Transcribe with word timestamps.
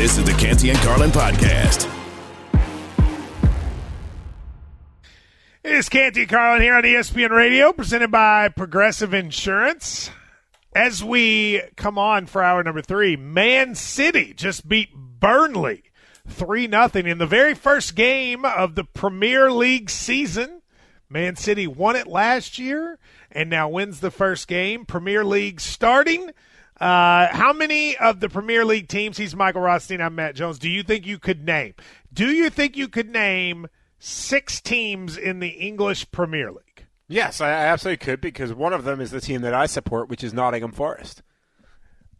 This 0.00 0.16
is 0.16 0.24
the 0.24 0.32
Canty 0.32 0.70
and 0.70 0.78
Carlin 0.78 1.10
podcast. 1.10 1.86
It 5.62 5.72
is 5.72 5.90
Canty 5.90 6.24
Carlin 6.24 6.62
here 6.62 6.72
on 6.72 6.84
ESPN 6.84 7.28
Radio, 7.28 7.70
presented 7.74 8.10
by 8.10 8.48
Progressive 8.48 9.12
Insurance. 9.12 10.10
As 10.74 11.04
we 11.04 11.60
come 11.76 11.98
on 11.98 12.24
for 12.24 12.42
hour 12.42 12.62
number 12.62 12.80
three, 12.80 13.14
Man 13.14 13.74
City 13.74 14.32
just 14.32 14.66
beat 14.66 14.88
Burnley 14.94 15.82
3 16.26 16.66
0 16.66 16.88
in 16.94 17.18
the 17.18 17.26
very 17.26 17.52
first 17.52 17.94
game 17.94 18.46
of 18.46 18.76
the 18.76 18.84
Premier 18.84 19.52
League 19.52 19.90
season. 19.90 20.62
Man 21.10 21.36
City 21.36 21.66
won 21.66 21.94
it 21.94 22.06
last 22.06 22.58
year 22.58 22.98
and 23.30 23.50
now 23.50 23.68
wins 23.68 24.00
the 24.00 24.10
first 24.10 24.48
game. 24.48 24.86
Premier 24.86 25.26
League 25.26 25.60
starting. 25.60 26.30
Uh, 26.80 27.28
how 27.30 27.52
many 27.52 27.96
of 27.98 28.20
the 28.20 28.28
Premier 28.28 28.64
League 28.64 28.88
teams? 28.88 29.18
He's 29.18 29.36
Michael 29.36 29.60
Rothstein. 29.60 30.00
I'm 30.00 30.14
Matt 30.14 30.34
Jones. 30.34 30.58
Do 30.58 30.68
you 30.68 30.82
think 30.82 31.06
you 31.06 31.18
could 31.18 31.44
name? 31.44 31.74
Do 32.12 32.30
you 32.30 32.48
think 32.48 32.76
you 32.76 32.88
could 32.88 33.10
name 33.10 33.66
six 33.98 34.60
teams 34.62 35.18
in 35.18 35.40
the 35.40 35.48
English 35.48 36.10
Premier 36.10 36.50
League? 36.50 36.86
Yes, 37.06 37.40
I 37.40 37.50
absolutely 37.50 37.98
could 38.04 38.20
because 38.20 38.54
one 38.54 38.72
of 38.72 38.84
them 38.84 39.00
is 39.00 39.10
the 39.10 39.20
team 39.20 39.42
that 39.42 39.52
I 39.52 39.66
support, 39.66 40.08
which 40.08 40.24
is 40.24 40.32
Nottingham 40.32 40.72
Forest. 40.72 41.22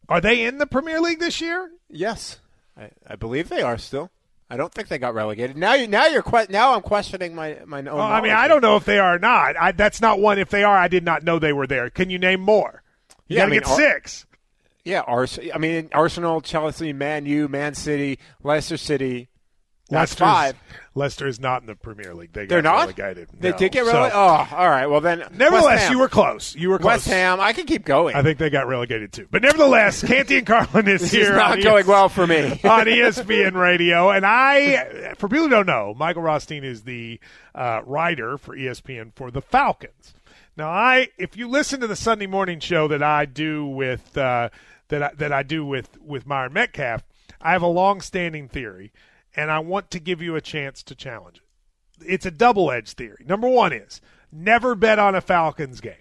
Are 0.09 0.21
they 0.21 0.45
in 0.45 0.59
the 0.59 0.67
Premier 0.67 1.01
League 1.01 1.21
this 1.21 1.41
year? 1.41 1.71
Yes, 1.89 2.41
I, 2.77 2.91
I 3.07 3.17
believe 3.17 3.49
they 3.49 3.63
are 3.63 3.79
still. 3.79 4.11
I 4.51 4.57
don't 4.57 4.75
think 4.75 4.89
they 4.89 4.99
got 4.99 5.15
relegated. 5.15 5.57
Now 5.57 5.75
you 5.75 5.87
now 5.87 6.07
you're 6.07 6.23
que- 6.25 6.49
now 6.51 6.75
I'm 6.75 6.83
questioning 6.83 7.35
my 7.37 7.59
my 7.65 7.79
own. 7.79 7.85
Well, 7.85 8.01
I 8.01 8.21
mean, 8.21 8.33
I 8.33 8.49
don't 8.49 8.63
know 8.63 8.75
if 8.77 8.85
they 8.85 8.99
are 8.99 9.15
or 9.15 9.19
not. 9.21 9.57
I, 9.57 9.71
that's 9.73 10.01
not 10.01 10.19
one. 10.19 10.41
If 10.41 10.51
they 10.51 10.65
are, 10.65 10.77
I 10.77 10.89
did 10.89 11.05
not 11.05 11.23
know 11.23 11.39
they 11.39 11.53
were 11.53 11.69
there. 11.69 11.89
Can 11.89 12.11
you 12.11 12.19
name 12.19 12.41
more? 12.41 12.83
You 13.29 13.37
Yeah, 13.37 13.43
got 13.43 13.47
to 13.47 13.51
I 13.51 13.53
mean, 13.53 13.61
get 13.61 13.69
six. 13.77 14.27
Yeah, 14.85 15.01
Ars- 15.01 15.39
I 15.55 15.59
mean 15.59 15.89
Arsenal, 15.93 16.41
Chelsea, 16.41 16.93
Man 16.93 17.27
U, 17.27 17.49
Man 17.49 17.75
City, 17.75 18.19
Leicester 18.43 18.77
City. 18.77 19.29
That's 19.91 20.15
five. 20.15 20.55
Leicester 20.95 21.27
is 21.27 21.41
not 21.41 21.63
in 21.63 21.67
the 21.67 21.75
Premier 21.75 22.15
League. 22.15 22.33
They 22.33 22.43
got 22.47 22.49
They're 22.55 22.63
not. 22.63 22.79
relegated. 22.83 23.29
They 23.37 23.51
No. 23.51 23.57
did 23.59 23.73
get 23.73 23.85
So, 23.87 23.93
relegated. 23.93 24.17
oh, 24.17 24.49
all 24.57 24.69
right. 24.71 24.87
Well 24.87 25.01
then, 25.01 25.25
nevertheless, 25.33 25.83
Ham. 25.83 25.93
you 25.93 25.99
were 25.99 26.09
close. 26.09 26.55
You 26.55 26.71
were 26.71 26.79
close. 26.79 26.93
West 26.93 27.09
Ham. 27.09 27.41
I 27.41 27.53
can 27.53 27.67
keep 27.67 27.85
going. 27.85 28.15
I 28.15 28.23
think 28.23 28.39
they 28.39 28.51
got 28.51 28.69
relegated 28.69 29.13
too. 29.13 29.27
But 29.33 29.43
nevertheless, 29.43 30.05
Canty 30.07 30.39
and 30.39 30.47
Carlin 30.47 30.87
is 30.87 31.01
this 31.01 31.11
here. 31.11 31.23
is 31.23 31.31
not 31.31 31.61
going 31.61 31.83
ES- 31.83 31.87
well 31.89 32.09
for 32.09 32.25
me. 32.25 32.39
on 32.65 32.87
ESPN 32.87 33.55
Radio. 33.55 34.11
And 34.11 34.25
I, 34.25 35.15
for 35.19 35.29
people 35.29 35.47
who 35.47 35.51
don't 35.51 35.67
know, 35.67 35.93
Michael 35.97 36.23
Rothstein 36.23 36.63
is 36.63 36.83
the 36.85 37.19
uh, 37.53 37.81
writer 37.85 38.39
for 38.39 38.57
ESPN 38.57 39.11
for 39.17 39.33
the 39.33 39.43
Falcons. 39.43 40.15
Now, 40.57 40.69
I, 40.71 41.09
if 41.19 41.37
you 41.37 41.49
listen 41.49 41.81
to 41.81 41.89
the 41.89 41.97
Sunday 41.97 42.27
morning 42.29 42.61
show 42.61 42.87
that 42.89 43.03
I 43.03 43.25
do 43.25 43.67
with 43.67 44.17
uh, 44.17 44.51
that 44.91 45.03
I, 45.03 45.11
that 45.15 45.33
I 45.33 45.43
do 45.43 45.65
with 45.65 46.01
with 46.01 46.27
Myron 46.27 46.53
Medcalf, 46.53 47.03
I 47.41 47.53
have 47.53 47.63
a 47.63 47.67
long-standing 47.67 48.49
theory, 48.49 48.93
and 49.35 49.51
I 49.51 49.59
want 49.59 49.91
to 49.91 49.99
give 49.99 50.23
you 50.23 50.37
a 50.37 50.41
chance 50.41 50.83
to 50.85 50.95
challenge 50.95 51.39
it. 51.39 52.05
It's 52.07 52.27
a 52.27 52.31
double-edged 52.31 52.97
theory. 52.97 53.25
Number 53.27 53.49
one 53.49 53.73
is 53.73 54.01
never 54.31 54.75
bet 54.75 54.99
on 54.99 55.15
a 55.15 55.21
Falcons 55.21 55.81
game. 55.81 55.95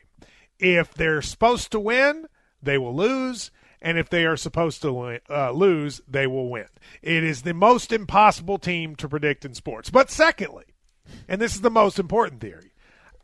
If 0.60 0.94
they're 0.94 1.22
supposed 1.22 1.72
to 1.72 1.80
win, 1.80 2.28
they 2.62 2.78
will 2.78 2.96
lose. 2.96 3.52
And 3.82 3.98
if 3.98 4.10
they 4.10 4.26
are 4.26 4.36
supposed 4.36 4.82
to 4.82 4.92
win, 4.92 5.20
uh, 5.30 5.52
lose, 5.52 6.02
they 6.06 6.28
will 6.28 6.50
win. 6.50 6.68
It 7.02 7.24
is 7.24 7.44
the 7.44 7.54
most 7.54 7.94
impossible 7.94 8.58
team 8.60 8.96
to 8.98 9.08
predict 9.08 9.46
in 9.46 9.54
sports. 9.54 9.90
But 9.90 10.12
secondly, 10.12 10.66
and 11.30 11.40
this 11.40 11.56
is 11.56 11.62
the 11.62 11.70
most 11.70 11.98
important 11.98 12.42
theory, 12.42 12.74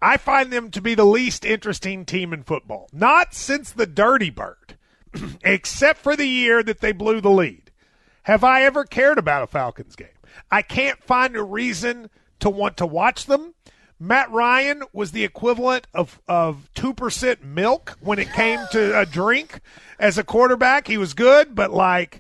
I 0.02 0.16
find 0.16 0.52
them 0.52 0.72
to 0.72 0.82
be 0.82 0.96
the 0.96 1.04
least 1.04 1.44
interesting 1.44 2.06
team 2.06 2.32
in 2.32 2.44
football. 2.44 2.88
Not 2.94 3.34
since 3.34 3.70
the 3.72 3.86
Dirty 3.86 4.30
Bird, 4.30 4.65
except 5.44 6.00
for 6.00 6.16
the 6.16 6.28
year 6.28 6.64
that 6.64 6.82
they 6.82 6.92
blew 6.92 7.22
the 7.22 7.30
lead. 7.30 7.72
Have 8.24 8.44
I 8.44 8.64
ever 8.64 8.86
cared 8.86 9.18
about 9.18 9.44
a 9.44 9.48
Falcons 9.48 9.96
game? 9.96 10.08
I 10.52 10.62
can't 10.62 11.04
find 11.04 11.36
a 11.36 11.44
reason 11.44 12.10
to 12.40 12.50
want 12.50 12.78
to 12.78 12.86
watch 12.86 13.26
them. 13.26 13.54
Matt 14.00 14.30
Ryan 14.32 14.84
was 14.92 15.12
the 15.12 15.24
equivalent 15.24 15.88
of, 15.94 16.20
of 16.28 16.70
2% 16.76 17.44
milk 17.44 17.98
when 18.02 18.20
it 18.20 18.32
came 18.34 18.60
to 18.72 19.00
a 19.00 19.06
drink 19.06 19.62
as 20.00 20.18
a 20.18 20.24
quarterback. 20.24 20.88
He 20.88 20.98
was 20.98 21.14
good, 21.14 21.56
but 21.56 21.72
like, 21.72 22.20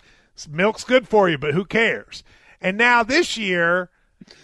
milk's 0.49 0.83
good 0.83 1.07
for 1.07 1.29
you, 1.29 1.37
but 1.37 1.53
who 1.53 1.65
cares? 1.65 2.23
And 2.61 2.77
now 2.77 3.03
this 3.03 3.37
year, 3.37 3.89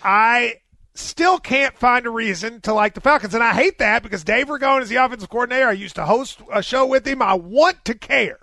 I 0.04 0.56
still 0.94 1.40
can't 1.40 1.78
find 1.78 2.06
a 2.06 2.10
reason 2.10 2.62
to 2.62 2.74
like 2.74 2.94
the 2.94 3.02
Falcons. 3.02 3.34
And 3.34 3.44
I 3.44 3.54
hate 3.54 3.78
that 3.80 4.04
because 4.04 4.24
Dave 4.24 4.48
Ragone 4.48 4.82
is 4.82 4.90
the 4.90 4.98
offensive 4.98 5.30
coordinator. 5.30 5.68
I 5.68 5.74
used 5.74 5.96
to 5.96 6.06
host 6.06 6.42
a 6.52 6.62
show 6.62 6.86
with 6.86 7.08
him. 7.08 7.22
I 7.22 7.34
want 7.34 7.86
to 7.86 7.94
care. 7.94 8.40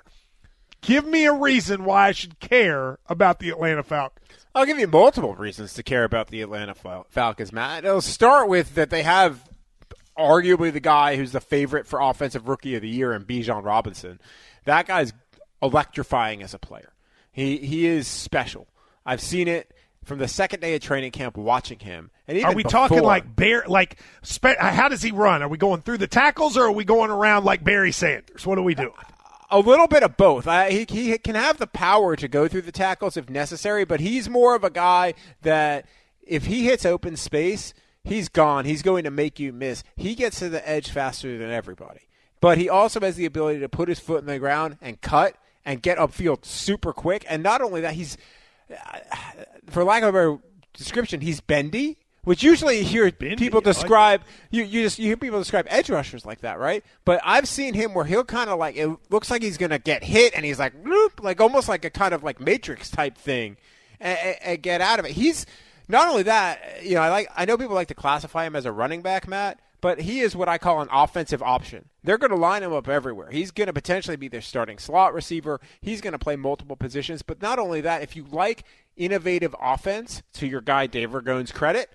Give 0.80 1.06
me 1.06 1.26
a 1.26 1.32
reason 1.32 1.84
why 1.84 2.08
I 2.08 2.12
should 2.12 2.38
care 2.40 2.98
about 3.06 3.40
the 3.40 3.50
Atlanta 3.50 3.82
Falcons. 3.82 4.24
I'll 4.54 4.66
give 4.66 4.78
you 4.78 4.86
multiple 4.88 5.34
reasons 5.34 5.74
to 5.74 5.82
care 5.82 6.04
about 6.04 6.28
the 6.28 6.42
Atlanta 6.42 6.74
Fal- 6.74 7.06
Falcons, 7.10 7.52
Matt. 7.52 7.84
It'll 7.84 8.00
start 8.00 8.48
with 8.48 8.74
that 8.74 8.90
they 8.90 9.02
have 9.02 9.48
arguably 10.16 10.72
the 10.72 10.80
guy 10.80 11.16
who's 11.16 11.32
the 11.32 11.40
favorite 11.40 11.86
for 11.86 12.00
offensive 12.00 12.48
rookie 12.48 12.74
of 12.74 12.82
the 12.82 12.88
year 12.88 13.12
in 13.12 13.24
Bijan 13.24 13.64
Robinson. 13.64 14.20
That 14.64 14.86
guy's 14.86 15.12
electrifying 15.62 16.42
as 16.42 16.54
a 16.54 16.58
player. 16.58 16.92
He 17.30 17.58
he 17.58 17.86
is 17.86 18.08
special. 18.08 18.66
I've 19.06 19.20
seen 19.20 19.46
it 19.46 19.72
from 20.04 20.18
the 20.18 20.26
second 20.26 20.60
day 20.60 20.74
of 20.74 20.80
training 20.80 21.12
camp 21.12 21.36
watching 21.36 21.78
him. 21.78 22.10
And 22.26 22.36
even 22.38 22.50
Are 22.50 22.54
we 22.54 22.62
talking 22.64 23.02
like 23.02 23.36
bear? 23.36 23.64
Like, 23.66 24.00
spe- 24.22 24.58
how 24.58 24.88
does 24.88 25.02
he 25.02 25.12
run? 25.12 25.42
Are 25.42 25.48
we 25.48 25.58
going 25.58 25.82
through 25.82 25.98
the 25.98 26.06
tackles, 26.06 26.56
or 26.56 26.64
are 26.64 26.72
we 26.72 26.84
going 26.84 27.10
around 27.10 27.44
like 27.44 27.62
Barry 27.62 27.92
Sanders? 27.92 28.46
What 28.46 28.58
are 28.58 28.62
we 28.62 28.74
doing? 28.74 28.92
A 29.50 29.60
little 29.60 29.86
bit 29.86 30.02
of 30.02 30.16
both. 30.16 30.46
I, 30.46 30.70
he, 30.70 30.86
he 30.88 31.18
can 31.18 31.34
have 31.34 31.58
the 31.58 31.66
power 31.66 32.16
to 32.16 32.28
go 32.28 32.48
through 32.48 32.62
the 32.62 32.72
tackles 32.72 33.16
if 33.16 33.30
necessary, 33.30 33.84
but 33.84 34.00
he's 34.00 34.28
more 34.28 34.54
of 34.54 34.62
a 34.62 34.70
guy 34.70 35.14
that 35.42 35.86
if 36.22 36.46
he 36.46 36.64
hits 36.64 36.84
open 36.84 37.16
space, 37.16 37.72
he's 38.04 38.28
gone. 38.28 38.66
He's 38.66 38.82
going 38.82 39.04
to 39.04 39.10
make 39.10 39.40
you 39.40 39.52
miss. 39.52 39.84
He 39.96 40.14
gets 40.14 40.38
to 40.40 40.50
the 40.50 40.68
edge 40.68 40.90
faster 40.90 41.38
than 41.38 41.50
everybody. 41.50 42.00
But 42.40 42.58
he 42.58 42.68
also 42.68 43.00
has 43.00 43.16
the 43.16 43.24
ability 43.24 43.60
to 43.60 43.68
put 43.68 43.88
his 43.88 43.98
foot 43.98 44.20
in 44.20 44.26
the 44.26 44.38
ground 44.38 44.76
and 44.80 45.00
cut 45.00 45.36
and 45.64 45.82
get 45.82 45.98
upfield 45.98 46.44
super 46.44 46.92
quick. 46.92 47.24
And 47.28 47.42
not 47.42 47.60
only 47.62 47.80
that, 47.80 47.94
he's, 47.94 48.16
uh, 48.70 48.98
for 49.66 49.82
lack 49.82 50.02
of 50.02 50.10
a 50.10 50.12
better 50.12 50.38
description, 50.74 51.20
he's 51.20 51.40
bendy. 51.40 51.98
Which 52.28 52.42
usually 52.42 52.80
you 52.80 52.84
hear 52.84 53.10
Bendy, 53.10 53.36
people 53.36 53.62
I 53.64 53.64
like 53.64 53.74
describe 53.74 54.22
you, 54.50 54.62
you 54.62 54.82
just 54.82 54.98
you 54.98 55.06
hear 55.06 55.16
people 55.16 55.38
describe 55.38 55.64
edge 55.70 55.88
rushers 55.88 56.26
like 56.26 56.42
that, 56.42 56.58
right? 56.58 56.84
But 57.06 57.22
I've 57.24 57.48
seen 57.48 57.72
him 57.72 57.94
where 57.94 58.04
he'll 58.04 58.22
kind 58.22 58.50
of 58.50 58.58
like 58.58 58.76
it 58.76 58.86
looks 59.08 59.30
like 59.30 59.40
he's 59.40 59.56
gonna 59.56 59.78
get 59.78 60.04
hit, 60.04 60.34
and 60.36 60.44
he's 60.44 60.58
like, 60.58 60.84
"Bloop," 60.84 61.24
like 61.24 61.40
almost 61.40 61.70
like 61.70 61.86
a 61.86 61.90
kind 61.90 62.12
of 62.12 62.22
like 62.22 62.38
Matrix 62.38 62.90
type 62.90 63.16
thing, 63.16 63.56
and, 63.98 64.18
and, 64.18 64.36
and 64.42 64.62
get 64.62 64.82
out 64.82 64.98
of 64.98 65.06
it. 65.06 65.12
He's 65.12 65.46
not 65.88 66.06
only 66.06 66.24
that, 66.24 66.84
you 66.84 66.96
know, 66.96 67.00
I 67.00 67.08
like 67.08 67.30
I 67.34 67.46
know 67.46 67.56
people 67.56 67.74
like 67.74 67.88
to 67.88 67.94
classify 67.94 68.46
him 68.46 68.54
as 68.54 68.66
a 68.66 68.72
running 68.72 69.00
back, 69.00 69.26
Matt, 69.26 69.58
but 69.80 70.02
he 70.02 70.20
is 70.20 70.36
what 70.36 70.50
I 70.50 70.58
call 70.58 70.82
an 70.82 70.88
offensive 70.92 71.42
option. 71.42 71.88
They're 72.04 72.18
going 72.18 72.30
to 72.30 72.36
line 72.36 72.62
him 72.62 72.74
up 72.74 72.88
everywhere. 72.88 73.30
He's 73.30 73.50
going 73.50 73.68
to 73.68 73.72
potentially 73.72 74.16
be 74.16 74.28
their 74.28 74.42
starting 74.42 74.76
slot 74.76 75.14
receiver. 75.14 75.60
He's 75.80 76.02
going 76.02 76.12
to 76.12 76.18
play 76.18 76.36
multiple 76.36 76.76
positions. 76.76 77.22
But 77.22 77.40
not 77.40 77.58
only 77.58 77.80
that, 77.80 78.02
if 78.02 78.16
you 78.16 78.26
like 78.30 78.64
innovative 78.96 79.54
offense, 79.60 80.22
to 80.34 80.46
your 80.46 80.60
guy 80.60 80.86
Dave 80.86 81.12
Ragone's 81.12 81.52
credit, 81.52 81.90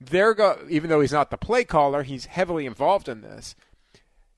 they're 0.00 0.34
go 0.34 0.58
even 0.68 0.90
though 0.90 1.00
he's 1.00 1.12
not 1.12 1.30
the 1.30 1.36
play 1.36 1.64
caller, 1.64 2.02
he's 2.02 2.26
heavily 2.26 2.66
involved 2.66 3.08
in 3.08 3.20
this. 3.20 3.54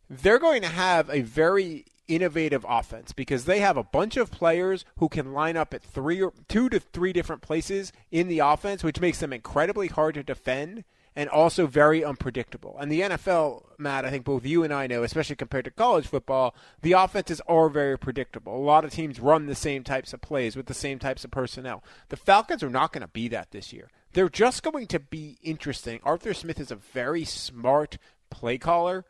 They're 0.08 0.38
going 0.38 0.62
to 0.62 0.68
have 0.68 1.10
a 1.10 1.20
very 1.20 1.84
innovative 2.06 2.64
offense 2.66 3.12
because 3.12 3.44
they 3.44 3.60
have 3.60 3.76
a 3.76 3.84
bunch 3.84 4.16
of 4.16 4.30
players 4.30 4.84
who 4.98 5.08
can 5.08 5.34
line 5.34 5.56
up 5.56 5.74
at 5.74 5.82
three 5.82 6.22
or 6.22 6.32
two 6.48 6.68
to 6.70 6.80
three 6.80 7.12
different 7.12 7.42
places 7.42 7.92
in 8.10 8.28
the 8.28 8.38
offense, 8.38 8.82
which 8.82 9.00
makes 9.00 9.18
them 9.20 9.32
incredibly 9.32 9.88
hard 9.88 10.14
to 10.14 10.22
defend 10.22 10.84
and 11.14 11.28
also 11.28 11.66
very 11.66 12.04
unpredictable. 12.04 12.76
And 12.78 12.90
the 12.90 13.00
NFL, 13.00 13.64
Matt, 13.76 14.04
I 14.04 14.10
think 14.10 14.24
both 14.24 14.46
you 14.46 14.62
and 14.62 14.72
I 14.72 14.86
know, 14.86 15.02
especially 15.02 15.36
compared 15.36 15.64
to 15.64 15.70
college 15.70 16.06
football, 16.06 16.54
the 16.80 16.92
offenses 16.92 17.42
are 17.48 17.68
very 17.68 17.98
predictable. 17.98 18.56
A 18.56 18.58
lot 18.58 18.84
of 18.84 18.92
teams 18.92 19.20
run 19.20 19.46
the 19.46 19.54
same 19.54 19.82
types 19.82 20.12
of 20.12 20.20
plays 20.20 20.56
with 20.56 20.66
the 20.66 20.74
same 20.74 20.98
types 20.98 21.24
of 21.24 21.30
personnel. 21.30 21.82
The 22.08 22.16
Falcons 22.16 22.62
are 22.62 22.70
not 22.70 22.92
going 22.92 23.02
to 23.02 23.08
be 23.08 23.28
that 23.28 23.50
this 23.50 23.72
year. 23.72 23.90
They're 24.12 24.28
just 24.28 24.62
going 24.62 24.86
to 24.88 24.98
be 24.98 25.38
interesting. 25.42 26.00
Arthur 26.02 26.34
Smith 26.34 26.58
is 26.60 26.70
a 26.70 26.76
very 26.76 27.24
smart 27.24 27.98
play 28.30 28.58
caller 28.58 29.04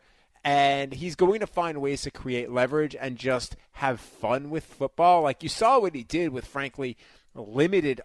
and 0.45 0.93
he's 0.95 1.15
going 1.17 1.41
to 1.41 1.47
find 1.47 1.81
ways 1.81 2.03
to 2.03 2.11
create 2.11 2.51
leverage 2.51 2.97
and 2.99 3.17
just 3.17 3.57
have 3.73 4.01
fun 4.01 4.51
with 4.51 4.65
football. 4.65 5.23
Like 5.23 5.43
you 5.43 5.49
saw 5.49 5.79
what 5.81 5.95
he 5.95 6.05
did 6.05 6.31
with, 6.31 6.47
frankly, 6.47 6.97
limited 7.35 8.01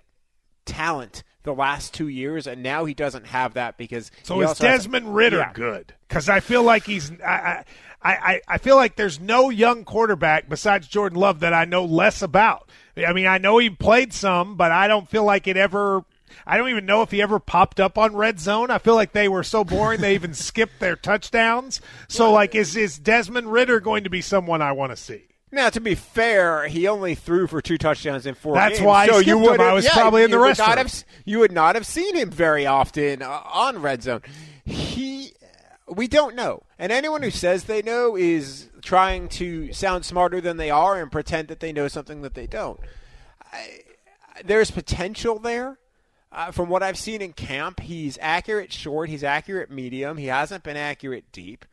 talent 0.65 1.23
the 1.43 1.53
last 1.53 1.93
two 1.93 2.07
years, 2.07 2.47
and 2.47 2.63
now 2.63 2.85
he 2.85 2.93
doesn't 2.93 3.27
have 3.27 3.53
that 3.55 3.77
because. 3.77 4.11
So 4.23 4.41
is 4.41 4.49
also 4.49 4.67
has- 4.67 4.79
Desmond 4.83 5.13
Ridder 5.13 5.37
Yeah. 5.37 5.51
good? 5.53 5.93
Because 6.07 6.29
I 6.29 6.39
feel 6.39 6.63
like 6.63 6.85
he's 6.85 7.11
I, 7.21 7.65
I 8.01 8.11
I 8.13 8.41
I 8.47 8.57
feel 8.57 8.77
like 8.77 8.95
there's 8.95 9.19
no 9.19 9.49
young 9.49 9.83
quarterback 9.83 10.47
besides 10.49 10.87
Jordan 10.87 11.19
Love 11.19 11.41
that 11.41 11.53
I 11.53 11.65
know 11.65 11.83
less 11.85 12.21
about. 12.21 12.69
I 12.97 13.11
mean, 13.13 13.27
I 13.27 13.37
know 13.39 13.57
he 13.57 13.69
played 13.69 14.13
some, 14.13 14.55
but 14.55 14.71
I 14.71 14.87
don't 14.87 15.09
feel 15.09 15.23
like 15.25 15.47
it 15.47 15.57
ever. 15.57 16.03
I 16.45 16.57
don't 16.57 16.69
even 16.69 16.85
know 16.85 17.01
if 17.01 17.11
he 17.11 17.21
ever 17.21 17.39
popped 17.39 17.79
up 17.79 17.97
on 17.97 18.15
red 18.15 18.39
zone. 18.39 18.71
I 18.71 18.77
feel 18.77 18.95
like 18.95 19.11
they 19.13 19.27
were 19.27 19.43
so 19.43 19.63
boring 19.63 20.01
they 20.01 20.15
even 20.15 20.33
skipped 20.33 20.79
their 20.79 20.95
touchdowns. 20.95 21.81
So, 22.07 22.31
like, 22.31 22.55
is 22.55 22.75
is 22.75 22.97
Desmond 22.99 23.51
Ridder 23.51 23.79
going 23.79 24.03
to 24.03 24.09
be 24.09 24.21
someone 24.21 24.61
I 24.61 24.71
want 24.71 24.91
to 24.91 24.97
see? 24.97 25.27
Now, 25.53 25.69
to 25.69 25.79
be 25.79 25.93
fair, 25.93 26.67
he 26.67 26.87
only 26.87 27.13
threw 27.13 27.45
for 27.45 27.61
two 27.61 27.77
touchdowns 27.77 28.25
in 28.25 28.33
four 28.33 28.55
That's 28.55 28.79
games. 28.79 28.87
why 28.87 29.03
I 29.03 29.07
so 29.07 29.19
you 29.19 29.37
would 29.37 29.61
I 29.61 29.71
was 29.73 29.85
yeah, 29.85 29.93
probably 29.93 30.23
in 30.23 30.31
the 30.31 30.37
you 30.37 30.43
rest 30.43 30.59
not 30.59 30.79
have, 30.79 31.03
You 31.25 31.39
would 31.39 31.51
not 31.51 31.75
have 31.75 31.85
seen 31.85 32.15
him 32.15 32.31
very 32.31 32.65
often 32.65 33.21
uh, 33.21 33.41
on 33.53 33.79
red 33.79 34.01
zone. 34.01 34.21
He, 34.65 35.33
we 35.87 36.07
don't 36.07 36.35
know, 36.35 36.63
and 36.79 36.91
anyone 36.91 37.21
who 37.21 37.29
says 37.29 37.65
they 37.65 37.83
know 37.83 38.15
is 38.17 38.69
trying 38.81 39.27
to 39.29 39.71
sound 39.73 40.05
smarter 40.05 40.41
than 40.41 40.57
they 40.57 40.71
are 40.71 40.99
and 40.99 41.11
pretend 41.11 41.49
that 41.49 41.59
they 41.59 41.71
know 41.71 41.87
something 41.87 42.23
that 42.23 42.33
they 42.33 42.47
don't. 42.47 42.79
I, 43.51 43.81
there's 44.43 44.71
potential 44.71 45.37
there. 45.37 45.77
Uh, 46.33 46.51
from 46.51 46.67
what 46.67 46.81
I've 46.81 46.97
seen 46.97 47.21
in 47.21 47.31
camp, 47.33 47.79
he's 47.79 48.17
accurate 48.19 48.73
short, 48.73 49.07
he's 49.07 49.23
accurate 49.23 49.69
medium, 49.69 50.17
he 50.17 50.25
hasn't 50.27 50.63
been 50.63 50.77
accurate 50.77 51.31
deep 51.31 51.65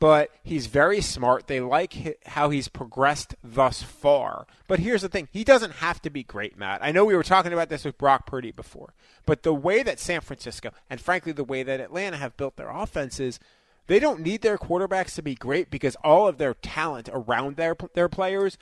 but 0.00 0.30
he's 0.42 0.66
very 0.66 1.02
smart. 1.02 1.46
They 1.46 1.60
like 1.60 2.18
how 2.26 2.48
he's 2.48 2.68
progressed 2.68 3.36
thus 3.44 3.82
far. 3.82 4.46
But 4.66 4.80
here's 4.80 5.02
the 5.02 5.08
thing 5.08 5.28
he 5.30 5.44
doesn't 5.44 5.74
have 5.74 6.00
to 6.02 6.10
be 6.10 6.24
great, 6.24 6.58
Matt. 6.58 6.82
I 6.82 6.90
know 6.90 7.04
we 7.04 7.14
were 7.14 7.22
talking 7.22 7.52
about 7.52 7.68
this 7.68 7.84
with 7.84 7.98
Brock 7.98 8.26
Purdy 8.26 8.50
before, 8.50 8.94
but 9.26 9.42
the 9.42 9.54
way 9.54 9.82
that 9.82 10.00
San 10.00 10.22
Francisco, 10.22 10.70
and 10.88 11.00
frankly, 11.00 11.32
the 11.32 11.44
way 11.44 11.62
that 11.62 11.80
Atlanta 11.80 12.16
have 12.16 12.36
built 12.38 12.56
their 12.56 12.70
offenses, 12.70 13.38
they 13.86 13.98
don't 13.98 14.20
need 14.20 14.40
their 14.40 14.56
quarterbacks 14.56 15.14
to 15.16 15.22
be 15.22 15.34
great 15.34 15.70
because 15.70 15.96
all 15.96 16.26
of 16.26 16.38
their 16.38 16.54
talent 16.54 17.10
around 17.12 17.56
their, 17.56 17.76
their 17.94 18.08
players 18.08 18.56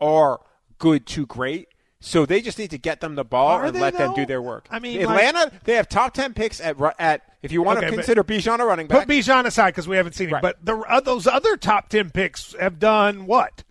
are 0.00 0.40
good 0.78 1.06
to 1.06 1.26
great. 1.26 1.68
So 2.04 2.26
they 2.26 2.40
just 2.40 2.58
need 2.58 2.70
to 2.70 2.78
get 2.78 3.00
them 3.00 3.14
the 3.14 3.24
ball 3.24 3.58
Are 3.58 3.64
and 3.64 3.78
let 3.78 3.96
them 3.96 4.12
do 4.14 4.26
their 4.26 4.42
work. 4.42 4.66
I 4.70 4.80
mean, 4.80 5.04
like- 5.04 5.22
Atlanta, 5.22 5.52
they 5.64 5.74
have 5.74 5.88
top 5.88 6.14
ten 6.14 6.34
picks 6.34 6.60
at 6.60 6.76
at 6.98 7.22
if 7.42 7.52
you 7.52 7.62
want 7.62 7.78
Okay, 7.78 7.90
to 7.90 7.92
consider 7.94 8.24
Bijan 8.24 8.58
a 8.58 8.64
running 8.64 8.88
back. 8.88 9.06
Put 9.06 9.14
Bijan 9.14 9.46
aside 9.46 9.70
because 9.70 9.86
we 9.86 9.96
haven't 9.96 10.14
seen 10.14 10.28
him. 10.28 10.34
Right. 10.34 10.42
But 10.42 10.64
the, 10.64 10.76
uh, 10.76 11.00
those 11.00 11.26
other 11.26 11.56
top 11.56 11.88
10 11.88 12.10
picks 12.10 12.54
have 12.54 12.78
done 12.78 13.26
what? 13.26 13.64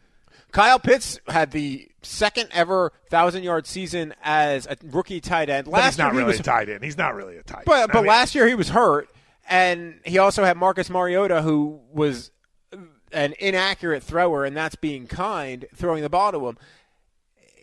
Kyle 0.51 0.79
Pitts 0.79 1.19
had 1.27 1.51
the 1.51 1.87
second 2.01 2.49
ever 2.51 2.91
thousand 3.09 3.43
yard 3.43 3.65
season 3.65 4.13
as 4.23 4.65
a 4.65 4.75
rookie 4.83 5.21
tight 5.21 5.49
end. 5.49 5.69
But 5.71 5.85
he's 5.85 5.97
not 5.97 6.07
year 6.07 6.11
he 6.13 6.17
really 6.19 6.31
was, 6.31 6.39
a 6.39 6.43
tight 6.43 6.69
end. 6.69 6.83
He's 6.83 6.97
not 6.97 7.15
really 7.15 7.37
a 7.37 7.43
tight 7.43 7.63
but 7.65 7.83
end. 7.83 7.91
but 7.93 7.99
I 7.99 8.01
mean, 8.01 8.09
last 8.09 8.35
year 8.35 8.47
he 8.47 8.55
was 8.55 8.69
hurt, 8.69 9.07
and 9.49 9.99
he 10.03 10.17
also 10.17 10.43
had 10.43 10.57
Marcus 10.57 10.89
Mariota, 10.89 11.41
who 11.41 11.79
was 11.93 12.31
an 13.13 13.33
inaccurate 13.39 14.03
thrower, 14.03 14.43
and 14.43 14.55
that's 14.55 14.75
being 14.75 15.07
kind, 15.07 15.65
throwing 15.75 16.01
the 16.01 16.09
ball 16.09 16.31
to 16.31 16.47
him. 16.47 16.57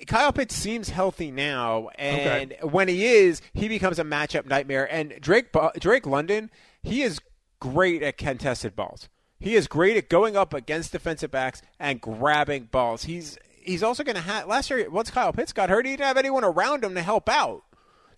Kyle 0.06 0.32
Pitts 0.32 0.54
seems 0.54 0.90
healthy 0.90 1.30
now, 1.30 1.88
and 1.96 2.54
when 2.62 2.88
he 2.88 3.04
is, 3.04 3.42
he 3.52 3.68
becomes 3.68 3.98
a 3.98 4.04
matchup 4.04 4.46
nightmare. 4.46 4.90
And 4.90 5.14
Drake 5.20 5.48
Drake 5.78 6.06
London, 6.06 6.50
he 6.82 7.02
is 7.02 7.20
great 7.60 8.02
at 8.02 8.16
contested 8.16 8.76
balls. 8.76 9.08
He 9.40 9.54
is 9.54 9.66
great 9.68 9.96
at 9.96 10.08
going 10.08 10.36
up 10.36 10.52
against 10.54 10.92
defensive 10.92 11.30
backs 11.30 11.62
and 11.78 12.00
grabbing 12.00 12.64
balls. 12.64 13.04
He's 13.04 13.38
he's 13.60 13.82
also 13.82 14.02
going 14.02 14.16
to 14.16 14.22
have 14.22 14.46
last 14.46 14.70
year 14.70 14.88
once 14.90 15.10
Kyle 15.10 15.32
Pitts 15.32 15.52
got 15.52 15.68
hurt, 15.68 15.86
he 15.86 15.92
didn't 15.92 16.06
have 16.06 16.16
anyone 16.16 16.44
around 16.44 16.84
him 16.84 16.94
to 16.94 17.02
help 17.02 17.28
out. 17.28 17.64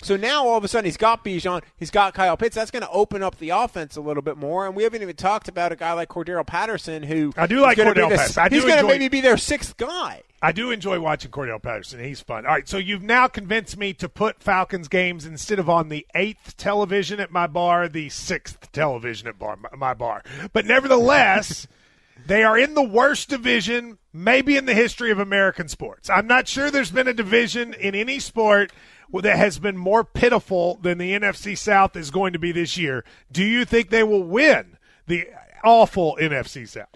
So 0.03 0.17
now 0.17 0.47
all 0.47 0.57
of 0.57 0.65
a 0.65 0.69
sudden 0.69 0.87
he's 0.87 0.97
got 0.97 1.25
Bijan, 1.25 1.63
he's 1.77 1.91
got 1.91 2.15
Kyle 2.15 2.37
Pitts. 2.37 2.55
That's 2.55 2.71
going 2.71 2.83
to 2.83 2.91
open 2.91 3.23
up 3.23 3.39
the 3.39 3.51
offense 3.51 3.97
a 3.97 4.01
little 4.01 4.23
bit 4.23 4.37
more. 4.37 4.67
And 4.67 4.75
we 4.75 4.83
haven't 4.83 5.03
even 5.03 5.17
talked 5.17 5.49
about 5.49 5.73
a 5.73 5.77
guy 5.77 5.93
like 5.93 6.09
Cordarrelle 6.09 6.47
Patterson, 6.47 7.03
who 7.03 7.33
I 7.37 7.47
do 7.47 7.61
like 7.61 7.79
Cordarrelle 7.79 8.11
Patterson. 8.17 8.53
He's 8.53 8.65
going 8.65 8.81
to 8.81 8.87
maybe 8.87 9.09
be 9.09 9.21
their 9.21 9.37
sixth 9.37 9.77
guy. 9.77 10.23
I 10.43 10.53
do 10.53 10.71
enjoy 10.71 11.01
watching 11.01 11.31
Cordarrelle 11.31 11.63
Patterson. 11.63 12.03
He's 12.03 12.21
fun. 12.21 12.47
All 12.47 12.53
right, 12.53 12.67
so 12.67 12.79
you've 12.79 13.03
now 13.03 13.29
convinced 13.29 13.77
me 13.77 13.93
to 13.95 14.09
put 14.09 14.43
Falcons 14.43 14.89
games 14.89 15.27
instead 15.27 15.59
of 15.59 15.69
on 15.69 15.91
the 15.91 16.07
eighth 16.15 16.57
television 16.57 17.21
at 17.21 17.31
my 17.31 17.47
bar, 17.47 17.89
the 17.89 18.09
sixth 18.09 18.73
television 18.73 19.29
at 19.29 19.39
bar, 19.39 19.59
my 19.77 19.93
bar. 19.93 20.23
But 20.55 20.65
nevertheless, 20.65 21.67
they 22.27 22.43
are 22.43 22.59
in 22.59 22.73
the 22.73 22.83
worst 22.83 23.29
division, 23.29 23.99
maybe 24.15 24.57
in 24.57 24.65
the 24.65 24.75
history 24.75 25.11
of 25.11 25.19
American 25.19 25.69
sports. 25.69 26.09
I'm 26.09 26.27
not 26.27 26.49
sure 26.49 26.71
there's 26.71 26.91
been 26.91 27.09
a 27.09 27.13
division 27.13 27.75
in 27.75 27.95
any 27.95 28.19
sport 28.19 28.73
that 29.13 29.37
has 29.37 29.59
been 29.59 29.77
more 29.77 30.05
pitiful 30.05 30.77
than 30.83 30.99
the 30.99 31.13
NFC 31.13 31.57
South 31.57 31.97
is 31.97 32.11
going 32.11 32.33
to 32.33 32.39
be 32.39 32.53
this 32.53 32.77
year. 32.77 33.05
Do 33.31 33.45
you 33.45 33.65
think 33.65 33.91
they 33.91 34.05
will 34.05 34.23
win 34.23 34.77
the 35.07 35.29
awful 35.65 36.17
NFC 36.21 36.69
South? 36.69 36.89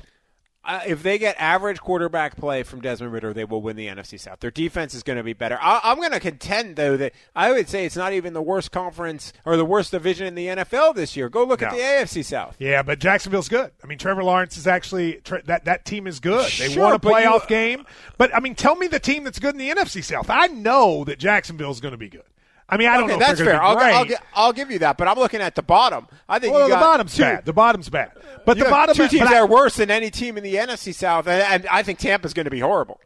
Uh, 0.66 0.80
if 0.86 1.02
they 1.02 1.18
get 1.18 1.36
average 1.38 1.78
quarterback 1.80 2.36
play 2.36 2.62
from 2.62 2.80
Desmond 2.80 3.12
Ridder, 3.12 3.34
they 3.34 3.44
will 3.44 3.60
win 3.60 3.76
the 3.76 3.86
NFC 3.86 4.18
South. 4.18 4.40
Their 4.40 4.50
defense 4.50 4.94
is 4.94 5.02
going 5.02 5.18
to 5.18 5.22
be 5.22 5.34
better. 5.34 5.58
I, 5.60 5.80
I'm 5.84 5.98
going 5.98 6.12
to 6.12 6.20
contend, 6.20 6.76
though, 6.76 6.96
that 6.96 7.12
I 7.36 7.52
would 7.52 7.68
say 7.68 7.84
it's 7.84 7.96
not 7.96 8.12
even 8.14 8.32
the 8.32 8.40
worst 8.42 8.72
conference 8.72 9.32
or 9.44 9.56
the 9.58 9.64
worst 9.64 9.90
division 9.90 10.26
in 10.26 10.34
the 10.34 10.46
NFL 10.46 10.94
this 10.94 11.16
year. 11.16 11.28
Go 11.28 11.44
look 11.44 11.60
at 11.60 11.70
the 11.72 11.76
AFC 11.78 12.24
South. 12.24 12.56
Yeah, 12.58 12.82
but 12.82 12.98
Jacksonville's 12.98 13.48
good. 13.48 13.72
I 13.82 13.86
mean, 13.86 13.98
Trevor 13.98 14.24
Lawrence 14.24 14.56
is 14.56 14.66
actually 14.66 15.20
that 15.44 15.66
that 15.66 15.84
team 15.84 16.06
is 16.06 16.18
good. 16.20 16.44
They 16.58 16.70
Sure, 16.70 16.84
won 16.84 16.92
a 16.94 16.98
but 16.98 17.08
you- 17.22 17.28
playoff 17.28 17.46
game. 17.46 17.84
But 18.16 18.34
I 18.34 18.40
mean, 18.40 18.54
tell 18.54 18.74
me 18.76 18.86
the 18.86 18.98
team 19.00 19.24
that's 19.24 19.38
good 19.38 19.54
in 19.54 19.58
the 19.58 19.68
NFC 19.70 20.02
South. 20.02 20.30
I 20.30 20.46
know 20.46 21.04
that 21.04 21.18
Jacksonville's 21.18 21.80
going 21.80 21.92
to 21.92 21.98
be 21.98 22.08
good. 22.08 22.22
I 22.68 22.76
mean, 22.78 22.88
I 22.88 22.94
don't 22.96 23.04
Okay, 23.04 23.12
know. 23.12 23.18
that's 23.18 23.40
fair. 23.40 23.62
I'll, 23.62 23.76
I'll, 23.78 24.06
I'll 24.34 24.52
give 24.52 24.70
you 24.70 24.78
that, 24.80 24.96
but 24.96 25.06
I'm 25.06 25.18
looking 25.18 25.40
at 25.42 25.54
the 25.54 25.62
bottom. 25.62 26.06
I 26.28 26.38
think 26.38 26.54
well, 26.54 26.62
you 26.62 26.68
the 26.70 26.74
got 26.76 26.80
bottom's 26.80 27.14
two- 27.14 27.22
bad. 27.22 27.44
The 27.44 27.52
bottom's 27.52 27.88
bad. 27.90 28.12
But 28.46 28.56
you 28.56 28.64
the 28.64 28.70
bottom, 28.70 28.94
two 28.94 29.08
teams 29.08 29.30
I, 29.30 29.38
are 29.38 29.46
worse 29.46 29.76
than 29.76 29.90
any 29.90 30.10
team 30.10 30.36
in 30.38 30.44
the 30.44 30.54
NFC 30.54 30.94
South, 30.94 31.26
and, 31.26 31.42
and 31.42 31.66
I 31.68 31.82
think 31.82 31.98
Tampa's 31.98 32.32
going 32.34 32.44
to 32.44 32.50
be 32.50 32.60
horrible. 32.60 33.00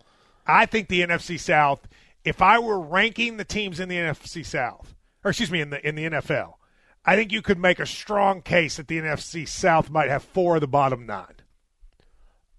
I 0.47 0.67
think 0.67 0.89
the 0.89 1.01
NFC 1.03 1.39
South. 1.39 1.87
If 2.25 2.41
I 2.43 2.59
were 2.59 2.79
ranking 2.81 3.37
the 3.37 3.45
teams 3.45 3.81
in 3.81 3.89
the 3.89 3.97
NFC 3.97 4.45
South, 4.45 4.95
or 5.25 5.31
excuse 5.31 5.51
me, 5.51 5.61
in 5.61 5.71
the 5.71 5.87
in 5.87 5.95
the 5.97 6.05
NFL, 6.05 6.55
I 7.05 7.17
think 7.17 7.33
you 7.33 7.43
could 7.43 7.59
make 7.59 7.79
a 7.81 7.87
strong 7.87 8.43
case 8.43 8.77
that 8.77 8.87
the 8.89 8.99
NFC 8.99 9.47
South 9.47 9.91
might 9.91 10.09
have 10.09 10.23
four 10.23 10.57
of 10.57 10.61
the 10.61 10.67
bottom 10.69 11.07
nine. 11.07 11.35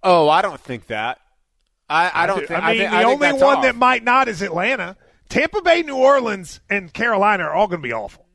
Oh, 0.04 0.30
I 0.30 0.42
don't 0.42 0.60
think 0.60 0.88
that. 0.88 1.20
I, 1.90 2.12
I 2.14 2.28
don't 2.28 2.48
think. 2.48 2.52
I 2.64 2.72
mean, 2.72 2.80
think, 2.80 2.92
the 2.92 2.98
I 2.98 3.04
think 3.04 3.22
only 3.24 3.42
one 3.44 3.58
off. 3.58 3.64
that 3.64 3.76
might 3.76 4.04
not 4.04 4.28
is 4.28 4.42
Atlanta. 4.42 4.96
Tampa 5.30 5.62
Bay, 5.62 5.84
New 5.84 5.96
Orleans, 5.96 6.60
and 6.70 6.92
Carolina 6.92 7.44
are 7.44 7.54
all 7.54 7.68
going 7.68 7.82
to 7.82 7.88
be 7.88 7.94
awful. 7.94 8.26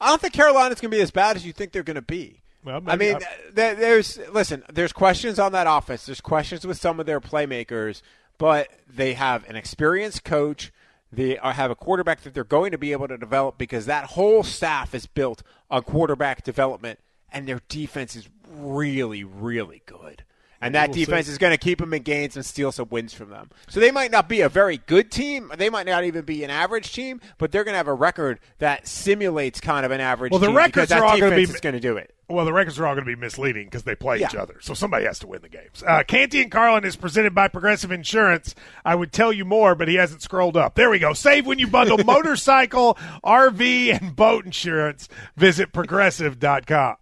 I 0.00 0.08
don't 0.08 0.20
think 0.20 0.32
Carolina's 0.32 0.80
going 0.80 0.90
to 0.90 0.96
be 0.96 1.02
as 1.02 1.10
bad 1.10 1.36
as 1.36 1.44
you 1.44 1.52
think 1.52 1.72
they're 1.72 1.82
going 1.82 1.96
to 1.96 2.02
be. 2.02 2.42
Well, 2.64 2.82
I 2.86 2.96
mean, 2.96 3.18
there's 3.52 4.18
listen. 4.32 4.64
There's 4.72 4.92
questions 4.92 5.38
on 5.38 5.52
that 5.52 5.66
offense. 5.68 6.06
There's 6.06 6.20
questions 6.20 6.66
with 6.66 6.78
some 6.78 6.98
of 6.98 7.06
their 7.06 7.20
playmakers, 7.20 8.02
but 8.36 8.68
they 8.88 9.14
have 9.14 9.48
an 9.48 9.56
experienced 9.56 10.24
coach. 10.24 10.72
They 11.12 11.38
are, 11.38 11.52
have 11.52 11.70
a 11.70 11.74
quarterback 11.74 12.22
that 12.22 12.34
they're 12.34 12.44
going 12.44 12.72
to 12.72 12.78
be 12.78 12.92
able 12.92 13.08
to 13.08 13.16
develop 13.16 13.58
because 13.58 13.86
that 13.86 14.04
whole 14.04 14.42
staff 14.42 14.94
is 14.94 15.06
built 15.06 15.42
on 15.70 15.82
quarterback 15.82 16.42
development, 16.44 16.98
and 17.32 17.46
their 17.46 17.60
defense 17.68 18.16
is 18.16 18.28
really, 18.50 19.24
really 19.24 19.82
good. 19.86 20.24
And 20.60 20.74
that 20.74 20.88
We'll 20.88 20.94
defense 20.96 21.26
see. 21.26 21.32
is 21.32 21.38
going 21.38 21.52
to 21.52 21.56
keep 21.58 21.78
them 21.78 21.94
in 21.94 22.02
games 22.02 22.34
and 22.34 22.44
steal 22.44 22.72
some 22.72 22.88
wins 22.90 23.14
from 23.14 23.30
them. 23.30 23.48
So 23.68 23.78
they 23.78 23.92
might 23.92 24.10
not 24.10 24.28
be 24.28 24.40
a 24.40 24.48
very 24.48 24.78
good 24.86 25.10
team. 25.10 25.52
They 25.56 25.70
might 25.70 25.86
not 25.86 26.02
even 26.04 26.24
be 26.24 26.42
an 26.42 26.50
average 26.50 26.92
team, 26.92 27.20
but 27.38 27.52
they're 27.52 27.62
going 27.62 27.74
to 27.74 27.78
have 27.78 27.86
a 27.86 27.94
record 27.94 28.40
that 28.58 28.88
simulates 28.88 29.60
kind 29.60 29.86
of 29.86 29.92
an 29.92 30.00
average 30.00 30.32
Well, 30.32 30.40
the 30.40 30.48
team 30.48 30.56
records 30.56 30.72
because 30.74 30.88
that 30.88 30.98
are 31.00 31.04
all 31.04 31.18
gonna 31.20 31.36
be- 31.36 31.42
is 31.42 31.60
going 31.60 31.74
to 31.74 31.80
do 31.80 31.96
it. 31.96 32.12
Well, 32.30 32.44
the 32.44 32.52
records 32.52 32.78
are 32.78 32.86
all 32.86 32.94
going 32.94 33.06
to 33.06 33.10
be 33.10 33.18
misleading 33.18 33.66
because 33.66 33.84
they 33.84 33.94
play 33.94 34.18
each 34.20 34.34
other. 34.34 34.58
So 34.60 34.74
somebody 34.74 35.06
has 35.06 35.18
to 35.20 35.26
win 35.26 35.40
the 35.40 35.48
games. 35.48 35.82
Uh, 35.86 36.02
Canty 36.02 36.42
and 36.42 36.50
Carlin 36.50 36.84
is 36.84 36.94
presented 36.94 37.34
by 37.34 37.48
Progressive 37.48 37.90
Insurance. 37.90 38.54
I 38.84 38.96
would 38.96 39.12
tell 39.12 39.32
you 39.32 39.46
more, 39.46 39.74
but 39.74 39.88
he 39.88 39.94
hasn't 39.94 40.20
scrolled 40.20 40.54
up. 40.56 40.74
There 40.74 40.90
we 40.90 40.98
go. 40.98 41.14
Save 41.14 41.46
when 41.46 41.58
you 41.58 41.68
bundle 41.68 41.96
motorcycle, 42.04 42.98
RV, 43.24 43.98
and 44.02 44.14
boat 44.14 44.44
insurance. 44.44 45.08
Visit 45.38 45.72
progressive.com. 45.72 46.96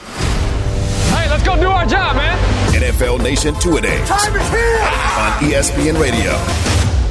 Hey, 0.00 1.30
let's 1.30 1.44
go 1.44 1.54
do 1.60 1.68
our 1.68 1.86
job, 1.86 2.16
man. 2.16 2.53
NFL 2.74 3.22
Nation 3.22 3.54
two 3.60 3.76
a 3.76 3.80
days 3.80 4.08
Time 4.08 4.34
is 4.34 4.48
here! 4.50 4.78
on 4.80 5.32
ESPN 5.44 5.96
Radio. 6.00 6.32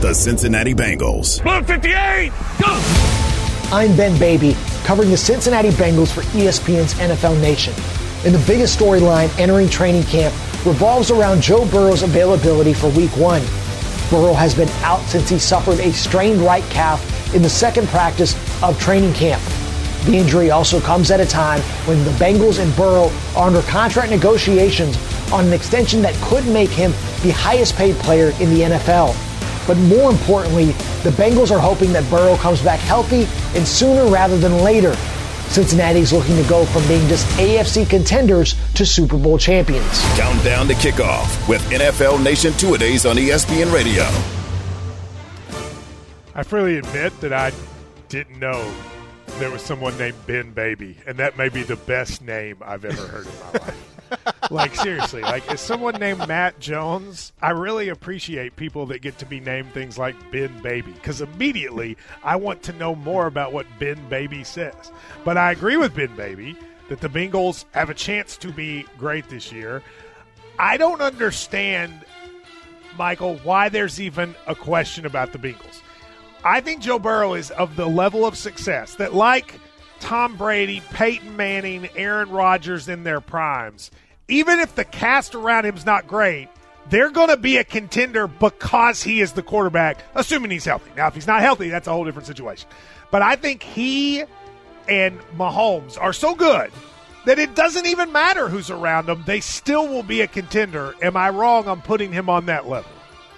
The 0.01 0.13
Cincinnati 0.13 0.73
Bengals. 0.73 1.41
Blue 1.41 1.63
58, 1.63 2.31
go! 2.61 3.73
I'm 3.73 3.95
Ben 3.95 4.19
Baby, 4.19 4.57
covering 4.83 5.09
the 5.09 5.15
Cincinnati 5.15 5.69
Bengals 5.69 6.11
for 6.11 6.19
ESPN's 6.35 6.95
NFL 6.95 7.39
Nation. 7.39 7.73
And 8.25 8.35
the 8.35 8.45
biggest 8.45 8.77
storyline 8.77 9.29
entering 9.39 9.69
training 9.69 10.03
camp 10.03 10.33
revolves 10.65 11.11
around 11.11 11.41
Joe 11.41 11.65
Burrow's 11.71 12.03
availability 12.03 12.73
for 12.73 12.89
week 12.89 13.15
one. 13.15 13.41
Burrow 14.09 14.33
has 14.33 14.53
been 14.53 14.69
out 14.83 14.99
since 15.07 15.29
he 15.29 15.39
suffered 15.39 15.79
a 15.79 15.93
strained 15.93 16.41
right 16.41 16.63
calf 16.71 17.33
in 17.33 17.41
the 17.41 17.49
second 17.49 17.87
practice 17.87 18.35
of 18.61 18.77
training 18.81 19.13
camp. 19.13 19.41
The 20.03 20.17
injury 20.17 20.51
also 20.51 20.81
comes 20.81 21.09
at 21.09 21.21
a 21.21 21.25
time 21.25 21.61
when 21.87 22.03
the 22.03 22.11
Bengals 22.11 22.59
and 22.61 22.75
Burrow 22.75 23.09
are 23.37 23.47
under 23.47 23.61
contract 23.61 24.09
negotiations 24.09 24.97
on 25.33 25.45
an 25.45 25.53
extension 25.53 26.01
that 26.03 26.13
could 26.21 26.45
make 26.47 26.69
him 26.69 26.91
the 27.23 27.31
highest 27.31 27.75
paid 27.75 27.95
player 27.95 28.27
in 28.39 28.53
the 28.53 28.61
NFL. 28.61 29.15
But 29.65 29.77
more 29.77 30.11
importantly, 30.11 30.67
the 31.03 31.09
Bengals 31.11 31.51
are 31.51 31.59
hoping 31.59 31.91
that 31.93 32.09
Burrow 32.09 32.35
comes 32.37 32.61
back 32.61 32.79
healthy 32.79 33.27
and 33.57 33.67
sooner 33.67 34.05
rather 34.05 34.37
than 34.37 34.59
later. 34.59 34.95
Cincinnati's 35.49 36.13
looking 36.13 36.35
to 36.35 36.49
go 36.49 36.65
from 36.65 36.87
being 36.87 37.07
just 37.07 37.27
AFC 37.37 37.89
contenders 37.89 38.55
to 38.75 38.85
Super 38.85 39.17
Bowl 39.17 39.37
champions. 39.37 40.01
Countdown 40.15 40.67
to 40.67 40.73
kickoff 40.73 41.47
with 41.47 41.61
NFL 41.69 42.23
Nation 42.23 42.53
two 42.53 42.77
days 42.77 43.05
on 43.05 43.17
ESPN 43.17 43.73
Radio. 43.73 44.03
I 46.35 46.43
freely 46.43 46.77
admit 46.77 47.19
that 47.21 47.33
I 47.33 47.51
didn't 48.09 48.39
know 48.39 48.73
there 49.39 49.51
was 49.51 49.61
someone 49.61 49.97
named 49.97 50.17
Ben 50.25 50.51
Baby, 50.51 50.97
and 51.05 51.17
that 51.17 51.37
may 51.37 51.49
be 51.49 51.63
the 51.63 51.75
best 51.75 52.21
name 52.21 52.57
I've 52.61 52.85
ever 52.85 53.07
heard 53.07 53.25
in 53.27 53.31
my 53.39 53.65
life. 53.65 53.89
like 54.51 54.75
seriously, 54.75 55.21
like 55.21 55.51
is 55.51 55.61
someone 55.61 55.95
named 55.95 56.27
Matt 56.27 56.59
Jones, 56.59 57.33
I 57.41 57.51
really 57.51 57.89
appreciate 57.89 58.55
people 58.55 58.85
that 58.87 59.01
get 59.01 59.17
to 59.19 59.25
be 59.25 59.39
named 59.39 59.73
things 59.73 59.97
like 59.97 60.15
Ben 60.31 60.61
Baby 60.61 60.91
because 60.91 61.21
immediately 61.21 61.97
I 62.23 62.35
want 62.35 62.63
to 62.63 62.73
know 62.73 62.95
more 62.95 63.27
about 63.27 63.53
what 63.53 63.65
Ben 63.79 64.09
Baby 64.09 64.43
says. 64.43 64.91
But 65.23 65.37
I 65.37 65.51
agree 65.51 65.77
with 65.77 65.95
Ben 65.95 66.15
Baby 66.15 66.57
that 66.89 67.01
the 67.01 67.09
Bengals 67.09 67.65
have 67.71 67.89
a 67.89 67.93
chance 67.93 68.37
to 68.37 68.51
be 68.51 68.85
great 68.97 69.29
this 69.29 69.51
year. 69.51 69.81
I 70.59 70.77
don't 70.77 71.01
understand, 71.01 71.93
Michael, 72.97 73.37
why 73.37 73.69
there's 73.69 73.99
even 73.99 74.35
a 74.47 74.55
question 74.55 75.05
about 75.05 75.31
the 75.31 75.39
Bengals. 75.39 75.81
I 76.43 76.59
think 76.61 76.81
Joe 76.81 76.99
Burrow 76.99 77.33
is 77.33 77.51
of 77.51 77.75
the 77.75 77.87
level 77.87 78.25
of 78.25 78.37
success 78.37 78.95
that, 78.95 79.13
like 79.13 79.59
Tom 79.99 80.35
Brady, 80.35 80.81
Peyton 80.91 81.37
Manning, 81.37 81.87
Aaron 81.95 82.29
Rodgers 82.29 82.89
in 82.89 83.03
their 83.03 83.21
primes, 83.21 83.89
even 84.27 84.59
if 84.59 84.75
the 84.75 84.85
cast 84.85 85.35
around 85.35 85.65
him's 85.65 85.85
not 85.85 86.07
great, 86.07 86.49
they're 86.89 87.11
going 87.11 87.29
to 87.29 87.37
be 87.37 87.57
a 87.57 87.63
contender 87.63 88.27
because 88.27 89.03
he 89.03 89.21
is 89.21 89.33
the 89.33 89.43
quarterback, 89.43 90.03
assuming 90.15 90.51
he's 90.51 90.65
healthy. 90.65 90.91
Now, 90.95 91.07
if 91.07 91.15
he's 91.15 91.27
not 91.27 91.41
healthy, 91.41 91.69
that's 91.69 91.87
a 91.87 91.91
whole 91.91 92.05
different 92.05 92.27
situation. 92.27 92.67
But 93.11 93.21
I 93.21 93.35
think 93.35 93.63
he 93.63 94.23
and 94.87 95.19
Mahomes 95.37 95.99
are 95.99 96.13
so 96.13 96.35
good 96.35 96.71
that 97.25 97.39
it 97.39 97.55
doesn't 97.55 97.85
even 97.85 98.11
matter 98.11 98.49
who's 98.49 98.69
around 98.69 99.05
them. 99.05 99.23
They 99.25 99.39
still 99.39 99.87
will 99.87 100.03
be 100.03 100.21
a 100.21 100.27
contender. 100.27 100.93
Am 101.01 101.15
I 101.15 101.29
wrong 101.29 101.67
on 101.67 101.81
putting 101.81 102.11
him 102.11 102.29
on 102.29 102.47
that 102.47 102.67
level? 102.67 102.91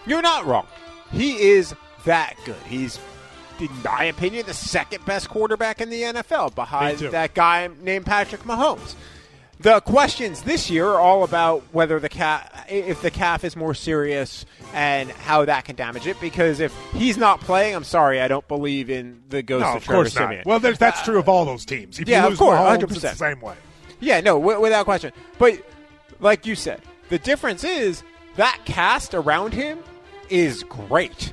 You're 0.07 0.23
not 0.23 0.45
wrong. 0.45 0.67
He 1.11 1.37
is 1.37 1.75
that 2.05 2.35
good. 2.45 2.55
He's, 2.67 2.99
in 3.59 3.69
my 3.83 4.05
opinion, 4.05 4.45
the 4.47 4.53
second 4.53 5.05
best 5.05 5.29
quarterback 5.29 5.81
in 5.81 5.89
the 5.89 6.01
NFL 6.01 6.55
behind 6.55 6.99
that 6.99 7.35
guy 7.35 7.69
named 7.81 8.05
Patrick 8.05 8.41
Mahomes. 8.41 8.95
The 9.59 9.79
questions 9.81 10.41
this 10.41 10.69
year 10.69 10.85
are 10.87 10.99
all 10.99 11.23
about 11.23 11.63
whether 11.71 11.99
the 11.99 12.09
calf, 12.09 12.65
if 12.69 13.01
the 13.01 13.09
calf 13.09 13.43
is 13.45 13.55
more 13.55 13.73
serious 13.73 14.45
and 14.73 15.09
how 15.09 15.45
that 15.45 15.63
can 15.65 15.75
damage 15.77 16.05
it. 16.07 16.19
Because 16.19 16.59
if 16.59 16.75
he's 16.91 17.17
not 17.17 17.39
playing, 17.39 17.73
I'm 17.73 17.85
sorry, 17.85 18.19
I 18.19 18.27
don't 18.27 18.47
believe 18.49 18.89
in 18.89 19.23
the 19.29 19.41
ghost 19.41 19.63
No, 19.63 19.69
of 19.71 19.75
of 19.77 19.83
Trevor 19.85 20.01
course 20.03 20.15
not. 20.15 20.21
Simeon. 20.23 20.43
Well, 20.45 20.59
there's, 20.59 20.77
that's 20.77 21.01
true 21.03 21.17
of 21.19 21.29
all 21.29 21.45
those 21.45 21.65
teams. 21.65 21.99
If 21.99 22.07
yeah, 22.09 22.25
you 22.25 22.33
of 22.33 22.37
course, 22.37 22.59
100%. 22.59 22.83
it's 22.83 23.01
the 23.01 23.09
same 23.15 23.39
way. 23.39 23.55
Yeah, 24.01 24.19
no, 24.19 24.39
w- 24.39 24.59
without 24.59 24.83
question. 24.85 25.13
But 25.37 25.59
like 26.19 26.45
you 26.45 26.55
said, 26.55 26.81
the 27.09 27.17
difference 27.17 27.63
is 27.63 28.03
that 28.35 28.59
cast 28.65 29.13
around 29.13 29.53
him 29.53 29.79
is 30.29 30.63
great. 30.63 31.31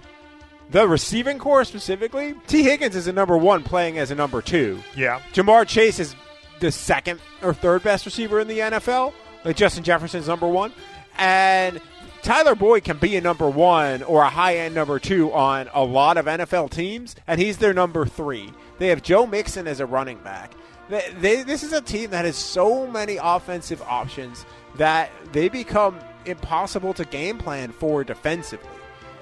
The 0.71 0.87
receiving 0.89 1.39
corps 1.39 1.65
specifically, 1.65 2.35
Tee 2.47 2.63
Higgins 2.63 2.97
is 2.97 3.07
a 3.09 3.13
number 3.13 3.37
one 3.37 3.63
playing 3.65 3.99
as 3.99 4.11
a 4.11 4.15
number 4.15 4.41
two. 4.41 4.81
Yeah. 4.97 5.21
Ja'Marr 5.35 5.67
Chase 5.67 5.99
is 5.99 6.15
the 6.63 6.73
second 6.73 7.21
or 7.43 7.53
third 7.53 7.83
best 7.83 8.07
receiver 8.07 8.41
in 8.41 8.49
the 8.49 8.61
NFL. 8.61 9.13
Like 9.45 9.57
Justin 9.57 9.85
Jefferson's 9.85 10.29
number 10.29 10.49
one. 10.49 10.73
And 11.19 11.81
Tyler 12.23 12.55
Boyd 12.55 12.85
can 12.85 12.99
be 12.99 13.17
a 13.17 13.21
number 13.21 13.51
one 13.51 14.03
or 14.05 14.23
a 14.23 14.31
high 14.31 14.59
end 14.59 14.75
number 14.75 14.99
two 14.99 15.33
on 15.33 15.69
a 15.75 15.85
lot 15.85 16.17
of 16.17 16.27
NFL 16.27 16.71
teams, 16.71 17.17
and 17.27 17.41
he's 17.41 17.59
their 17.59 17.75
number 17.75 18.07
three. 18.07 18.53
They 18.79 18.89
have 18.89 19.03
Joe 19.03 19.27
Mixon 19.27 19.67
as 19.67 19.81
a 19.81 19.87
running 19.87 20.19
back. 20.19 20.53
They, 20.89 21.13
they, 21.21 21.43
this 21.43 21.65
is 21.65 21.73
a 21.73 21.81
team 21.81 22.11
that 22.11 22.25
has 22.25 22.37
so 22.37 22.87
many 22.87 23.19
offensive 23.21 23.83
options 23.83 24.47
that 24.77 25.11
they 25.33 25.49
become 25.49 25.99
impossible 26.25 26.95
to 26.95 27.05
game 27.05 27.39
plan 27.39 27.73
for 27.73 28.05
defensively. 28.05 28.69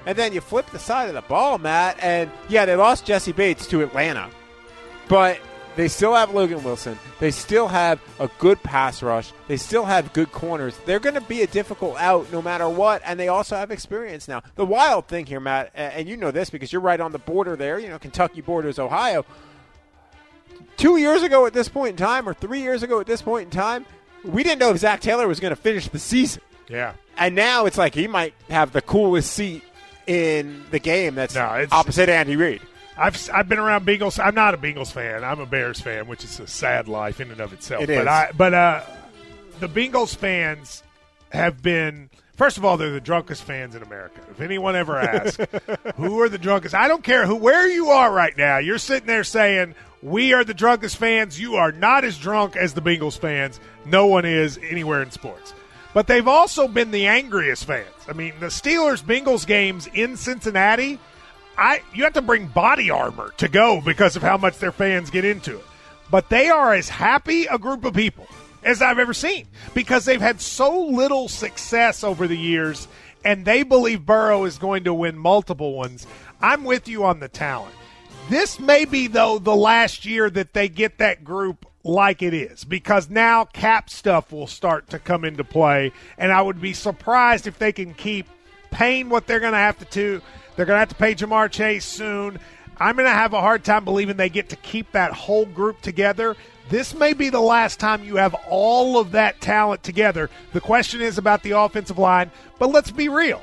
And 0.06 0.16
then 0.16 0.32
you 0.32 0.40
flip 0.40 0.68
the 0.70 0.78
side 0.78 1.08
of 1.08 1.14
the 1.14 1.22
ball, 1.22 1.58
Matt, 1.58 1.98
and 2.00 2.30
yeah, 2.48 2.66
they 2.66 2.76
lost 2.76 3.06
Jessie 3.06 3.32
Bates 3.32 3.66
to 3.68 3.82
Atlanta. 3.82 4.30
But 5.08 5.40
they 5.80 5.88
still 5.88 6.14
have 6.14 6.34
Logan 6.34 6.62
Wilson. 6.62 6.98
They 7.20 7.30
still 7.30 7.66
have 7.66 8.02
a 8.18 8.28
good 8.38 8.62
pass 8.62 9.02
rush. 9.02 9.32
They 9.48 9.56
still 9.56 9.86
have 9.86 10.12
good 10.12 10.30
corners. 10.30 10.78
They're 10.84 11.00
going 11.00 11.14
to 11.14 11.22
be 11.22 11.40
a 11.40 11.46
difficult 11.46 11.96
out 11.96 12.30
no 12.30 12.42
matter 12.42 12.68
what, 12.68 13.00
and 13.02 13.18
they 13.18 13.28
also 13.28 13.56
have 13.56 13.70
experience 13.70 14.28
now. 14.28 14.42
The 14.56 14.66
wild 14.66 15.08
thing 15.08 15.24
here, 15.24 15.40
Matt, 15.40 15.70
and 15.74 16.06
you 16.06 16.18
know 16.18 16.32
this 16.32 16.50
because 16.50 16.70
you're 16.70 16.82
right 16.82 17.00
on 17.00 17.12
the 17.12 17.18
border 17.18 17.56
there. 17.56 17.78
You 17.78 17.88
know, 17.88 17.98
Kentucky 17.98 18.42
borders 18.42 18.78
Ohio. 18.78 19.24
Two 20.76 20.98
years 20.98 21.22
ago 21.22 21.46
at 21.46 21.54
this 21.54 21.70
point 21.70 21.92
in 21.92 21.96
time, 21.96 22.28
or 22.28 22.34
three 22.34 22.60
years 22.60 22.82
ago 22.82 23.00
at 23.00 23.06
this 23.06 23.22
point 23.22 23.44
in 23.44 23.50
time, 23.50 23.86
we 24.22 24.42
didn't 24.42 24.58
know 24.58 24.72
if 24.72 24.76
Zac 24.76 25.00
Taylor 25.00 25.26
was 25.26 25.40
going 25.40 25.54
to 25.54 25.60
finish 25.60 25.88
the 25.88 25.98
season. 25.98 26.42
Yeah. 26.68 26.92
And 27.16 27.34
now 27.34 27.64
it's 27.64 27.78
like 27.78 27.94
he 27.94 28.06
might 28.06 28.34
have 28.50 28.72
the 28.72 28.82
coolest 28.82 29.32
seat 29.32 29.64
in 30.06 30.62
the 30.72 30.78
game 30.78 31.14
that's 31.14 31.34
No, 31.34 31.66
opposite 31.72 32.10
Andy 32.10 32.36
Reid. 32.36 32.60
I've 32.96 33.30
I've 33.32 33.48
been 33.48 33.58
around 33.58 33.86
Bengals. 33.86 34.22
I'm 34.22 34.34
not 34.34 34.54
a 34.54 34.58
Bengals 34.58 34.92
fan. 34.92 35.24
I'm 35.24 35.40
a 35.40 35.46
Bears 35.46 35.80
fan, 35.80 36.06
which 36.06 36.24
is 36.24 36.40
a 36.40 36.46
sad 36.46 36.88
life 36.88 37.20
in 37.20 37.30
and 37.30 37.40
of 37.40 37.52
itself. 37.52 37.84
It 37.84 37.88
but 37.88 38.02
is. 38.02 38.06
I 38.06 38.32
but 38.36 38.54
uh, 38.54 38.82
the 39.60 39.68
Bengals 39.68 40.14
fans 40.14 40.82
have 41.30 41.62
been. 41.62 42.10
First 42.34 42.56
of 42.56 42.64
all, 42.64 42.78
they're 42.78 42.90
the 42.90 43.00
drunkest 43.02 43.42
fans 43.42 43.74
in 43.74 43.82
America. 43.82 44.22
If 44.30 44.40
anyone 44.40 44.74
ever 44.74 44.98
asks, 44.98 45.36
who 45.96 46.20
are 46.22 46.28
the 46.28 46.38
drunkest? 46.38 46.74
I 46.74 46.88
don't 46.88 47.04
care 47.04 47.26
who, 47.26 47.36
where 47.36 47.68
you 47.68 47.88
are 47.88 48.10
right 48.10 48.34
now. 48.36 48.56
You're 48.58 48.78
sitting 48.78 49.06
there 49.06 49.24
saying, 49.24 49.74
"We 50.02 50.32
are 50.32 50.44
the 50.44 50.54
drunkest 50.54 50.96
fans." 50.96 51.38
You 51.38 51.56
are 51.56 51.72
not 51.72 52.04
as 52.04 52.18
drunk 52.18 52.56
as 52.56 52.74
the 52.74 52.80
Bengals 52.80 53.18
fans. 53.18 53.60
No 53.84 54.06
one 54.06 54.24
is 54.24 54.58
anywhere 54.68 55.02
in 55.02 55.10
sports. 55.10 55.54
But 55.92 56.06
they've 56.06 56.28
also 56.28 56.68
been 56.68 56.92
the 56.92 57.06
angriest 57.06 57.64
fans. 57.64 57.88
I 58.08 58.12
mean, 58.12 58.34
the 58.40 58.46
Steelers 58.46 59.02
Bengals 59.02 59.46
games 59.46 59.88
in 59.92 60.16
Cincinnati. 60.16 60.98
I 61.60 61.82
you 61.94 62.04
have 62.04 62.14
to 62.14 62.22
bring 62.22 62.46
body 62.46 62.90
armor 62.90 63.32
to 63.36 63.46
go 63.46 63.82
because 63.82 64.16
of 64.16 64.22
how 64.22 64.38
much 64.38 64.58
their 64.58 64.72
fans 64.72 65.10
get 65.10 65.26
into 65.26 65.58
it. 65.58 65.64
But 66.10 66.30
they 66.30 66.48
are 66.48 66.72
as 66.72 66.88
happy 66.88 67.44
a 67.46 67.58
group 67.58 67.84
of 67.84 67.92
people 67.92 68.26
as 68.64 68.80
I've 68.80 68.98
ever 68.98 69.12
seen 69.12 69.46
because 69.74 70.06
they've 70.06 70.20
had 70.20 70.40
so 70.40 70.86
little 70.86 71.28
success 71.28 72.02
over 72.02 72.26
the 72.26 72.36
years 72.36 72.88
and 73.24 73.44
they 73.44 73.62
believe 73.62 74.06
Burrow 74.06 74.44
is 74.44 74.58
going 74.58 74.84
to 74.84 74.94
win 74.94 75.18
multiple 75.18 75.74
ones. 75.74 76.06
I'm 76.40 76.64
with 76.64 76.88
you 76.88 77.04
on 77.04 77.20
the 77.20 77.28
talent. 77.28 77.74
This 78.30 78.58
may 78.58 78.86
be 78.86 79.06
though 79.06 79.38
the 79.38 79.54
last 79.54 80.06
year 80.06 80.30
that 80.30 80.54
they 80.54 80.68
get 80.68 80.98
that 80.98 81.24
group 81.24 81.66
like 81.84 82.22
it 82.22 82.32
is 82.32 82.64
because 82.64 83.10
now 83.10 83.44
cap 83.44 83.90
stuff 83.90 84.32
will 84.32 84.46
start 84.46 84.88
to 84.90 84.98
come 84.98 85.26
into 85.26 85.44
play 85.44 85.92
and 86.16 86.32
I 86.32 86.40
would 86.40 86.60
be 86.60 86.72
surprised 86.72 87.46
if 87.46 87.58
they 87.58 87.72
can 87.72 87.92
keep 87.92 88.26
paying 88.70 89.10
what 89.10 89.26
they're 89.26 89.40
going 89.40 89.52
to 89.52 89.58
have 89.58 89.78
to 89.78 89.84
do. 89.86 90.22
They're 90.56 90.66
going 90.66 90.76
to 90.76 90.80
have 90.80 90.88
to 90.90 90.94
pay 90.94 91.14
Ja'Marr 91.14 91.50
Chase 91.50 91.84
soon. 91.84 92.38
I'm 92.78 92.96
going 92.96 93.06
to 93.06 93.12
have 93.12 93.34
a 93.34 93.40
hard 93.40 93.62
time 93.62 93.84
believing 93.84 94.16
they 94.16 94.30
get 94.30 94.48
to 94.50 94.56
keep 94.56 94.92
that 94.92 95.12
whole 95.12 95.46
group 95.46 95.82
together. 95.82 96.36
This 96.70 96.94
may 96.94 97.12
be 97.12 97.28
the 97.28 97.40
last 97.40 97.78
time 97.78 98.04
you 98.04 98.16
have 98.16 98.34
all 98.48 98.98
of 98.98 99.12
that 99.12 99.40
talent 99.40 99.82
together. 99.82 100.30
The 100.52 100.60
question 100.60 101.00
is 101.00 101.18
about 101.18 101.42
the 101.42 101.52
offensive 101.52 101.98
line, 101.98 102.30
but 102.58 102.70
let's 102.70 102.90
be 102.90 103.08
real. 103.08 103.42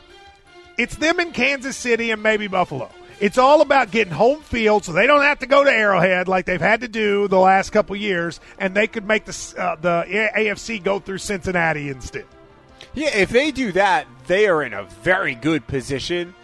It's 0.77 0.95
them 0.95 1.19
in 1.19 1.31
Kansas 1.33 1.75
City 1.77 2.11
and 2.11 2.23
maybe 2.23 2.47
Buffalo. 2.47 2.89
It's 3.19 3.37
all 3.37 3.61
about 3.61 3.91
getting 3.91 4.13
home 4.13 4.41
field 4.41 4.85
so 4.85 4.93
they 4.93 5.07
don't 5.07 5.23
have 5.23 5.39
to 5.39 5.47
go 5.47 5.63
to 5.63 5.71
Arrowhead 5.71 6.27
like 6.27 6.45
they've 6.45 6.61
had 6.61 6.81
to 6.81 6.87
do 6.87 7.27
the 7.27 7.39
last 7.39 7.71
couple 7.71 7.95
years, 7.95 8.39
and 8.59 8.75
they 8.75 8.87
could 8.87 9.07
make 9.07 9.25
the, 9.25 9.55
uh, 9.57 9.75
the 9.75 10.29
AFC 10.35 10.83
go 10.83 10.99
through 10.99 11.17
Cincinnati 11.17 11.89
instead. 11.89 12.25
Yeah, 12.93 13.15
if 13.15 13.29
they 13.29 13.51
do 13.51 13.71
that, 13.73 14.07
they 14.27 14.47
are 14.47 14.63
in 14.63 14.73
a 14.73 14.83
very 14.83 15.35
good 15.35 15.67
position 15.67 16.35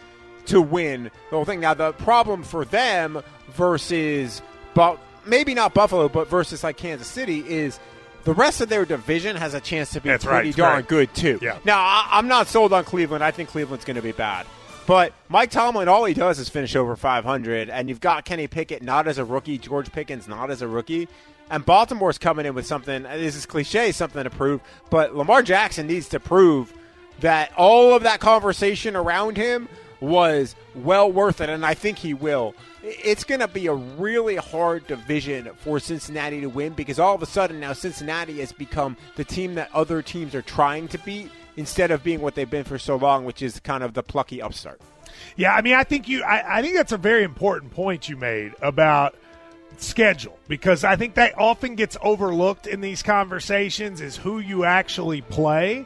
to 0.47 0.62
win 0.62 1.03
the 1.03 1.35
whole 1.35 1.45
thing. 1.45 1.59
Now, 1.59 1.73
the 1.73 1.93
problem 1.93 2.43
for 2.43 2.65
them 2.65 3.21
versus, 3.51 4.41
but 4.73 5.00
maybe 5.25 5.53
not 5.53 5.73
Buffalo, 5.73 6.09
but 6.09 6.27
versus 6.27 6.63
like 6.63 6.77
Kansas 6.77 7.07
City 7.07 7.39
is 7.47 7.79
the 8.23 8.33
rest 8.33 8.62
of 8.62 8.69
their 8.69 8.85
division 8.85 9.35
has 9.35 9.53
a 9.53 9.59
chance 9.59 9.91
to 9.91 10.01
be 10.01 10.09
That's 10.09 10.25
right, 10.25 10.35
pretty 10.35 10.50
it's 10.50 10.57
darn 10.57 10.75
right. 10.77 10.88
good 10.88 11.13
too. 11.13 11.39
Yeah. 11.41 11.57
Now, 11.65 11.79
I, 11.79 12.07
I'm 12.12 12.27
not 12.27 12.47
sold 12.47 12.73
on 12.73 12.83
Cleveland. 12.85 13.23
I 13.23 13.31
think 13.31 13.50
Cleveland's 13.50 13.85
going 13.85 13.95
to 13.95 14.01
be 14.01 14.12
bad. 14.13 14.45
But 14.85 15.13
Mike 15.29 15.50
Tomlin, 15.50 15.88
all 15.88 16.03
he 16.05 16.13
does 16.13 16.39
is 16.39 16.50
finish 16.50 16.75
over 16.75 16.95
500, 16.95 17.69
and 17.69 17.88
you've 17.88 18.01
got 18.01 18.25
Kenny 18.25 18.47
Pickett 18.47 18.81
not 18.81 19.07
as 19.07 19.17
a 19.17 19.23
rookie, 19.23 19.57
George 19.57 19.91
Pickens 19.91 20.27
not 20.27 20.51
as 20.51 20.62
a 20.62 20.67
rookie, 20.67 21.07
and 21.50 21.65
Baltimore's 21.65 22.17
coming 22.17 22.45
in 22.45 22.53
with 22.53 22.65
something. 22.65 23.03
This 23.03 23.35
is 23.35 23.45
cliche, 23.45 23.93
something 23.93 24.23
to 24.23 24.29
prove, 24.29 24.59
but 24.89 25.15
Lamar 25.15 25.41
Jackson 25.41 25.88
needs 25.88 26.09
to 26.09 26.19
prove 26.19 26.73
that 27.21 27.53
all 27.55 27.93
of 27.93 28.03
that 28.03 28.19
conversation 28.19 28.95
around 28.95 29.38
him 29.38 29.69
was 30.03 30.55
well 30.75 31.12
worth 31.12 31.41
it, 31.41 31.50
and 31.50 31.65
I 31.65 31.74
think 31.74 31.98
he 31.98 32.13
will. 32.13 32.53
It's 32.83 33.24
going 33.24 33.39
to 33.39 33.48
be 33.48 33.67
a 33.67 33.74
really 33.74 34.36
hard 34.36 34.86
division 34.86 35.50
for 35.60 35.79
Cincinnati 35.79 36.41
to 36.41 36.48
win 36.48 36.74
because 36.74 37.00
all 37.00 37.15
of 37.15 37.22
a 37.24 37.25
sudden 37.25 37.60
now 37.60 37.74
Cincinnati 37.74 38.39
has 38.41 38.51
become 38.51 38.98
the 39.15 39.24
team 39.24 39.55
that 39.55 39.69
other 39.74 40.01
teams 40.01 40.36
are 40.36 40.41
trying 40.41 40.89
to 40.89 40.98
beat 41.00 41.31
instead 41.55 41.91
of 41.91 42.03
being 42.03 42.19
what 42.19 42.36
they've 42.36 42.50
been 42.50 42.65
for 42.65 42.77
so 42.77 42.98
long, 42.98 43.25
which 43.25 43.41
is 43.41 43.60
kind 43.62 43.83
of 43.83 43.93
the 43.93 44.03
plucky 44.03 44.41
upstart. 44.41 44.81
Yeah, 45.38 45.53
I 45.53 45.62
mean, 45.62 45.75
I 45.75 45.83
think 45.83 46.07
you. 46.07 46.24
I, 46.24 46.60
I 46.60 46.62
think 46.62 46.75
that's 46.75 46.91
a 46.91 46.98
very 46.98 47.24
important 47.24 47.72
point 47.72 48.10
you 48.10 48.17
made 48.17 48.53
about 48.62 49.15
schedule 49.77 50.38
because 50.48 50.83
I 50.83 50.95
think 50.95 51.15
that 51.15 51.38
often 51.38 51.75
gets 51.75 51.98
overlooked 52.01 52.67
in 52.67 52.81
these 52.81 53.01
conversations 53.01 54.01
is 54.01 54.17
who 54.17 54.39
you 54.39 54.65
actually 54.65 55.22
play. 55.22 55.86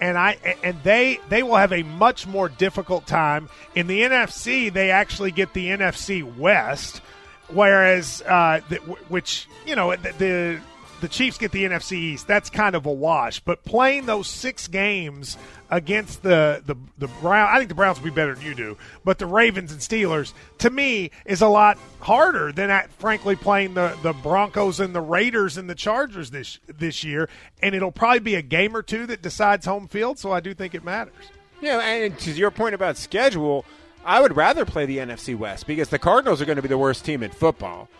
And 0.00 0.18
I 0.18 0.56
and 0.62 0.82
they 0.82 1.20
they 1.28 1.42
will 1.42 1.56
have 1.56 1.72
a 1.72 1.82
much 1.82 2.26
more 2.26 2.48
difficult 2.48 3.06
time 3.06 3.48
in 3.74 3.86
the 3.86 4.02
NFC. 4.02 4.72
They 4.72 4.90
actually 4.90 5.30
get 5.30 5.54
the 5.54 5.68
NFC 5.68 6.22
West, 6.36 7.00
whereas 7.48 8.22
uh, 8.22 8.60
the, 8.68 8.76
which 9.08 9.48
you 9.66 9.76
know 9.76 9.94
the, 9.96 10.12
the 10.18 10.60
the 11.04 11.08
Chiefs 11.08 11.36
get 11.36 11.52
the 11.52 11.64
NFC 11.66 11.92
East, 11.98 12.26
that's 12.26 12.48
kind 12.48 12.74
of 12.74 12.86
a 12.86 12.92
wash. 12.92 13.38
But 13.38 13.62
playing 13.62 14.06
those 14.06 14.26
six 14.26 14.68
games 14.68 15.36
against 15.68 16.22
the 16.22 16.62
the 16.64 16.76
the 16.96 17.08
Brown, 17.20 17.46
I 17.52 17.58
think 17.58 17.68
the 17.68 17.74
Browns 17.74 17.98
will 17.98 18.06
be 18.06 18.10
better 18.10 18.34
than 18.34 18.42
you 18.42 18.54
do. 18.54 18.78
But 19.04 19.18
the 19.18 19.26
Ravens 19.26 19.70
and 19.70 19.82
Steelers, 19.82 20.32
to 20.60 20.70
me, 20.70 21.10
is 21.26 21.42
a 21.42 21.48
lot 21.48 21.76
harder 22.00 22.52
than 22.52 22.70
at, 22.70 22.90
frankly 22.92 23.36
playing 23.36 23.74
the 23.74 23.98
the 24.02 24.14
Broncos 24.14 24.80
and 24.80 24.94
the 24.94 25.02
Raiders 25.02 25.58
and 25.58 25.68
the 25.68 25.74
Chargers 25.74 26.30
this 26.30 26.58
this 26.68 27.04
year. 27.04 27.28
And 27.60 27.74
it'll 27.74 27.92
probably 27.92 28.20
be 28.20 28.36
a 28.36 28.42
game 28.42 28.74
or 28.74 28.80
two 28.80 29.04
that 29.08 29.20
decides 29.20 29.66
home 29.66 29.88
field. 29.88 30.18
So 30.18 30.32
I 30.32 30.40
do 30.40 30.54
think 30.54 30.74
it 30.74 30.84
matters. 30.84 31.12
Yeah, 31.60 31.80
and 31.80 32.18
to 32.20 32.30
your 32.30 32.50
point 32.50 32.74
about 32.74 32.96
schedule, 32.96 33.66
I 34.06 34.22
would 34.22 34.36
rather 34.36 34.64
play 34.64 34.86
the 34.86 34.96
NFC 34.96 35.36
West 35.36 35.66
because 35.66 35.90
the 35.90 35.98
Cardinals 35.98 36.40
are 36.40 36.46
going 36.46 36.56
to 36.56 36.62
be 36.62 36.68
the 36.68 36.78
worst 36.78 37.04
team 37.04 37.22
in 37.22 37.30
football. 37.30 37.90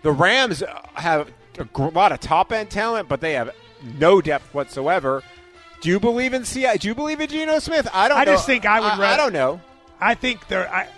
The 0.00 0.12
Rams 0.12 0.62
have 0.94 1.30
a 1.58 1.68
lot 1.88 2.12
of 2.12 2.20
top 2.20 2.52
end 2.52 2.70
talent, 2.70 3.08
but 3.08 3.20
they 3.20 3.32
have 3.34 3.50
no 3.98 4.20
depth 4.20 4.52
whatsoever. 4.54 5.22
Do 5.80 5.88
you 5.90 6.00
believe 6.00 6.32
in 6.32 6.44
CI? 6.44 6.78
Do 6.78 6.88
you 6.88 6.94
believe 6.94 7.20
in 7.20 7.28
Geno 7.28 7.58
Smith? 7.58 7.88
I 7.92 8.08
don't. 8.08 8.16
I 8.18 8.24
know. 8.24 8.32
just 8.32 8.46
think 8.46 8.64
I 8.64 8.80
would 8.80 8.92
I, 8.92 8.98
rather- 8.98 9.16
don't 9.24 9.32
know. 9.32 9.60
I 10.00 10.14
think 10.14 10.48
they're. 10.48 10.68
I, 10.72 10.88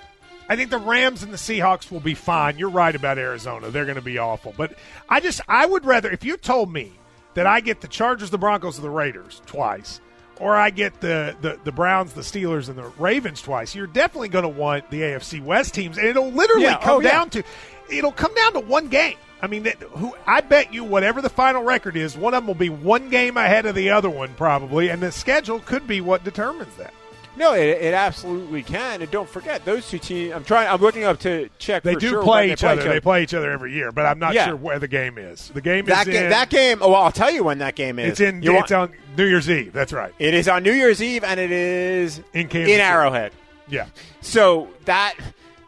I 0.49 0.55
think 0.55 0.71
the 0.71 0.79
Rams 0.79 1.25
and 1.25 1.33
the 1.33 1.37
Seahawks 1.39 1.91
will 1.91 1.99
be 2.01 2.15
fine. 2.15 2.57
You're 2.57 2.71
right 2.71 2.95
about 2.95 3.19
Arizona; 3.19 3.71
they're 3.71 3.85
going 3.85 3.97
to 3.97 4.03
be 4.03 4.19
awful. 4.19 4.55
But 4.57 4.75
I 5.09 5.19
just, 5.21 5.41
I 5.49 5.67
would 5.67 5.85
rather 5.85 6.09
if 6.11 6.25
you 6.25 6.37
told 6.37 6.73
me 6.73 6.93
that 7.35 7.47
I 7.47 7.61
get 7.61 7.81
the 7.81 7.89
Chargers, 7.89 8.31
the 8.31 8.39
Broncos, 8.39 8.77
and 8.77 8.85
the 8.85 8.91
Raiders 8.91 9.43
twice, 9.47 10.01
or 10.39 10.55
I 10.55 10.71
get 10.71 11.01
the 11.01 11.37
the, 11.41 11.59
the 11.65 11.73
Browns, 11.73 12.13
the 12.13 12.21
Steelers, 12.21 12.69
and 12.69 12.79
the 12.79 12.87
Ravens 12.97 13.43
twice. 13.43 13.75
You're 13.75 13.89
definitely 13.89 14.29
going 14.29 14.45
to 14.45 14.49
want 14.49 14.89
the 14.91 15.01
AFC 15.01 15.43
West 15.43 15.75
teams, 15.75 15.99
and 15.99 16.07
it'll 16.07 16.31
literally 16.31 16.63
Yeah, 16.63 16.79
oh, 16.81 16.85
come 16.85 16.97
oh, 16.97 17.01
yeah. 17.01 17.11
down 17.11 17.31
to, 17.31 17.43
it'll 17.91 18.13
come 18.13 18.33
down 18.35 18.53
to 18.53 18.61
one 18.61 18.87
game. 18.87 19.17
I 19.43 19.47
mean, 19.49 19.65
that, 19.65 19.77
who 19.83 20.15
I 20.27 20.41
bet 20.41 20.73
you 20.73 20.83
whatever 20.85 21.21
the 21.21 21.29
final 21.29 21.63
record 21.63 21.97
is, 21.97 22.17
one 22.17 22.33
of 22.35 22.43
them 22.43 22.47
will 22.47 22.55
be 22.55 22.71
one 22.71 23.11
game 23.11 23.37
ahead 23.37 23.67
of 23.67 23.75
the 23.75 23.91
other 23.91 24.09
one 24.11 24.35
probably, 24.35 24.89
and 24.89 25.03
the 25.03 25.13
schedule 25.13 25.61
could 25.61 25.87
be 25.87 26.01
what 26.01 26.25
determines 26.25 26.75
that. 26.77 26.95
No, 27.39 27.53
it, 27.53 27.67
it 27.67 27.93
absolutely 27.93 28.63
can. 28.63 29.03
And 29.03 29.11
don't 29.11 29.29
forget 29.29 29.63
those 29.67 29.87
two 29.91 29.99
teams. 29.99 30.33
I'm 30.33 30.43
trying. 30.43 30.69
I'm 30.69 30.81
looking 30.81 31.05
up 31.05 31.19
to 31.21 31.51
check. 31.59 31.83
They 31.83 31.95
do 31.95 32.09
sure 32.09 32.23
play 32.23 32.51
each 32.51 32.65
other. 32.65 32.83
They 32.83 32.99
play 32.99 33.23
each 33.25 33.35
other 33.35 33.51
every 33.53 33.75
year, 33.75 33.93
but 33.93 34.07
I'm 34.07 34.19
not 34.19 34.33
Yeah. 34.33 34.47
sure 34.47 34.57
where 34.57 34.79
the 34.79 34.89
game 34.89 35.19
is. 35.19 35.51
The 35.51 35.61
game 35.61 35.85
That 35.85 36.07
is 36.09 36.15
game. 36.15 36.25
in, 36.25 36.31
That 36.31 36.49
game. 36.49 36.79
Oh, 36.81 36.93
well, 36.93 37.03
I'll 37.03 37.13
tell 37.13 37.31
you 37.31 37.45
when 37.45 37.59
that 37.59 37.75
game 37.75 37.99
is. 37.99 38.13
It's 38.13 38.21
in. 38.21 38.43
You 38.43 38.53
it's 38.57 38.71
want- 38.71 38.91
on 38.91 38.97
New 39.19 39.27
Year's 39.27 39.51
Eve. 39.51 39.75
That's 39.75 39.93
right. 39.93 40.15
It 40.19 40.33
is 40.33 40.49
on 40.49 40.63
New 40.63 40.73
Year's 40.73 41.03
Eve, 41.03 41.25
and 41.25 41.39
it 41.39 41.51
is 41.51 42.21
In 42.33 42.49
Kansas 42.49 42.71
City. 42.73 42.81
Arrowhead. 42.81 43.33
Yeah. 43.69 43.89
So 44.23 44.69
that 44.87 45.15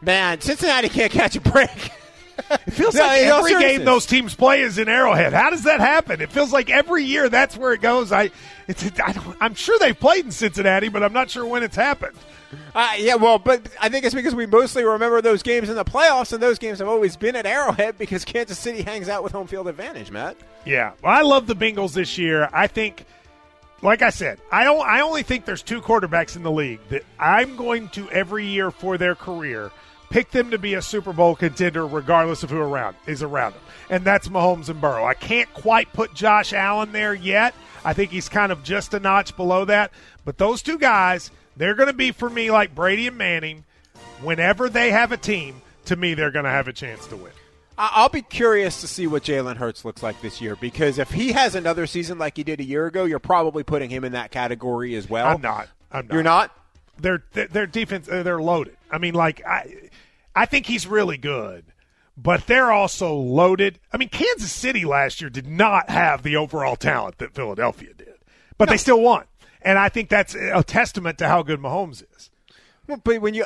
man, 0.01 0.41
Cincinnati 0.41 0.89
can't 0.89 1.11
catch 1.11 1.35
a 1.35 1.41
break. 1.41 1.69
It 2.49 2.71
feels 2.71 2.95
No, 2.95 3.01
like 3.01 3.21
every 3.21 3.59
game 3.59 3.85
those 3.85 4.05
teams 4.05 4.35
play 4.35 4.61
is 4.61 4.77
in 4.77 4.89
Arrowhead. 4.89 5.33
How 5.33 5.49
does 5.49 5.63
that 5.63 5.79
happen? 5.79 6.21
It 6.21 6.31
feels 6.31 6.51
like 6.53 6.69
every 6.69 7.03
year 7.03 7.29
that's 7.29 7.57
where 7.57 7.73
it 7.73 7.81
goes. 7.81 8.11
I, 8.11 8.31
it's, 8.67 8.83
I 8.99 9.11
don't, 9.11 9.37
I'm 9.39 9.55
sure 9.55 9.77
they've 9.79 9.99
played 9.99 10.25
in 10.25 10.31
Cincinnati, 10.31 10.89
but 10.89 11.03
I'm 11.03 11.13
not 11.13 11.29
sure 11.29 11.45
when 11.45 11.63
it's 11.63 11.75
happened. 11.75 12.15
Uh, 12.73 12.93
yeah, 12.97 13.15
well, 13.15 13.37
but 13.37 13.61
I 13.79 13.89
think 13.89 14.05
it's 14.05 14.15
because 14.15 14.33
we 14.33 14.45
mostly 14.45 14.83
remember 14.83 15.21
those 15.21 15.43
games 15.43 15.69
in 15.69 15.75
the 15.75 15.85
playoffs, 15.85 16.33
and 16.33 16.41
those 16.41 16.57
games 16.57 16.79
have 16.79 16.87
always 16.87 17.15
been 17.15 17.35
at 17.35 17.45
Arrowhead 17.45 17.97
because 17.97 18.25
Kansas 18.25 18.57
City 18.57 18.81
hangs 18.81 19.07
out 19.07 19.23
with 19.23 19.31
home 19.31 19.45
field 19.47 19.67
advantage, 19.67 20.09
Matt. 20.09 20.35
Yeah, 20.65 20.93
well, 21.03 21.13
I 21.13 21.21
love 21.21 21.45
the 21.47 21.55
Bengals 21.55 21.93
this 21.93 22.17
year. 22.17 22.49
I 22.51 22.65
think, 22.67 23.05
like 23.83 24.01
I 24.01 24.09
said, 24.09 24.39
I 24.51 24.63
don't. 24.63 24.81
I 24.81 25.01
only 25.01 25.21
think 25.23 25.45
there's 25.45 25.61
two 25.61 25.79
quarterbacks 25.81 26.35
in 26.35 26.41
the 26.43 26.51
league 26.51 26.79
that 26.89 27.03
I'm 27.19 27.55
going 27.55 27.89
to 27.89 28.09
every 28.09 28.45
year 28.45 28.71
for 28.71 28.97
their 28.97 29.13
career 29.13 29.71
pick 30.09 30.31
them 30.31 30.51
to 30.51 30.57
be 30.57 30.73
a 30.73 30.81
Super 30.81 31.13
Bowl 31.13 31.35
contender, 31.35 31.85
regardless 31.85 32.43
of 32.43 32.49
who 32.49 32.59
around 32.59 32.95
is 33.07 33.21
around 33.23 33.53
them, 33.53 33.61
and 33.89 34.03
that's 34.05 34.27
Mahomes 34.27 34.69
and 34.69 34.79
Burrow. 34.81 35.05
I 35.05 35.13
can't 35.13 35.51
quite 35.53 35.91
put 35.93 36.13
Josh 36.13 36.53
Allen 36.53 36.91
there 36.91 37.13
yet. 37.13 37.53
I 37.85 37.93
think 37.93 38.11
he's 38.11 38.27
kind 38.29 38.51
of 38.51 38.63
just 38.63 38.93
a 38.93 38.99
notch 38.99 39.35
below 39.37 39.65
that, 39.65 39.91
but 40.25 40.37
those 40.37 40.61
two 40.61 40.77
guys, 40.77 41.31
they're 41.57 41.75
going 41.75 41.87
to 41.87 41.93
be 41.93 42.11
for 42.11 42.29
me 42.29 42.51
like 42.51 42.75
Brady 42.75 43.07
and 43.07 43.17
Manning. 43.17 43.63
Whenever 44.21 44.67
they 44.69 44.91
have 44.91 45.11
a 45.13 45.17
team, 45.17 45.61
to 45.85 45.95
me, 45.95 46.13
they're 46.13 46.31
going 46.31 46.43
to 46.45 46.51
have 46.51 46.67
a 46.67 46.73
chance 46.73 47.07
to 47.07 47.15
win. 47.15 47.31
I- 47.77 47.91
I'll 47.93 48.09
be 48.09 48.21
curious 48.21 48.81
to 48.81 48.87
see 48.87 49.07
what 49.07 49.23
Jalen 49.23 49.55
Hurts 49.55 49.85
looks 49.85 50.03
like 50.03 50.21
this 50.21 50.41
year 50.41 50.57
because 50.57 50.99
if 50.99 51.09
he 51.11 51.31
has 51.31 51.55
another 51.55 51.87
season 51.87 52.17
like 52.17 52.35
he 52.35 52.43
did 52.43 52.59
a 52.59 52.63
year 52.65 52.85
ago, 52.85 53.05
you're 53.05 53.19
probably 53.19 53.63
putting 53.63 53.89
him 53.89 54.03
in 54.03 54.11
that 54.11 54.31
category 54.31 54.95
as 54.95 55.09
well. 55.09 55.27
I'm 55.27 55.41
not. 55.41 55.69
I'm 55.89 56.07
not. 56.07 56.13
You're 56.13 56.23
not. 56.23 56.51
their 56.99 57.23
their 57.31 57.47
their 57.47 57.65
defense 57.67 58.09
uh, 58.09 58.23
they're 58.23 58.41
loaded. 58.41 58.75
I 58.91 58.97
mean, 58.97 59.13
like 59.13 59.41
I 59.45 59.88
I 60.35 60.45
think 60.45 60.65
he's 60.65 60.87
really 60.87 61.17
good, 61.17 61.65
but 62.17 62.47
they're 62.47 62.71
also 62.71 63.13
loaded. 63.15 63.79
I 63.91 63.97
mean, 63.97 64.09
Kansas 64.09 64.51
City 64.51 64.85
last 64.85 65.21
year 65.21 65.29
did 65.29 65.47
not 65.47 65.89
have 65.89 66.23
the 66.23 66.35
overall 66.35 66.75
talent 66.75 67.17
that 67.17 67.33
Philadelphia 67.33 67.93
did, 67.93 68.15
but 68.57 68.69
they 68.69 68.77
still 68.77 69.01
won, 69.01 69.25
and 69.61 69.77
I 69.77 69.89
think 69.89 70.09
that's 70.09 70.35
a 70.35 70.63
testament 70.63 71.17
to 71.19 71.27
how 71.27 71.43
good 71.43 71.59
Mahomes 71.59 72.03
is. 72.15 72.29
Well, 72.87 73.01
but 73.03 73.21
when 73.21 73.35
you 73.35 73.45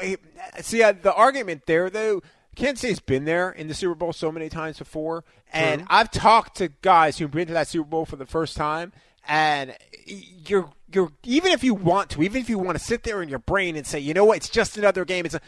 see 0.62 0.82
uh, 0.82 0.94
the 0.94 1.14
argument 1.14 1.66
there, 1.66 1.90
though, 1.90 2.22
Kansas 2.56 2.82
City's 2.82 3.00
been 3.00 3.26
there 3.26 3.52
in 3.52 3.68
the 3.68 3.74
Super 3.74 3.96
Bowl 3.96 4.14
so 4.14 4.32
many 4.32 4.48
times 4.48 4.78
before, 4.78 5.26
and 5.52 5.86
I've 5.90 6.12
talked 6.12 6.58
to 6.58 6.70
guys 6.82 7.18
who've 7.18 7.30
been 7.30 7.48
to 7.48 7.54
that 7.54 7.68
Super 7.68 7.88
Bowl 7.88 8.06
for 8.06 8.16
the 8.16 8.26
first 8.26 8.56
time, 8.56 8.94
and 9.28 9.76
you're 10.06 10.70
you're 10.94 11.12
even 11.24 11.52
if 11.52 11.64
you 11.64 11.74
want 11.74 12.12
to, 12.12 12.24
even 12.24 12.42
if 12.42 12.50
you 12.50 12.58
want 12.58 12.78
to 12.78 12.84
sit 12.84 13.04
there 13.04 13.22
in 13.22 13.30
your 13.30 13.40
brain 13.40 13.76
and 13.76 13.86
say, 13.86 14.00
you 14.00 14.14
know 14.14 14.26
what, 14.26 14.38
it's 14.38 14.50
just 14.50 14.78
another 14.78 15.04
game. 15.04 15.26
It's 15.26 15.36
a, 15.36 15.42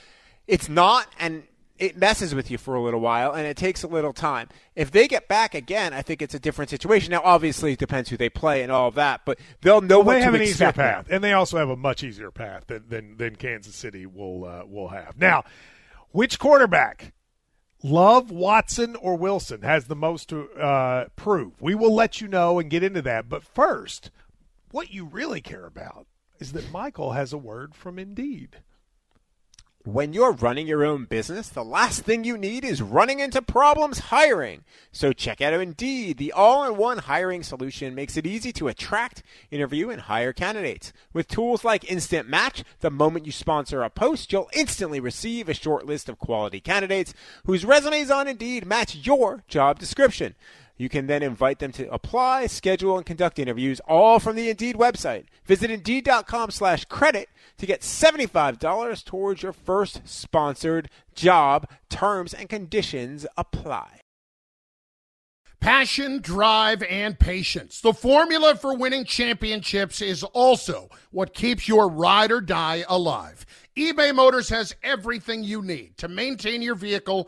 it's 0.48 0.70
not, 0.70 1.08
and 1.20 1.44
it 1.78 1.98
messes 1.98 2.34
with 2.34 2.50
you 2.50 2.58
for 2.58 2.76
a 2.76 2.82
little 2.82 3.00
while, 3.02 3.34
and 3.34 3.46
it 3.46 3.58
takes 3.58 3.84
a 3.84 3.88
little 3.88 4.14
time. 4.14 4.48
If 4.76 4.92
they 4.92 5.08
get 5.08 5.28
back 5.28 5.54
again, 5.54 5.94
I 5.94 6.02
think 6.02 6.22
it's 6.22 6.34
a 6.34 6.40
different 6.40 6.70
situation. 6.70 7.12
Now, 7.12 7.22
obviously, 7.24 7.74
it 7.74 7.80
depends 7.80 8.10
who 8.10 8.18
they 8.18 8.30
play 8.30 8.64
and 8.64 8.72
all 8.72 8.88
of 8.88 8.96
that, 8.96 9.22
but 9.26 9.40
they'll 9.62 9.82
know 9.82 10.00
what 10.00 10.14
they 10.14 10.22
have 10.22 10.34
an 10.34 10.42
easier 10.42 10.70
expect. 10.70 10.78
now. 10.78 10.84
path, 10.84 11.08
and 11.10 11.24
they 11.24 11.34
also 11.34 11.58
have 11.58 11.70
a 11.70 11.76
much 11.76 12.04
easier 12.04 12.32
path 12.32 12.68
than 12.68 12.86
than, 12.88 13.18
than 13.18 13.36
Kansas 13.36 13.76
City 13.76 14.06
will 14.06 14.46
uh, 14.46 14.64
will 14.66 14.88
have. 14.90 15.18
Now, 15.18 15.44
which 16.12 16.40
quarterback, 16.40 17.14
Love, 17.84 18.32
Watson, 18.32 18.96
or 18.96 19.18
Wilson, 19.18 19.62
has 19.64 19.86
the 19.86 19.96
most 19.96 20.30
to 20.30 20.50
uh, 20.54 21.06
prove? 21.18 21.62
We 21.62 21.76
will 21.76 21.94
let 21.94 22.22
you 22.22 22.28
know 22.30 22.58
and 22.58 22.70
get 22.70 22.84
into 22.84 23.02
that. 23.02 23.28
But 23.28 23.44
first, 23.44 24.12
what 24.72 24.94
you 24.94 25.06
really 25.06 25.42
care 25.42 25.66
about 25.66 26.08
is 26.40 26.54
that 26.54 26.72
Michael 26.72 27.12
has 27.12 27.34
a 27.34 27.38
word 27.38 27.76
from 27.76 28.00
Indeed. 28.00 28.62
When 29.86 30.14
you're 30.14 30.32
running 30.32 30.66
your 30.66 30.84
own 30.84 31.06
business, 31.06 31.48
the 31.48 31.64
last 31.64 32.02
thing 32.02 32.24
you 32.24 32.40
need 32.40 32.66
is 32.66 32.82
running 32.82 33.20
into 33.20 33.40
problems 33.40 34.00
hiring. 34.00 34.64
So 34.92 35.14
check 35.14 35.42
out 35.42 35.54
Indeed. 35.54 36.18
The 36.18 36.32
all-in-one 36.32 36.98
hiring 36.98 37.44
solution 37.44 37.94
makes 37.94 38.18
it 38.18 38.26
easy 38.26 38.52
to 38.54 38.68
attract, 38.68 39.22
interview, 39.52 39.92
and 39.92 40.02
hire 40.02 40.34
candidates. 40.34 40.92
With 41.14 41.28
tools 41.28 41.64
like 41.64 41.90
Instant 41.90 42.28
Match, 42.28 42.64
the 42.80 42.90
moment 42.90 43.28
you 43.28 43.32
sponsor 43.32 43.84
a 43.84 43.92
post, 43.92 44.32
you'll 44.32 44.50
instantly 44.54 45.00
receive 45.00 45.48
a 45.48 45.54
short 45.54 45.86
list 45.86 46.10
of 46.10 46.18
quality 46.18 46.60
candidates 46.60 47.14
whose 47.46 47.64
resumes 47.64 48.10
on 48.10 48.28
Indeed 48.28 48.66
match 48.66 48.96
your 48.96 49.44
job 49.48 49.78
description. 49.78 50.34
You 50.78 50.90
can 50.90 51.08
then 51.08 51.24
invite 51.24 51.60
them 51.60 51.72
to 51.74 51.90
apply, 51.94 52.48
schedule, 52.48 52.98
and 52.98 53.06
conduct 53.06 53.40
interviews 53.40 53.80
all 53.88 54.20
from 54.20 54.36
the 54.36 54.50
Indeed 54.50 54.76
website. 54.78 55.26
Visit 55.46 55.70
Indeed.com 55.70 56.52
slash 56.52 56.86
credit 56.86 57.30
to 57.58 57.66
get 57.66 57.82
$75 57.82 59.04
towards 59.04 59.44
your 59.44 59.54
first 59.54 60.02
sponsored 60.06 60.90
job. 61.14 61.70
Terms 61.90 62.34
and 62.34 62.50
conditions 62.50 63.26
apply. 63.38 64.02
Passion, 65.60 66.22
drive, 66.22 66.84
and 66.84 67.18
patience. 67.18 67.82
The 67.82 67.94
formula 67.94 68.56
for 68.56 68.78
winning 68.78 69.04
championships 69.04 70.00
is 70.00 70.24
also 70.24 70.90
what 71.10 71.34
keeps 71.34 71.68
your 71.68 71.90
ride 71.90 72.32
or 72.32 72.40
die 72.40 72.84
alive. 72.88 73.48
eBay 73.76 74.14
Motors 74.14 74.50
has 74.50 74.76
everything 74.84 75.44
you 75.44 75.64
need 75.64 75.98
to 75.98 76.08
maintain 76.08 76.62
your 76.62 76.76
vehicle 76.76 77.28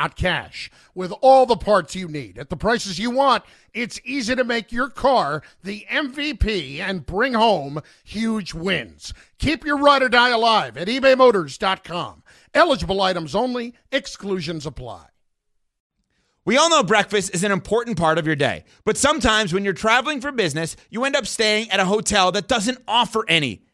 cash. 0.09 0.69
With 0.93 1.11
all 1.21 1.45
the 1.45 1.55
parts 1.55 1.95
you 1.95 2.07
need 2.07 2.37
at 2.37 2.49
the 2.49 2.57
prices 2.57 2.99
you 2.99 3.11
want, 3.11 3.43
it's 3.73 3.99
easy 4.03 4.35
to 4.35 4.43
make 4.43 4.71
your 4.71 4.89
car 4.89 5.41
the 5.63 5.85
MVP 5.89 6.79
and 6.79 7.05
bring 7.05 7.33
home 7.33 7.81
huge 8.03 8.53
wins. 8.53 9.13
Keep 9.37 9.65
your 9.65 9.77
ride 9.77 10.03
or 10.03 10.09
die 10.09 10.29
alive 10.29 10.77
at 10.77 10.87
ebaymotors.com. 10.87 12.23
Eligible 12.53 13.01
items 13.01 13.35
only, 13.35 13.73
exclusions 13.91 14.65
apply. 14.65 15.05
We 16.43 16.57
all 16.57 16.71
know 16.71 16.81
breakfast 16.81 17.35
is 17.35 17.43
an 17.43 17.51
important 17.51 17.99
part 17.99 18.17
of 18.17 18.25
your 18.25 18.35
day, 18.35 18.65
but 18.83 18.97
sometimes 18.97 19.53
when 19.53 19.63
you're 19.63 19.73
traveling 19.73 20.21
for 20.21 20.31
business, 20.31 20.75
you 20.89 21.05
end 21.05 21.15
up 21.15 21.27
staying 21.27 21.69
at 21.69 21.79
a 21.79 21.85
hotel 21.85 22.31
that 22.31 22.47
doesn't 22.47 22.79
offer 22.87 23.23
any. 23.27 23.63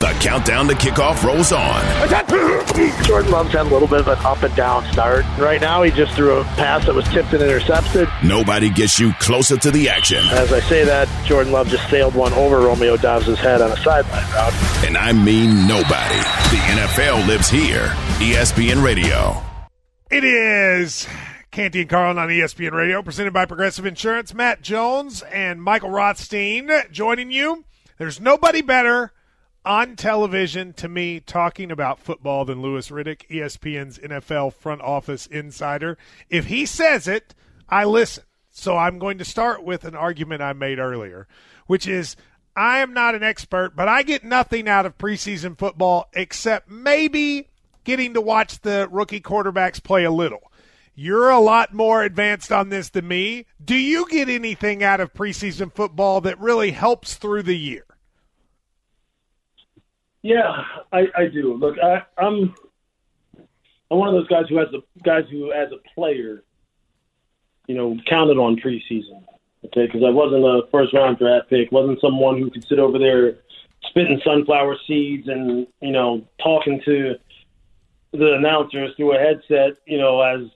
The 0.00 0.16
countdown 0.18 0.66
to 0.68 0.74
kickoff 0.74 1.22
rolls 1.24 1.52
on. 1.52 1.84
Jordan 3.04 3.30
Love's 3.30 3.52
had 3.52 3.66
a 3.66 3.68
little 3.68 3.86
bit 3.86 4.00
of 4.00 4.08
an 4.08 4.16
up 4.20 4.42
and 4.42 4.56
down 4.56 4.82
start. 4.90 5.26
Right 5.36 5.60
now, 5.60 5.82
he 5.82 5.90
just 5.90 6.14
threw 6.14 6.38
a 6.38 6.44
pass 6.44 6.86
that 6.86 6.94
was 6.94 7.06
tipped 7.08 7.34
and 7.34 7.42
intercepted. 7.42 8.08
Nobody 8.24 8.70
gets 8.70 8.98
you 8.98 9.12
closer 9.20 9.58
to 9.58 9.70
the 9.70 9.90
action. 9.90 10.24
As 10.30 10.54
I 10.54 10.60
say 10.60 10.84
that, 10.84 11.06
Jordan 11.26 11.52
Love 11.52 11.68
just 11.68 11.86
sailed 11.90 12.14
one 12.14 12.32
over 12.32 12.60
Romeo 12.60 12.96
Doubs' 12.96 13.38
head 13.38 13.60
on 13.60 13.72
a 13.72 13.76
sideline 13.76 14.24
route. 14.32 14.84
And 14.86 14.96
I 14.96 15.12
mean 15.12 15.68
nobody. 15.68 16.16
The 16.48 16.62
NFL 16.80 17.26
lives 17.26 17.50
here. 17.50 17.88
ESPN 18.20 18.82
Radio. 18.82 19.42
It 20.10 20.24
is 20.24 21.06
Canty 21.50 21.82
and 21.82 21.90
Carlin 21.90 22.16
on 22.16 22.30
ESPN 22.30 22.72
Radio, 22.72 23.02
presented 23.02 23.34
by 23.34 23.44
Progressive 23.44 23.84
Insurance. 23.84 24.32
Matt 24.32 24.62
Jones 24.62 25.20
and 25.24 25.62
Michael 25.62 25.90
Rothstein 25.90 26.70
joining 26.90 27.30
you. 27.30 27.66
There's 27.98 28.18
nobody 28.18 28.62
better 28.62 29.12
on 29.64 29.96
television 29.96 30.72
to 30.74 30.88
me 30.88 31.20
talking 31.20 31.70
about 31.70 32.00
football 32.00 32.44
than 32.44 32.62
Louis 32.62 32.88
Riddick, 32.88 33.28
ESPN's 33.28 33.98
NFL 33.98 34.54
front 34.54 34.80
office 34.80 35.26
insider. 35.26 35.98
If 36.28 36.46
he 36.46 36.66
says 36.66 37.06
it, 37.06 37.34
I 37.68 37.84
listen. 37.84 38.24
So 38.50 38.76
I'm 38.76 38.98
going 38.98 39.18
to 39.18 39.24
start 39.24 39.62
with 39.62 39.84
an 39.84 39.94
argument 39.94 40.42
I 40.42 40.52
made 40.52 40.78
earlier, 40.78 41.28
which 41.66 41.86
is 41.86 42.16
I 42.56 42.78
am 42.78 42.92
not 42.92 43.14
an 43.14 43.22
expert, 43.22 43.76
but 43.76 43.88
I 43.88 44.02
get 44.02 44.24
nothing 44.24 44.68
out 44.68 44.86
of 44.86 44.98
preseason 44.98 45.56
football 45.56 46.08
except 46.12 46.70
maybe 46.70 47.48
getting 47.84 48.14
to 48.14 48.20
watch 48.20 48.60
the 48.60 48.88
rookie 48.90 49.20
quarterbacks 49.20 49.82
play 49.82 50.04
a 50.04 50.10
little. 50.10 50.50
You're 50.94 51.30
a 51.30 51.40
lot 51.40 51.72
more 51.72 52.02
advanced 52.02 52.52
on 52.52 52.68
this 52.68 52.90
than 52.90 53.08
me. 53.08 53.46
Do 53.64 53.76
you 53.76 54.06
get 54.08 54.28
anything 54.28 54.82
out 54.82 55.00
of 55.00 55.14
preseason 55.14 55.72
football 55.74 56.20
that 56.22 56.38
really 56.40 56.72
helps 56.72 57.14
through 57.14 57.44
the 57.44 57.56
year? 57.56 57.86
Yeah, 60.22 60.64
I, 60.92 61.06
I 61.16 61.26
do. 61.26 61.54
Look, 61.54 61.76
I, 61.78 62.02
I'm 62.18 62.54
I'm 63.90 63.98
one 63.98 64.08
of 64.08 64.14
those 64.14 64.28
guys 64.28 64.44
who 64.48 64.58
has 64.58 64.68
the 64.70 64.82
guys 65.02 65.24
who, 65.30 65.52
as 65.52 65.72
a 65.72 65.78
player, 65.94 66.44
you 67.66 67.74
know, 67.74 67.96
counted 68.06 68.38
on 68.38 68.56
preseason. 68.56 69.24
Okay, 69.66 69.86
because 69.86 70.02
I 70.04 70.10
wasn't 70.10 70.44
a 70.44 70.62
first 70.70 70.92
round 70.92 71.18
draft 71.18 71.50
pick, 71.50 71.70
wasn't 71.72 72.00
someone 72.00 72.38
who 72.38 72.50
could 72.50 72.66
sit 72.66 72.78
over 72.78 72.98
there 72.98 73.38
spitting 73.88 74.20
sunflower 74.24 74.76
seeds 74.86 75.28
and 75.28 75.66
you 75.80 75.92
know 75.92 76.26
talking 76.42 76.80
to 76.84 77.16
the 78.12 78.34
announcers 78.34 78.94
through 78.96 79.16
a 79.16 79.18
headset. 79.18 79.76
You 79.86 79.98
know, 79.98 80.20
as 80.20 80.48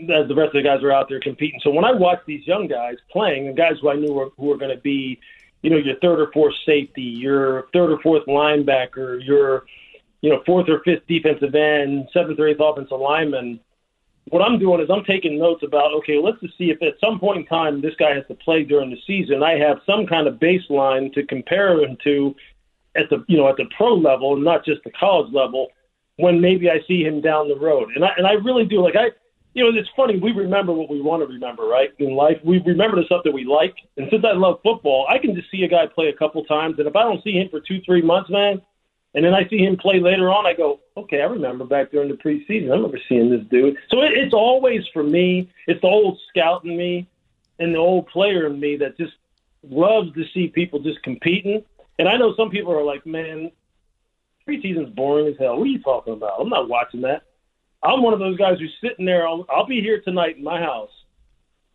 as 0.00 0.28
the 0.28 0.34
rest 0.34 0.54
of 0.54 0.62
the 0.62 0.62
guys 0.62 0.82
are 0.82 0.92
out 0.92 1.08
there 1.08 1.20
competing. 1.20 1.60
So 1.62 1.70
when 1.70 1.84
I 1.84 1.92
watch 1.92 2.20
these 2.26 2.46
young 2.46 2.66
guys 2.66 2.96
playing, 3.10 3.48
and 3.48 3.56
guys 3.56 3.74
who 3.80 3.90
I 3.90 3.96
knew 3.96 4.12
were, 4.12 4.30
who 4.38 4.46
were 4.46 4.56
going 4.56 4.74
to 4.74 4.80
be 4.80 5.20
you 5.62 5.70
know, 5.70 5.76
your 5.76 5.96
third 5.96 6.20
or 6.20 6.30
fourth 6.32 6.54
safety, 6.64 7.02
your 7.02 7.66
third 7.72 7.90
or 7.90 8.00
fourth 8.00 8.24
linebacker, 8.26 9.24
your, 9.24 9.64
you 10.20 10.30
know, 10.30 10.42
fourth 10.46 10.68
or 10.68 10.80
fifth 10.84 11.06
defensive 11.06 11.54
end, 11.54 12.08
seventh 12.12 12.38
or 12.38 12.48
eighth 12.48 12.60
offensive 12.60 12.98
lineman. 12.98 13.60
What 14.28 14.42
I'm 14.42 14.58
doing 14.58 14.80
is 14.80 14.88
I'm 14.90 15.04
taking 15.04 15.38
notes 15.38 15.62
about, 15.62 15.92
okay, 15.94 16.18
let's 16.18 16.40
just 16.40 16.56
see 16.56 16.70
if 16.70 16.80
at 16.82 17.00
some 17.00 17.18
point 17.18 17.38
in 17.38 17.46
time 17.46 17.80
this 17.80 17.94
guy 17.98 18.14
has 18.14 18.26
to 18.28 18.34
play 18.34 18.64
during 18.64 18.90
the 18.90 19.00
season. 19.06 19.42
I 19.42 19.58
have 19.58 19.80
some 19.86 20.06
kind 20.06 20.26
of 20.26 20.34
baseline 20.34 21.12
to 21.14 21.26
compare 21.26 21.82
him 21.82 21.96
to 22.04 22.34
at 22.94 23.08
the, 23.10 23.24
you 23.28 23.36
know, 23.36 23.48
at 23.48 23.56
the 23.56 23.66
pro 23.76 23.94
level 23.94 24.34
and 24.34 24.44
not 24.44 24.64
just 24.64 24.82
the 24.84 24.90
college 24.92 25.32
level 25.32 25.68
when 26.16 26.40
maybe 26.40 26.70
I 26.70 26.80
see 26.86 27.02
him 27.02 27.20
down 27.20 27.48
the 27.48 27.56
road. 27.56 27.90
And 27.94 28.04
I, 28.04 28.10
and 28.16 28.26
I 28.26 28.32
really 28.32 28.66
do. 28.66 28.82
Like, 28.82 28.96
I, 28.96 29.10
you 29.54 29.64
know, 29.64 29.78
it's 29.78 29.88
funny. 29.96 30.18
We 30.18 30.32
remember 30.32 30.72
what 30.72 30.88
we 30.88 31.00
want 31.00 31.22
to 31.22 31.26
remember, 31.26 31.64
right? 31.64 31.90
In 31.98 32.14
life, 32.14 32.38
we 32.44 32.58
remember 32.64 32.96
the 32.96 33.06
stuff 33.06 33.22
that 33.24 33.32
we 33.32 33.44
like. 33.44 33.74
And 33.96 34.08
since 34.10 34.24
I 34.24 34.32
love 34.32 34.60
football, 34.62 35.06
I 35.08 35.18
can 35.18 35.34
just 35.34 35.50
see 35.50 35.64
a 35.64 35.68
guy 35.68 35.86
play 35.86 36.08
a 36.08 36.12
couple 36.12 36.44
times, 36.44 36.78
and 36.78 36.86
if 36.86 36.94
I 36.94 37.02
don't 37.02 37.22
see 37.24 37.32
him 37.32 37.48
for 37.48 37.60
two, 37.60 37.80
three 37.84 38.02
months, 38.02 38.30
man, 38.30 38.62
and 39.14 39.24
then 39.24 39.34
I 39.34 39.48
see 39.48 39.58
him 39.58 39.76
play 39.76 39.98
later 39.98 40.30
on, 40.30 40.46
I 40.46 40.54
go, 40.54 40.80
okay, 40.96 41.20
I 41.20 41.24
remember 41.24 41.64
back 41.64 41.90
during 41.90 42.08
the 42.08 42.14
preseason. 42.14 42.70
I 42.70 42.74
remember 42.74 43.00
seeing 43.08 43.30
this 43.30 43.44
dude. 43.50 43.76
So 43.90 44.02
it, 44.02 44.12
it's 44.12 44.34
always 44.34 44.82
for 44.92 45.02
me. 45.02 45.50
It's 45.66 45.80
the 45.80 45.88
old 45.88 46.18
scout 46.28 46.64
in 46.64 46.76
me 46.76 47.08
and 47.58 47.74
the 47.74 47.78
old 47.78 48.06
player 48.06 48.46
in 48.46 48.60
me 48.60 48.76
that 48.76 48.96
just 48.96 49.14
loves 49.68 50.12
to 50.14 50.24
see 50.32 50.48
people 50.48 50.78
just 50.78 51.02
competing. 51.02 51.64
And 51.98 52.08
I 52.08 52.16
know 52.16 52.34
some 52.36 52.50
people 52.50 52.72
are 52.72 52.84
like, 52.84 53.04
man, 53.04 53.50
preseason's 54.48 54.94
boring 54.94 55.26
as 55.26 55.34
hell. 55.38 55.56
What 55.56 55.64
are 55.64 55.66
you 55.66 55.82
talking 55.82 56.12
about? 56.12 56.40
I'm 56.40 56.48
not 56.48 56.68
watching 56.68 57.00
that. 57.02 57.24
I'm 57.82 58.02
one 58.02 58.12
of 58.12 58.18
those 58.18 58.36
guys 58.36 58.58
who's 58.58 58.74
sitting 58.80 59.06
there. 59.06 59.26
I'll, 59.26 59.46
I'll 59.48 59.66
be 59.66 59.80
here 59.80 60.00
tonight 60.00 60.36
in 60.36 60.44
my 60.44 60.60
house 60.60 60.90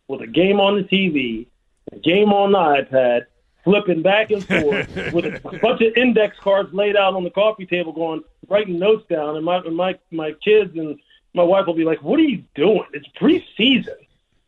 with 0.08 0.20
a 0.20 0.26
game 0.26 0.60
on 0.60 0.76
the 0.76 0.84
TV, 0.84 1.46
a 1.92 1.98
game 1.98 2.32
on 2.32 2.52
the 2.52 2.58
iPad, 2.58 3.26
flipping 3.64 4.02
back 4.02 4.30
and 4.30 4.46
forth 4.46 4.94
with 5.12 5.24
a 5.24 5.58
bunch 5.60 5.80
of 5.80 5.96
index 5.96 6.38
cards 6.38 6.72
laid 6.72 6.96
out 6.96 7.14
on 7.14 7.24
the 7.24 7.30
coffee 7.30 7.66
table, 7.66 7.92
going 7.92 8.22
writing 8.48 8.78
notes 8.78 9.04
down. 9.08 9.36
And 9.36 9.44
my 9.44 9.58
and 9.58 9.76
my 9.76 9.98
my 10.12 10.32
kids 10.44 10.76
and 10.76 10.98
my 11.34 11.42
wife 11.42 11.66
will 11.66 11.74
be 11.74 11.84
like, 11.84 12.02
"What 12.02 12.20
are 12.20 12.24
you 12.24 12.44
doing? 12.54 12.84
It's 12.92 13.08
preseason," 13.20 13.96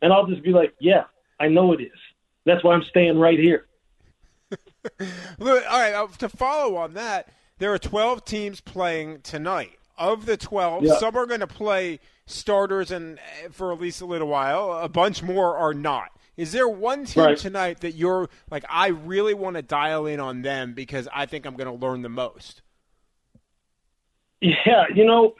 and 0.01 0.13
I'll 0.13 0.27
just 0.27 0.43
be 0.43 0.51
like, 0.51 0.73
"Yeah, 0.79 1.03
I 1.39 1.49
know 1.49 1.73
it 1.73 1.81
is. 1.81 1.99
That's 2.45 2.63
why 2.63 2.73
I'm 2.73 2.83
staying 2.83 3.19
right 3.19 3.37
here." 3.37 3.65
All 5.41 5.47
right, 5.47 5.93
uh, 5.93 6.07
to 6.19 6.29
follow 6.29 6.77
on 6.77 6.93
that, 6.93 7.27
there 7.57 7.73
are 7.73 7.77
12 7.77 8.23
teams 8.23 8.61
playing 8.61 9.21
tonight 9.21 9.78
of 9.99 10.25
the 10.25 10.37
12, 10.37 10.85
yeah. 10.85 10.97
some 10.97 11.15
are 11.15 11.25
going 11.25 11.41
to 11.41 11.47
play 11.47 11.99
starters 12.25 12.89
and 12.89 13.19
eh, 13.19 13.49
for 13.51 13.71
at 13.73 13.79
least 13.79 14.01
a 14.01 14.05
little 14.05 14.27
while. 14.27 14.71
A 14.71 14.89
bunch 14.89 15.21
more 15.21 15.57
are 15.57 15.73
not. 15.73 16.09
Is 16.37 16.53
there 16.53 16.69
one 16.69 17.03
team 17.03 17.25
right. 17.25 17.37
tonight 17.37 17.81
that 17.81 17.95
you're 17.95 18.29
like, 18.49 18.63
I 18.69 18.87
really 18.87 19.33
want 19.33 19.57
to 19.57 19.61
dial 19.61 20.05
in 20.05 20.21
on 20.21 20.41
them 20.41 20.73
because 20.73 21.07
I 21.13 21.25
think 21.25 21.45
I'm 21.45 21.55
going 21.55 21.67
to 21.67 21.85
learn 21.85 22.01
the 22.01 22.09
most? 22.09 22.61
Yeah, 24.41 24.85
you 24.95 25.03
know, 25.05 25.35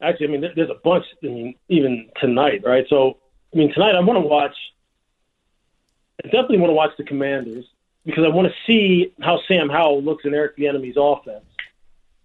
actually, 0.00 0.28
I 0.28 0.30
mean, 0.30 0.52
there's 0.54 0.70
a 0.70 0.78
bunch. 0.84 1.04
I 1.24 1.26
mean, 1.26 1.54
even 1.68 2.08
tonight, 2.20 2.62
right? 2.64 2.86
So, 2.88 3.18
I 3.52 3.58
mean, 3.58 3.72
tonight 3.74 3.96
I 3.96 4.00
want 4.00 4.18
to 4.18 4.26
watch. 4.26 4.54
I 6.24 6.28
definitely 6.28 6.58
want 6.58 6.70
to 6.70 6.74
watch 6.74 6.90
the 6.96 7.02
Commanders 7.02 7.64
because 8.04 8.22
I 8.24 8.28
want 8.28 8.46
to 8.46 8.54
see 8.68 9.12
how 9.20 9.40
Sam 9.48 9.68
Howell 9.68 10.04
looks 10.04 10.24
in 10.24 10.32
Eric 10.32 10.56
Bieniemy's 10.56 10.96
offense 10.96 11.44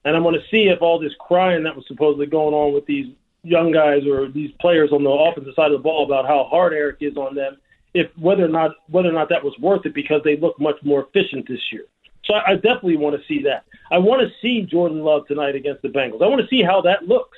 and 0.05 0.15
I'm 0.15 0.23
going 0.23 0.35
to 0.35 0.47
see 0.51 0.69
if 0.69 0.81
all 0.81 0.99
this 0.99 1.13
crying 1.19 1.63
that 1.63 1.75
was 1.75 1.85
supposedly 1.87 2.27
going 2.27 2.53
on 2.53 2.73
with 2.73 2.85
these 2.85 3.13
young 3.43 3.71
guys 3.71 4.05
or 4.07 4.29
these 4.29 4.51
players 4.61 4.91
on 4.91 5.03
the 5.03 5.09
offensive 5.09 5.53
side 5.55 5.71
of 5.71 5.79
the 5.79 5.83
ball 5.83 6.05
about 6.05 6.25
how 6.25 6.47
hard 6.49 6.73
Eric 6.73 6.97
is 7.01 7.17
on 7.17 7.35
them, 7.35 7.57
if 7.93 8.07
whether 8.17 8.45
or 8.45 8.49
not 8.49 8.71
whether 8.87 9.09
or 9.09 9.13
not 9.13 9.29
that 9.29 9.43
was 9.43 9.53
worth 9.59 9.85
it 9.85 9.93
because 9.93 10.21
they 10.23 10.37
look 10.37 10.59
much 10.59 10.75
more 10.83 11.07
efficient 11.07 11.47
this 11.47 11.59
year. 11.71 11.85
So 12.25 12.35
I, 12.35 12.51
I 12.51 12.55
definitely 12.55 12.97
want 12.97 13.19
to 13.19 13.27
see 13.27 13.41
that. 13.43 13.65
I 13.91 13.97
want 13.97 14.21
to 14.21 14.29
see 14.41 14.61
Jordan 14.61 15.01
Love 15.01 15.27
tonight 15.27 15.55
against 15.55 15.81
the 15.81 15.89
Bengals. 15.89 16.23
I 16.23 16.27
want 16.27 16.41
to 16.41 16.47
see 16.47 16.63
how 16.63 16.81
that 16.81 17.03
looks. 17.07 17.37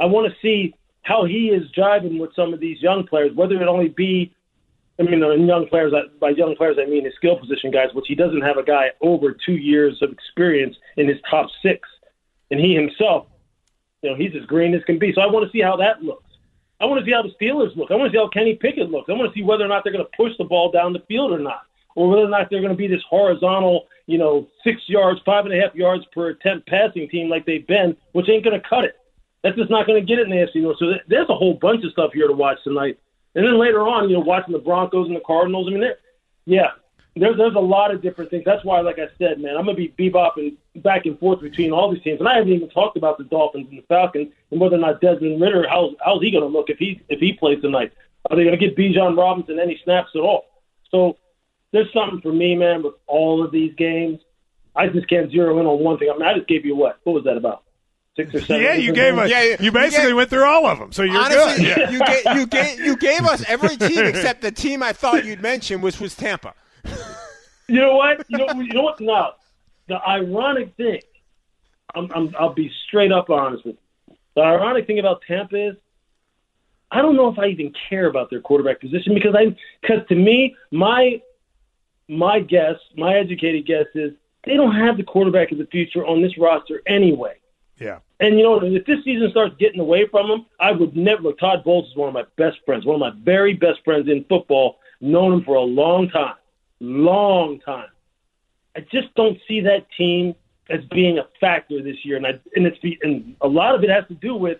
I 0.00 0.06
want 0.06 0.30
to 0.30 0.38
see 0.40 0.74
how 1.02 1.24
he 1.24 1.48
is 1.48 1.70
driving 1.72 2.18
with 2.18 2.34
some 2.34 2.52
of 2.52 2.60
these 2.60 2.82
young 2.82 3.06
players, 3.06 3.34
whether 3.34 3.60
it 3.60 3.68
only 3.68 3.88
be 3.88 4.32
I 4.98 5.02
mean, 5.02 5.22
uh, 5.22 5.32
young 5.32 5.66
players, 5.68 5.92
by 6.18 6.30
young 6.30 6.56
players, 6.56 6.78
I 6.80 6.86
mean 6.86 7.04
his 7.04 7.14
skill 7.16 7.38
position 7.38 7.70
guys, 7.70 7.88
which 7.92 8.06
he 8.08 8.14
doesn't 8.14 8.40
have 8.40 8.56
a 8.56 8.62
guy 8.62 8.92
over 9.02 9.36
two 9.44 9.56
years 9.56 10.00
of 10.00 10.10
experience 10.10 10.74
in 10.96 11.06
his 11.06 11.18
top 11.30 11.50
six 11.62 11.86
and 12.50 12.60
he 12.60 12.74
himself, 12.74 13.26
you 14.02 14.10
know, 14.10 14.16
he's 14.16 14.34
as 14.34 14.46
green 14.46 14.74
as 14.74 14.84
can 14.84 14.98
be. 14.98 15.12
So 15.12 15.20
I 15.20 15.26
want 15.26 15.46
to 15.46 15.52
see 15.52 15.60
how 15.60 15.76
that 15.76 16.02
looks. 16.02 16.22
I 16.80 16.84
want 16.84 17.00
to 17.00 17.06
see 17.06 17.12
how 17.12 17.22
the 17.22 17.32
Steelers 17.40 17.74
look. 17.76 17.90
I 17.90 17.94
want 17.94 18.12
to 18.12 18.16
see 18.16 18.22
how 18.22 18.28
Kenny 18.28 18.54
Pickett 18.54 18.90
looks. 18.90 19.08
I 19.08 19.12
want 19.12 19.32
to 19.32 19.38
see 19.38 19.42
whether 19.42 19.64
or 19.64 19.68
not 19.68 19.82
they're 19.82 19.92
going 19.92 20.04
to 20.04 20.16
push 20.16 20.32
the 20.36 20.44
ball 20.44 20.70
down 20.70 20.92
the 20.92 21.02
field 21.08 21.32
or 21.32 21.38
not, 21.38 21.62
or 21.94 22.08
whether 22.08 22.22
or 22.22 22.28
not 22.28 22.50
they're 22.50 22.60
going 22.60 22.72
to 22.72 22.76
be 22.76 22.86
this 22.86 23.02
horizontal, 23.08 23.86
you 24.06 24.18
know, 24.18 24.46
six 24.62 24.82
yards, 24.86 25.20
five 25.24 25.46
and 25.46 25.54
a 25.54 25.60
half 25.60 25.74
yards 25.74 26.04
per 26.12 26.28
attempt 26.28 26.68
passing 26.68 27.08
team 27.08 27.30
like 27.30 27.46
they've 27.46 27.66
been, 27.66 27.96
which 28.12 28.28
ain't 28.28 28.44
going 28.44 28.60
to 28.60 28.68
cut 28.68 28.84
it. 28.84 28.96
That's 29.42 29.56
just 29.56 29.70
not 29.70 29.86
going 29.86 30.00
to 30.00 30.06
get 30.06 30.18
it 30.18 30.28
in 30.28 30.30
the 30.30 30.36
AFC. 30.36 30.78
So 30.78 30.94
there's 31.08 31.28
a 31.30 31.34
whole 31.34 31.54
bunch 31.54 31.84
of 31.84 31.92
stuff 31.92 32.12
here 32.12 32.26
to 32.26 32.34
watch 32.34 32.58
tonight. 32.62 32.98
And 33.34 33.46
then 33.46 33.58
later 33.58 33.82
on, 33.82 34.08
you 34.08 34.16
know, 34.16 34.20
watching 34.20 34.52
the 34.52 34.58
Broncos 34.58 35.06
and 35.06 35.16
the 35.16 35.20
Cardinals. 35.20 35.68
I 35.68 35.70
mean, 35.70 35.88
yeah, 36.46 36.70
there's 37.16 37.36
there's 37.36 37.54
a 37.54 37.60
lot 37.60 37.92
of 37.94 38.02
different 38.02 38.30
things. 38.30 38.44
That's 38.44 38.64
why, 38.64 38.80
like 38.80 38.98
I 38.98 39.08
said, 39.18 39.40
man, 39.40 39.56
I'm 39.56 39.64
gonna 39.64 39.74
be 39.76 39.94
bebopping 39.98 40.56
back 40.76 41.06
and 41.06 41.18
forth 41.18 41.40
between 41.40 41.72
all 41.72 41.90
these 41.92 42.02
teams, 42.02 42.20
and 42.20 42.28
I 42.28 42.36
haven't 42.36 42.52
even 42.52 42.68
talked 42.70 42.96
about 42.96 43.18
the 43.18 43.24
Dolphins 43.24 43.68
and 43.70 43.78
the 43.78 43.84
Falcons 43.88 44.28
and 44.50 44.60
whether 44.60 44.76
or 44.76 44.80
not 44.80 45.00
Desmond 45.00 45.40
Ridder 45.40 45.66
how's 45.68 45.94
how's 46.04 46.22
he 46.22 46.30
gonna 46.30 46.46
look 46.46 46.68
if 46.70 46.78
he 46.78 47.00
if 47.08 47.20
he 47.20 47.32
plays 47.32 47.60
tonight? 47.62 47.92
Are 48.30 48.36
they 48.36 48.44
gonna 48.44 48.56
get 48.56 48.76
Bijan 48.76 49.16
Robinson 49.16 49.58
any 49.58 49.80
snaps 49.84 50.10
at 50.14 50.20
all? 50.20 50.46
So 50.90 51.16
there's 51.72 51.92
something 51.92 52.20
for 52.20 52.32
me, 52.32 52.54
man, 52.54 52.82
with 52.82 52.94
all 53.06 53.42
of 53.44 53.50
these 53.52 53.74
games. 53.76 54.20
I 54.74 54.88
just 54.88 55.08
can't 55.08 55.30
zero 55.30 55.58
in 55.58 55.66
on 55.66 55.82
one 55.82 55.98
thing. 55.98 56.10
I 56.10 56.12
mean, 56.18 56.22
I 56.28 56.34
just 56.34 56.48
gave 56.48 56.66
you 56.66 56.76
what? 56.76 56.98
What 57.04 57.14
was 57.14 57.24
that 57.24 57.36
about? 57.38 57.62
Six 58.14 58.34
or 58.34 58.40
seven? 58.42 58.62
Yeah, 58.62 58.74
you 58.74 58.92
gave 58.92 59.16
us. 59.16 59.30
Yeah, 59.30 59.42
yeah. 59.42 59.56
You 59.60 59.72
basically 59.72 60.04
You 60.04 60.08
gave- 60.10 60.16
went 60.16 60.30
through 60.30 60.44
all 60.44 60.66
of 60.66 60.78
them, 60.78 60.92
so 60.92 61.02
you're 61.02 61.16
Honestly, 61.18 61.64
good. 61.64 61.78
Yeah. 61.78 61.90
you, 61.90 61.98
gave, 62.04 62.36
you, 62.36 62.46
gave, 62.46 62.80
you 62.80 62.96
gave 62.96 63.20
us 63.24 63.42
every 63.48 63.76
team 63.76 64.04
except 64.06 64.42
the 64.42 64.52
team 64.52 64.82
I 64.82 64.92
thought 64.92 65.24
you'd 65.24 65.40
mention, 65.42 65.80
which 65.80 65.98
was 66.00 66.14
Tampa. 66.14 66.52
You 67.68 67.80
know 67.80 67.96
what? 67.96 68.24
You 68.28 68.38
know, 68.38 68.46
you 68.60 68.72
know 68.74 68.82
what? 68.82 69.00
No, 69.00 69.32
the 69.88 69.96
ironic 70.08 70.76
thing. 70.76 71.00
I'm, 71.96 72.08
I'm, 72.14 72.34
I'll 72.38 72.54
be 72.54 72.70
straight 72.86 73.10
up 73.10 73.28
honest 73.28 73.64
with 73.64 73.76
you. 74.08 74.16
The 74.36 74.42
ironic 74.42 74.86
thing 74.86 74.98
about 74.98 75.22
Tampa 75.26 75.70
is, 75.70 75.76
I 76.92 77.02
don't 77.02 77.16
know 77.16 77.28
if 77.28 77.38
I 77.38 77.46
even 77.46 77.72
care 77.88 78.06
about 78.06 78.30
their 78.30 78.40
quarterback 78.40 78.80
position 78.80 79.14
because 79.14 79.34
I, 79.34 79.56
because 79.80 80.06
to 80.08 80.14
me, 80.14 80.54
my, 80.70 81.20
my 82.08 82.38
guess, 82.38 82.76
my 82.96 83.16
educated 83.16 83.66
guess 83.66 83.86
is 83.94 84.12
they 84.44 84.54
don't 84.54 84.76
have 84.76 84.96
the 84.96 85.02
quarterback 85.02 85.50
of 85.50 85.58
the 85.58 85.66
future 85.66 86.06
on 86.06 86.22
this 86.22 86.38
roster 86.38 86.82
anyway. 86.86 87.34
yeah. 87.80 87.98
And 88.20 88.38
you 88.38 88.44
know, 88.44 88.60
if 88.62 88.86
this 88.86 89.04
season 89.04 89.30
starts 89.30 89.56
getting 89.58 89.80
away 89.80 90.06
from 90.06 90.28
them, 90.28 90.46
I 90.60 90.72
would 90.72 90.96
never 90.96 91.22
look. 91.22 91.38
Todd 91.38 91.64
Bowles 91.64 91.90
is 91.90 91.96
one 91.96 92.08
of 92.08 92.14
my 92.14 92.24
best 92.36 92.58
friends, 92.64 92.86
one 92.86 92.94
of 92.94 93.00
my 93.00 93.20
very 93.24 93.54
best 93.54 93.80
friends 93.84 94.08
in 94.08 94.24
football. 94.24 94.78
Known 95.00 95.34
him 95.34 95.44
for 95.44 95.56
a 95.56 95.60
long 95.62 96.08
time, 96.08 96.36
long 96.80 97.60
time. 97.60 97.88
I 98.76 98.80
just 98.80 99.14
don't 99.14 99.38
see 99.48 99.60
that 99.62 99.86
team 99.96 100.34
as 100.68 100.80
being 100.90 101.18
a 101.18 101.26
factor 101.40 101.82
this 101.82 102.04
year, 102.04 102.16
and 102.16 102.26
I 102.26 102.40
and 102.54 102.66
it's 102.66 102.78
and 103.02 103.36
a 103.40 103.48
lot 103.48 103.74
of 103.74 103.84
it 103.84 103.90
has 103.90 104.06
to 104.08 104.14
do 104.14 104.34
with. 104.34 104.58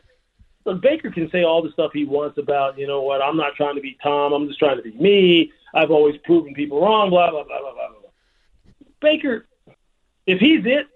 Look, 0.64 0.83
Baker 0.83 1.12
can 1.12 1.31
say 1.31 1.44
all 1.44 1.62
the 1.62 1.70
stuff 1.70 1.92
he 1.92 2.05
wants 2.05 2.38
about, 2.38 2.76
you 2.76 2.88
know 2.88 3.00
what, 3.00 3.22
I'm 3.22 3.37
not 3.37 3.55
trying 3.55 3.76
to 3.76 3.81
be 3.81 3.96
Tom, 4.02 4.33
I'm 4.33 4.48
just 4.48 4.59
trying 4.59 4.76
to 4.76 4.83
be 4.83 4.90
me. 4.92 5.52
I've 5.74 5.92
always 5.92 6.16
proven 6.24 6.55
people 6.55 6.81
wrong, 6.81 7.11
blah 7.11 7.31
blah 7.31 7.44
blah 7.44 7.61
blah 7.61 7.72
blah 7.72 7.88
blah. 7.88 8.11
Baker, 9.00 9.46
if 10.26 10.40
he's 10.40 10.64
it, 10.64 10.87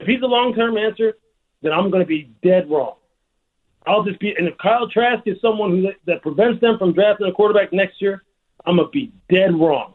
if 0.00 0.06
he's 0.06 0.20
the 0.20 0.26
long 0.26 0.54
term 0.54 0.76
answer, 0.76 1.14
then 1.62 1.72
I'm 1.72 1.90
going 1.90 2.02
to 2.02 2.06
be 2.06 2.30
dead 2.42 2.68
wrong. 2.70 2.96
I'll 3.86 4.02
just 4.02 4.18
be, 4.18 4.34
and 4.36 4.48
if 4.48 4.58
Kyle 4.58 4.88
Trask 4.88 5.22
is 5.26 5.40
someone 5.40 5.70
who 5.70 5.92
that 6.06 6.22
prevents 6.22 6.60
them 6.60 6.76
from 6.78 6.92
drafting 6.92 7.28
a 7.28 7.32
quarterback 7.32 7.72
next 7.72 8.02
year, 8.02 8.24
I'm 8.64 8.76
gonna 8.76 8.88
be 8.88 9.12
dead 9.30 9.54
wrong. 9.54 9.94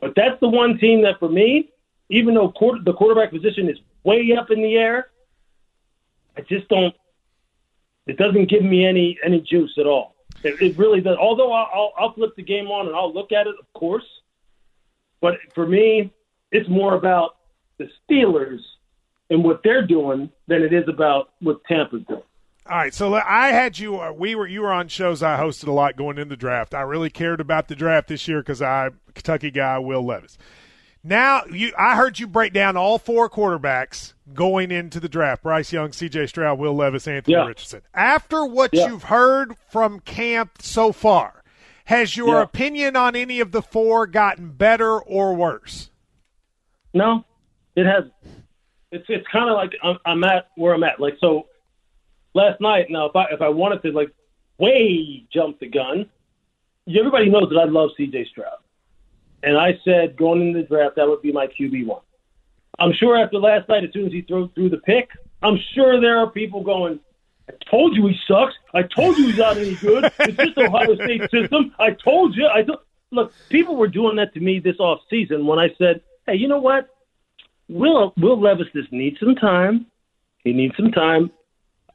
But 0.00 0.14
that's 0.14 0.38
the 0.40 0.48
one 0.48 0.78
team 0.78 1.02
that, 1.02 1.18
for 1.18 1.28
me, 1.28 1.70
even 2.08 2.34
though 2.34 2.50
quarter, 2.50 2.80
the 2.82 2.92
quarterback 2.92 3.30
position 3.30 3.68
is 3.68 3.78
way 4.04 4.36
up 4.38 4.50
in 4.50 4.62
the 4.62 4.76
air, 4.76 5.08
I 6.36 6.42
just 6.42 6.68
don't. 6.68 6.94
It 8.06 8.16
doesn't 8.16 8.48
give 8.48 8.62
me 8.62 8.86
any 8.86 9.18
any 9.24 9.40
juice 9.40 9.74
at 9.78 9.86
all. 9.86 10.14
It, 10.42 10.60
it 10.62 10.78
really 10.78 11.00
does. 11.00 11.16
Although 11.18 11.52
I'll, 11.52 11.68
I'll, 11.74 11.92
I'll 11.98 12.12
flip 12.14 12.36
the 12.36 12.42
game 12.42 12.68
on 12.68 12.86
and 12.86 12.94
I'll 12.94 13.12
look 13.12 13.32
at 13.32 13.46
it, 13.46 13.56
of 13.58 13.72
course. 13.72 14.04
But 15.20 15.34
for 15.54 15.66
me, 15.66 16.12
it's 16.52 16.68
more 16.68 16.94
about 16.94 17.36
the 17.78 17.88
Steelers 18.08 18.60
and 19.30 19.42
what 19.42 19.62
they're 19.62 19.86
doing 19.86 20.30
than 20.46 20.62
it 20.62 20.72
is 20.72 20.88
about 20.88 21.30
what 21.40 21.62
Tampa's 21.64 22.02
doing. 22.08 22.22
All 22.70 22.76
right, 22.76 22.92
so 22.92 23.14
I 23.14 23.48
had 23.52 23.78
you. 23.78 23.98
Uh, 23.98 24.12
we 24.12 24.34
were 24.34 24.46
you 24.46 24.60
were 24.62 24.72
on 24.72 24.88
shows 24.88 25.22
I 25.22 25.38
hosted 25.38 25.68
a 25.68 25.72
lot 25.72 25.96
going 25.96 26.18
in 26.18 26.28
the 26.28 26.36
draft. 26.36 26.74
I 26.74 26.82
really 26.82 27.08
cared 27.08 27.40
about 27.40 27.68
the 27.68 27.74
draft 27.74 28.08
this 28.08 28.28
year 28.28 28.40
because 28.40 28.60
I 28.60 28.90
Kentucky 29.14 29.50
guy 29.50 29.78
Will 29.78 30.04
Levis. 30.04 30.36
Now 31.02 31.44
you, 31.50 31.72
I 31.78 31.96
heard 31.96 32.18
you 32.18 32.26
break 32.26 32.52
down 32.52 32.76
all 32.76 32.98
four 32.98 33.30
quarterbacks 33.30 34.12
going 34.34 34.70
into 34.70 35.00
the 35.00 35.08
draft: 35.08 35.42
Bryce 35.44 35.72
Young, 35.72 35.92
C.J. 35.92 36.26
Stroud, 36.26 36.58
Will 36.58 36.74
Levis, 36.74 37.08
Anthony 37.08 37.36
Yeah. 37.36 37.46
Richardson. 37.46 37.80
After 37.94 38.44
what 38.44 38.70
Yeah. 38.74 38.88
you've 38.88 39.04
heard 39.04 39.54
from 39.70 40.00
camp 40.00 40.60
so 40.60 40.92
far, 40.92 41.42
has 41.86 42.18
your 42.18 42.36
Yeah. 42.36 42.42
opinion 42.42 42.96
on 42.96 43.16
any 43.16 43.40
of 43.40 43.52
the 43.52 43.62
four 43.62 44.06
gotten 44.06 44.50
better 44.50 44.98
or 44.98 45.34
worse? 45.34 45.90
No, 46.92 47.24
it 47.76 47.86
hasn't. 47.86 48.12
It's 48.92 49.06
it's 49.08 49.26
kind 49.28 49.48
of 49.48 49.56
like 49.56 49.72
I'm, 49.82 49.98
I'm 50.04 50.24
at 50.24 50.48
where 50.56 50.74
I'm 50.74 50.82
at. 50.84 51.00
Like 51.00 51.16
so, 51.20 51.46
last 52.34 52.60
night. 52.60 52.86
Now, 52.90 53.06
if 53.06 53.16
I 53.16 53.26
if 53.30 53.42
I 53.42 53.48
wanted 53.48 53.82
to 53.82 53.92
like 53.92 54.12
way 54.58 55.24
jump 55.32 55.60
the 55.60 55.68
gun, 55.68 56.08
everybody 56.88 57.28
knows 57.28 57.48
that 57.50 57.58
I 57.58 57.64
love 57.64 57.90
C.J. 57.96 58.26
Stroud, 58.30 58.58
and 59.42 59.56
I 59.56 59.78
said 59.84 60.16
going 60.16 60.48
into 60.48 60.62
the 60.62 60.68
draft 60.68 60.96
that 60.96 61.08
would 61.08 61.22
be 61.22 61.32
my 61.32 61.46
QB 61.46 61.86
one. 61.86 62.02
I'm 62.78 62.92
sure 62.92 63.16
after 63.16 63.38
last 63.38 63.68
night, 63.68 63.84
as 63.84 63.92
soon 63.92 64.06
as 64.06 64.12
he 64.12 64.22
threw 64.22 64.48
through 64.54 64.70
the 64.70 64.78
pick, 64.78 65.10
I'm 65.42 65.58
sure 65.74 66.00
there 66.00 66.18
are 66.18 66.30
people 66.30 66.62
going. 66.62 67.00
I 67.48 67.52
told 67.70 67.96
you 67.96 68.06
he 68.06 68.16
sucks. 68.26 68.54
I 68.74 68.82
told 68.82 69.16
you 69.16 69.28
he's 69.28 69.38
not 69.38 69.56
any 69.56 69.74
good. 69.76 70.12
It's 70.20 70.36
just 70.36 70.58
Ohio 70.58 70.94
State 70.96 71.30
system. 71.30 71.74
I 71.78 71.90
told 71.92 72.36
you. 72.36 72.46
I 72.46 72.62
told. 72.62 72.80
Look, 73.10 73.32
people 73.48 73.76
were 73.76 73.88
doing 73.88 74.16
that 74.16 74.34
to 74.34 74.40
me 74.40 74.60
this 74.60 74.78
off 74.78 75.00
season 75.08 75.46
when 75.46 75.58
I 75.58 75.70
said, 75.78 76.02
"Hey, 76.26 76.34
you 76.34 76.46
know 76.46 76.60
what? 76.60 76.90
Will 77.68 78.12
Will 78.18 78.38
Levis 78.38 78.66
just 78.74 78.92
needs 78.92 79.18
some 79.18 79.34
time. 79.34 79.86
He 80.44 80.52
needs 80.52 80.76
some 80.76 80.92
time. 80.92 81.30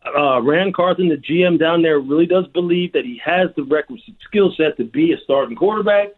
Uh, 0.05 0.41
Ran 0.41 0.73
Carthon, 0.73 1.07
the 1.09 1.15
GM 1.17 1.57
down 1.59 1.81
there, 1.81 1.99
really 1.99 2.25
does 2.25 2.45
believe 2.47 2.93
that 2.93 3.05
he 3.05 3.21
has 3.23 3.49
the 3.55 3.63
requisite 3.63 4.15
skill 4.23 4.53
set 4.57 4.77
to 4.77 4.83
be 4.83 5.13
a 5.13 5.17
starting 5.23 5.55
quarterback. 5.55 6.09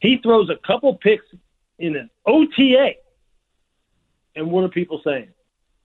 He 0.00 0.18
throws 0.18 0.50
a 0.50 0.56
couple 0.66 0.94
picks 0.94 1.26
in 1.78 1.96
an 1.96 2.10
OTA, 2.26 2.94
and 4.36 4.50
what 4.50 4.64
are 4.64 4.68
people 4.68 5.00
saying? 5.04 5.28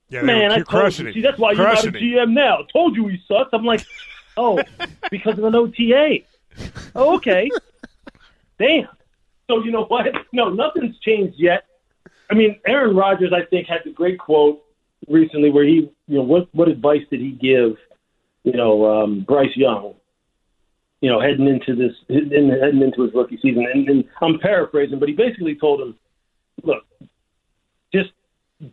Yeah, 0.09 0.23
Man, 0.23 0.51
I 0.51 0.55
told 0.55 0.67
crushing 0.67 1.05
you. 1.05 1.11
it. 1.11 1.13
See, 1.15 1.21
that's 1.21 1.37
why 1.37 1.51
you're 1.51 1.63
not 1.63 1.85
a. 1.85 1.91
GM 1.91 2.31
now. 2.31 2.65
Told 2.73 2.95
you 2.95 3.07
he 3.07 3.21
sucks. 3.27 3.49
I'm 3.53 3.65
like, 3.65 3.85
oh, 4.37 4.61
because 5.11 5.37
of 5.37 5.43
an 5.43 5.53
OTA. 5.55 6.19
Oh, 6.95 7.15
okay. 7.17 7.49
Damn. 8.57 8.87
So 9.47 9.63
you 9.63 9.71
know 9.71 9.85
what? 9.85 10.07
No, 10.33 10.49
nothing's 10.49 10.97
changed 10.99 11.37
yet. 11.39 11.65
I 12.29 12.33
mean, 12.35 12.59
Aaron 12.65 12.95
Rodgers, 12.95 13.33
I 13.33 13.43
think, 13.45 13.67
had 13.67 13.81
the 13.83 13.91
great 13.91 14.19
quote 14.19 14.63
recently 15.09 15.49
where 15.49 15.65
he, 15.65 15.91
you 16.07 16.17
know, 16.17 16.23
what 16.23 16.47
what 16.53 16.67
advice 16.67 17.01
did 17.09 17.19
he 17.19 17.31
give, 17.31 17.77
you 18.43 18.53
know, 18.53 18.85
um, 18.85 19.25
Bryce 19.27 19.55
Young, 19.55 19.95
you 21.01 21.09
know, 21.09 21.19
heading 21.19 21.47
into 21.47 21.75
this, 21.75 21.95
heading 22.07 22.49
heading 22.49 22.81
into 22.81 23.03
his 23.03 23.13
rookie 23.13 23.39
season, 23.41 23.65
and, 23.73 23.87
and 23.89 24.03
I'm 24.21 24.39
paraphrasing, 24.39 24.99
but 24.99 25.09
he 25.09 25.15
basically 25.15 25.55
told 25.55 25.81
him, 25.81 25.95
look, 26.63 26.83
just 27.93 28.11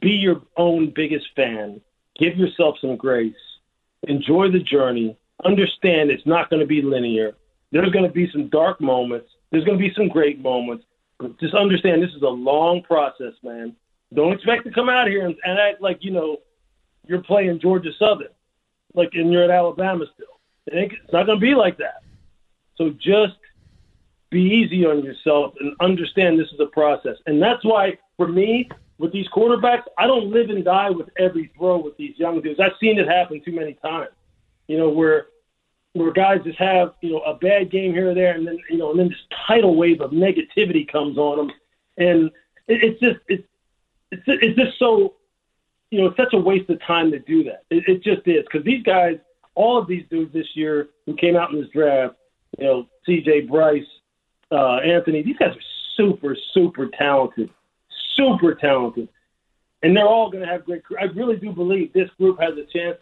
be 0.00 0.10
your 0.10 0.42
own 0.56 0.92
biggest 0.94 1.26
fan, 1.34 1.80
give 2.18 2.36
yourself 2.36 2.76
some 2.80 2.96
grace, 2.96 3.34
enjoy 4.04 4.50
the 4.50 4.60
journey, 4.60 5.16
understand 5.44 6.10
it's 6.10 6.26
not 6.26 6.50
going 6.50 6.60
to 6.60 6.66
be 6.66 6.82
linear. 6.82 7.32
There's 7.72 7.90
going 7.90 8.06
to 8.06 8.12
be 8.12 8.30
some 8.32 8.48
dark 8.48 8.80
moments. 8.80 9.28
There's 9.50 9.64
going 9.64 9.78
to 9.78 9.82
be 9.82 9.92
some 9.96 10.08
great 10.08 10.40
moments. 10.40 10.84
But 11.18 11.38
just 11.40 11.54
understand 11.54 12.02
this 12.02 12.14
is 12.14 12.22
a 12.22 12.28
long 12.28 12.82
process, 12.82 13.32
man. 13.42 13.74
Don't 14.14 14.32
expect 14.32 14.64
to 14.64 14.70
come 14.70 14.88
out 14.88 15.08
here 15.08 15.26
and, 15.26 15.34
and 15.44 15.58
act 15.58 15.80
like, 15.80 15.98
you 16.00 16.10
know, 16.10 16.38
you're 17.06 17.22
playing 17.22 17.60
Georgia 17.60 17.90
Southern, 17.98 18.28
like, 18.94 19.10
and 19.14 19.32
you're 19.32 19.44
at 19.44 19.50
Alabama 19.50 20.04
still. 20.14 20.26
It 20.66 20.92
it's 20.92 21.12
not 21.12 21.26
going 21.26 21.38
to 21.38 21.46
be 21.46 21.54
like 21.54 21.78
that. 21.78 22.02
So 22.76 22.90
just 22.90 23.36
be 24.30 24.42
easy 24.42 24.84
on 24.84 25.04
yourself 25.04 25.54
and 25.60 25.74
understand 25.80 26.38
this 26.38 26.48
is 26.52 26.60
a 26.60 26.66
process. 26.66 27.16
And 27.26 27.40
that's 27.40 27.64
why, 27.64 27.98
for 28.16 28.28
me, 28.28 28.68
with 28.98 29.12
these 29.12 29.28
quarterbacks, 29.28 29.84
I 29.98 30.06
don't 30.06 30.30
live 30.30 30.50
and 30.50 30.64
die 30.64 30.90
with 30.90 31.08
every 31.18 31.52
throw 31.56 31.78
with 31.78 31.96
these 31.96 32.18
young 32.18 32.40
dudes. 32.40 32.60
I've 32.60 32.72
seen 32.80 32.98
it 32.98 33.08
happen 33.08 33.40
too 33.44 33.52
many 33.52 33.74
times. 33.74 34.10
You 34.68 34.78
know, 34.78 34.88
where 34.88 35.26
where 35.92 36.12
guys 36.12 36.40
just 36.44 36.58
have 36.58 36.94
you 37.00 37.12
know 37.12 37.20
a 37.20 37.34
bad 37.34 37.70
game 37.70 37.92
here 37.92 38.10
or 38.10 38.14
there, 38.14 38.34
and 38.34 38.46
then 38.46 38.58
you 38.70 38.78
know, 38.78 38.90
and 38.90 38.98
then 38.98 39.08
this 39.08 39.18
tidal 39.46 39.76
wave 39.76 40.00
of 40.00 40.10
negativity 40.10 40.90
comes 40.90 41.18
on 41.18 41.38
them, 41.38 41.56
and 41.98 42.30
it, 42.68 42.82
it's 42.82 43.00
just 43.00 43.20
it's 43.28 43.46
it's 44.10 44.58
just 44.58 44.78
so 44.78 45.14
you 45.90 46.00
know 46.00 46.06
it's 46.08 46.16
such 46.16 46.32
a 46.32 46.38
waste 46.38 46.70
of 46.70 46.80
time 46.82 47.10
to 47.10 47.18
do 47.18 47.44
that. 47.44 47.64
It, 47.70 47.84
it 47.88 48.02
just 48.02 48.26
is 48.26 48.44
because 48.44 48.64
these 48.64 48.82
guys, 48.82 49.18
all 49.54 49.78
of 49.78 49.86
these 49.86 50.04
dudes 50.10 50.32
this 50.32 50.54
year 50.54 50.88
who 51.06 51.14
came 51.14 51.36
out 51.36 51.52
in 51.52 51.60
this 51.60 51.70
draft, 51.70 52.14
you 52.58 52.64
know, 52.64 52.88
C.J. 53.04 53.42
Bryce, 53.42 53.86
uh, 54.50 54.76
Anthony, 54.76 55.22
these 55.22 55.36
guys 55.38 55.56
are 55.56 55.62
super 55.96 56.36
super 56.52 56.86
talented, 56.86 57.50
super 58.14 58.54
talented, 58.54 59.08
and 59.82 59.96
they're 59.96 60.06
all 60.06 60.30
going 60.30 60.44
to 60.44 60.50
have 60.50 60.64
great. 60.64 60.82
I 61.00 61.04
really 61.04 61.36
do 61.36 61.52
believe 61.52 61.92
this 61.92 62.10
group 62.18 62.40
has 62.40 62.54
a 62.56 62.64
chance 62.64 62.98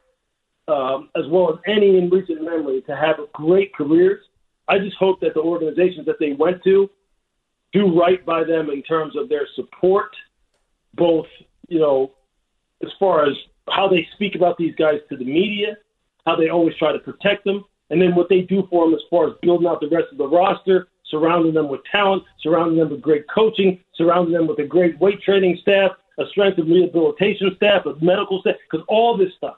um, 0.69 1.11
as 1.17 1.27
well 1.29 1.53
as 1.53 1.59
any 1.67 1.99
in 1.99 2.11
recent 2.11 2.43
memory, 2.43 2.83
to 2.83 2.97
have 2.97 3.17
great 3.33 3.75
careers. 3.75 4.25
I 4.69 4.79
just 4.79 4.97
hope 4.97 5.21
that 5.21 5.35
the 5.35 5.41
organizations 5.41 6.07
that 6.07 6.19
they 6.19 6.33
went 6.33 6.63
to 6.65 6.91
do 7.73 8.01
right 8.01 8.25
by 8.25 8.45
them 8.45 8.71
in 8.71 8.83
terms 8.83 9.17
of 9.17 9.29
their 9.29 9.47
support, 9.55 10.15
both, 10.97 11.27
you 11.69 11.79
know, 11.79 12.13
as 12.83 12.91
far 12.99 13.27
as 13.27 13.37
how 13.69 13.89
they 13.89 14.07
speak 14.15 14.35
about 14.35 14.57
these 14.59 14.75
guys 14.77 15.01
to 15.09 15.17
the 15.17 15.25
media, 15.25 15.77
how 16.27 16.37
they 16.37 16.49
always 16.49 16.77
try 16.77 16.93
to 16.93 16.99
protect 16.99 17.45
them, 17.45 17.65
and 17.91 18.01
then 18.01 18.15
what 18.15 18.29
they 18.29 18.41
do 18.41 18.67
for 18.71 18.87
them 18.87 18.95
as 18.95 19.03
far 19.11 19.29
as 19.29 19.35
building 19.43 19.67
out 19.67 19.81
the 19.81 19.89
rest 19.89 20.09
of 20.13 20.19
the 20.19 20.27
roster, 20.27 20.89
surrounding 21.11 21.55
them 21.55 21.69
with 21.69 21.81
talent, 21.91 22.23
surrounding 22.41 22.79
them 22.79 22.91
with 22.91 23.01
great 23.01 23.25
coaching, 23.29 23.79
surrounding 23.95 24.33
them 24.33 24.47
with 24.47 24.59
a 24.59 24.65
great 24.65 24.99
weight 24.99 25.21
training 25.23 25.59
staff, 25.61 25.93
a 26.19 26.27
strength 26.27 26.59
and 26.59 26.69
rehabilitation 26.69 27.53
staff, 27.57 27.87
a 27.87 27.95
medical 28.05 28.41
staff, 28.41 28.57
because 28.71 28.85
all 28.89 29.17
this 29.17 29.33
stuff 29.37 29.57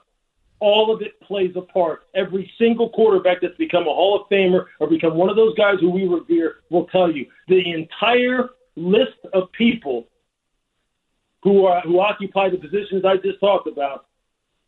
all 0.59 0.93
of 0.93 1.01
it 1.01 1.19
plays 1.21 1.55
a 1.55 1.61
part. 1.61 2.03
Every 2.15 2.51
single 2.57 2.89
quarterback 2.89 3.41
that's 3.41 3.55
become 3.57 3.83
a 3.83 3.93
Hall 3.93 4.19
of 4.19 4.29
Famer 4.29 4.65
or 4.79 4.87
become 4.87 5.15
one 5.15 5.29
of 5.29 5.35
those 5.35 5.55
guys 5.55 5.75
who 5.79 5.89
we 5.89 6.07
revere 6.07 6.57
will 6.69 6.85
tell 6.87 7.11
you 7.11 7.27
the 7.47 7.71
entire 7.73 8.49
list 8.75 9.17
of 9.33 9.51
people 9.51 10.07
who 11.47 11.65
are 11.65 11.79
who 11.81 12.01
occupy 12.01 12.49
the 12.49 12.57
positions 12.57 13.05
I 13.05 13.15
just 13.15 13.39
talked 13.39 13.67
about 13.67 14.07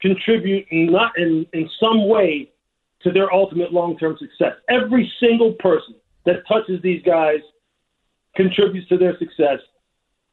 contribute 0.02 0.66
not 0.72 1.12
in, 1.18 1.46
in 1.52 1.70
some 1.78 2.08
way 2.08 2.50
to 3.02 3.12
their 3.12 3.34
ultimate 3.34 3.74
long 3.74 3.98
term 3.98 4.18
success. 4.18 4.54
Every 4.70 5.12
single 5.20 5.54
person 5.60 5.96
that 6.26 6.48
touches 6.48 6.82
these 6.82 7.02
guys 7.04 7.40
contributes 8.36 8.88
to 8.88 8.98
their 8.98 9.18
success. 9.18 9.60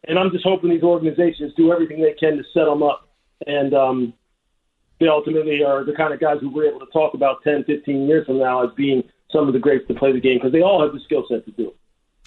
And 0.07 0.21
I'm 0.21 0.31
just 0.31 0.45
hoping 0.45 0.71
these 0.71 0.85
organizations 0.85 1.53
do 1.57 1.73
everything 1.73 2.01
they 2.01 2.13
can 2.13 2.37
to 2.37 2.45
set 2.55 2.67
them 2.67 2.83
up. 2.83 3.09
And 3.49 3.75
um, 3.75 4.15
they 5.01 5.09
ultimately 5.09 5.65
are 5.65 5.85
the 5.85 5.95
kind 5.95 6.15
of 6.15 6.21
guys 6.21 6.37
who 6.41 6.49
we're 6.49 6.69
able 6.69 6.79
to 6.79 6.93
talk 6.93 7.15
about 7.15 7.43
10, 7.43 7.65
15 7.65 8.07
years 8.07 8.25
from 8.25 8.39
now 8.39 8.65
as 8.65 8.71
being 8.77 9.03
some 9.33 9.49
of 9.49 9.53
the 9.53 9.59
greats 9.59 9.87
to 9.89 9.95
play 9.95 10.13
the 10.13 10.21
game 10.21 10.39
because 10.39 10.53
they 10.53 10.63
all 10.63 10.81
have 10.81 10.93
the 10.93 11.01
skill 11.05 11.25
set 11.29 11.45
to 11.45 11.51
do 11.53 11.71
it. 11.71 11.77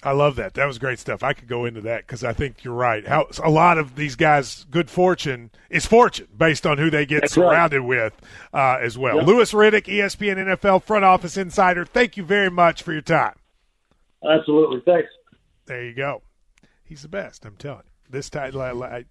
I 0.02 0.12
love 0.12 0.36
that. 0.36 0.54
That 0.54 0.66
was 0.66 0.78
great 0.78 0.98
stuff. 0.98 1.22
I 1.22 1.34
could 1.34 1.46
go 1.46 1.66
into 1.66 1.82
that 1.82 2.06
because 2.06 2.24
I 2.24 2.32
think 2.32 2.64
you're 2.64 2.74
right. 2.74 3.06
How 3.06 3.26
a 3.42 3.50
lot 3.50 3.76
of 3.76 3.96
these 3.96 4.16
guys' 4.16 4.64
good 4.70 4.88
fortune 4.88 5.50
is 5.68 5.84
fortune 5.84 6.28
based 6.36 6.66
on 6.66 6.78
who 6.78 6.88
they 6.88 7.04
get 7.04 7.20
That's 7.20 7.34
surrounded 7.34 7.80
right. 7.80 7.86
with 7.86 8.14
uh, 8.54 8.78
as 8.80 8.96
well. 8.96 9.16
Yep. 9.16 9.26
Louis 9.26 9.52
Riddick, 9.52 9.84
ESPN 9.84 10.56
NFL 10.56 10.84
front 10.84 11.04
office 11.04 11.36
insider. 11.36 11.84
Thank 11.84 12.16
you 12.16 12.24
very 12.24 12.50
much 12.50 12.82
for 12.82 12.92
your 12.92 13.02
time. 13.02 13.34
Absolutely. 14.26 14.80
Thanks. 14.86 15.08
There 15.66 15.84
you 15.84 15.92
go. 15.94 16.22
He's 16.82 17.02
the 17.02 17.08
best. 17.08 17.44
I'm 17.44 17.56
telling 17.56 17.82
you. 17.84 17.90
This 18.08 18.28
time, 18.28 18.54
like, 18.54 18.74
like, 18.74 19.06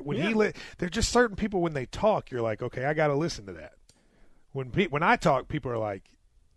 when 0.00 0.16
he 0.16 0.34
li- 0.34 0.52
there's 0.78 0.92
just 0.92 1.10
certain 1.10 1.34
people 1.34 1.60
when 1.62 1.72
they 1.72 1.86
talk, 1.86 2.30
you're 2.30 2.40
like, 2.42 2.62
okay, 2.62 2.84
I 2.84 2.94
got 2.94 3.08
to 3.08 3.14
listen 3.14 3.44
to 3.46 3.52
that. 3.54 3.72
When 4.52 4.70
pe- 4.70 4.86
when 4.86 5.02
I 5.02 5.16
talk, 5.16 5.48
people 5.48 5.72
are 5.72 5.78
like, 5.78 6.04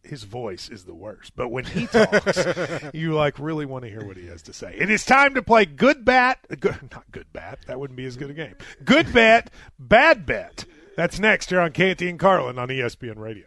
his 0.03 0.23
voice 0.23 0.69
is 0.69 0.83
the 0.83 0.93
worst. 0.93 1.35
But 1.35 1.49
when 1.49 1.65
he 1.65 1.87
talks, 1.87 2.45
you 2.93 3.13
like 3.13 3.39
really 3.39 3.65
want 3.65 3.85
to 3.85 3.89
hear 3.89 4.05
what 4.05 4.17
he 4.17 4.27
has 4.27 4.41
to 4.43 4.53
say. 4.53 4.75
It 4.77 4.89
is 4.89 5.05
time 5.05 5.33
to 5.35 5.41
play 5.41 5.65
good 5.65 6.05
bat, 6.05 6.39
good, 6.59 6.77
not 6.91 7.09
good 7.11 7.31
bat. 7.33 7.59
That 7.67 7.79
wouldn't 7.79 7.97
be 7.97 8.05
as 8.05 8.17
good 8.17 8.29
a 8.29 8.33
game. 8.33 8.55
Good 8.83 9.11
bet, 9.13 9.49
bad 9.79 10.25
bet. 10.25 10.65
That's 10.95 11.19
next 11.19 11.49
here 11.49 11.59
on 11.59 11.71
Canty 11.71 12.09
and 12.09 12.19
Carlin 12.19 12.59
on 12.59 12.67
ESPN 12.67 13.17
Radio. 13.17 13.45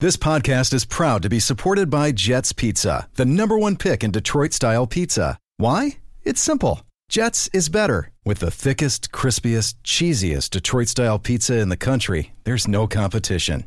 This 0.00 0.16
podcast 0.16 0.74
is 0.74 0.84
proud 0.84 1.22
to 1.22 1.28
be 1.28 1.38
supported 1.38 1.88
by 1.88 2.12
Jets 2.12 2.52
Pizza, 2.52 3.08
the 3.14 3.24
number 3.24 3.58
one 3.58 3.76
pick 3.76 4.02
in 4.02 4.10
Detroit 4.10 4.52
style 4.52 4.86
pizza. 4.86 5.38
Why? 5.56 5.98
It's 6.24 6.40
simple. 6.40 6.82
Jets 7.08 7.48
is 7.52 7.68
better. 7.68 8.10
With 8.24 8.38
the 8.38 8.50
thickest, 8.50 9.12
crispiest, 9.12 9.74
cheesiest 9.84 10.50
Detroit 10.50 10.88
style 10.88 11.18
pizza 11.18 11.58
in 11.58 11.68
the 11.68 11.76
country, 11.76 12.32
there's 12.44 12.66
no 12.66 12.86
competition. 12.86 13.66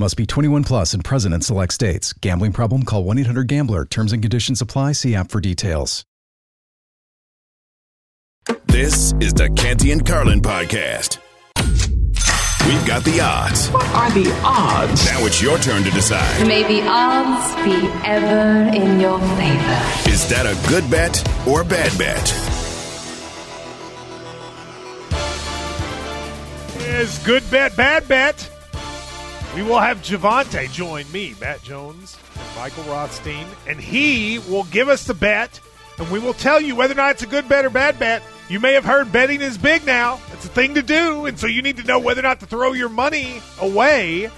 Must 0.00 0.16
be 0.16 0.26
21 0.26 0.62
plus 0.62 0.94
and 0.94 1.04
present 1.04 1.34
in 1.34 1.40
select 1.40 1.72
states. 1.72 2.12
Gambling 2.12 2.52
problem? 2.52 2.84
Call 2.84 3.02
1 3.02 3.18
800 3.18 3.48
Gambler. 3.48 3.84
Terms 3.84 4.12
and 4.12 4.22
conditions 4.22 4.60
apply. 4.60 4.92
See 4.92 5.16
app 5.16 5.28
for 5.28 5.40
details. 5.40 6.04
This 8.66 9.12
is 9.20 9.34
the 9.34 9.50
Canty 9.56 9.90
and 9.90 10.06
Carlin 10.06 10.40
podcast. 10.40 11.18
We've 12.68 12.86
got 12.86 13.02
the 13.02 13.20
odds. 13.20 13.68
What 13.70 13.88
are 13.88 14.10
the 14.12 14.30
odds? 14.44 15.04
Now 15.06 15.26
it's 15.26 15.42
your 15.42 15.58
turn 15.58 15.82
to 15.82 15.90
decide. 15.90 16.46
May 16.46 16.62
the 16.62 16.86
odds 16.88 17.54
be 17.64 17.88
ever 18.06 18.70
in 18.76 19.00
your 19.00 19.18
favor. 19.18 20.08
Is 20.08 20.28
that 20.28 20.46
a 20.46 20.68
good 20.68 20.88
bet 20.88 21.26
or 21.48 21.62
a 21.62 21.64
bad 21.64 21.98
bet? 21.98 22.32
Is 26.86 27.18
good 27.18 27.42
bet, 27.50 27.76
bad 27.76 28.06
bet. 28.06 28.48
We 29.54 29.62
will 29.62 29.80
have 29.80 29.98
Javante 29.98 30.70
join 30.72 31.10
me, 31.10 31.34
Matt 31.40 31.62
Jones, 31.62 32.16
and 32.36 32.56
Michael 32.56 32.84
Rothstein, 32.84 33.46
and 33.66 33.80
he 33.80 34.38
will 34.38 34.64
give 34.64 34.88
us 34.88 35.04
the 35.04 35.14
bet, 35.14 35.60
and 35.98 36.08
we 36.10 36.18
will 36.18 36.34
tell 36.34 36.60
you 36.60 36.76
whether 36.76 36.94
or 36.94 36.96
not 36.96 37.12
it's 37.12 37.22
a 37.22 37.26
good 37.26 37.48
bet 37.48 37.64
or 37.64 37.70
bad 37.70 37.98
bet. 37.98 38.22
You 38.48 38.60
may 38.60 38.74
have 38.74 38.84
heard 38.84 39.10
betting 39.10 39.40
is 39.40 39.58
big 39.58 39.84
now. 39.84 40.20
It's 40.32 40.44
a 40.44 40.48
thing 40.48 40.74
to 40.74 40.82
do, 40.82 41.26
and 41.26 41.38
so 41.38 41.46
you 41.46 41.62
need 41.62 41.76
to 41.78 41.84
know 41.84 41.98
whether 41.98 42.20
or 42.20 42.22
not 42.22 42.40
to 42.40 42.46
throw 42.46 42.72
your 42.72 42.88
money 42.88 43.42
away. 43.60 44.30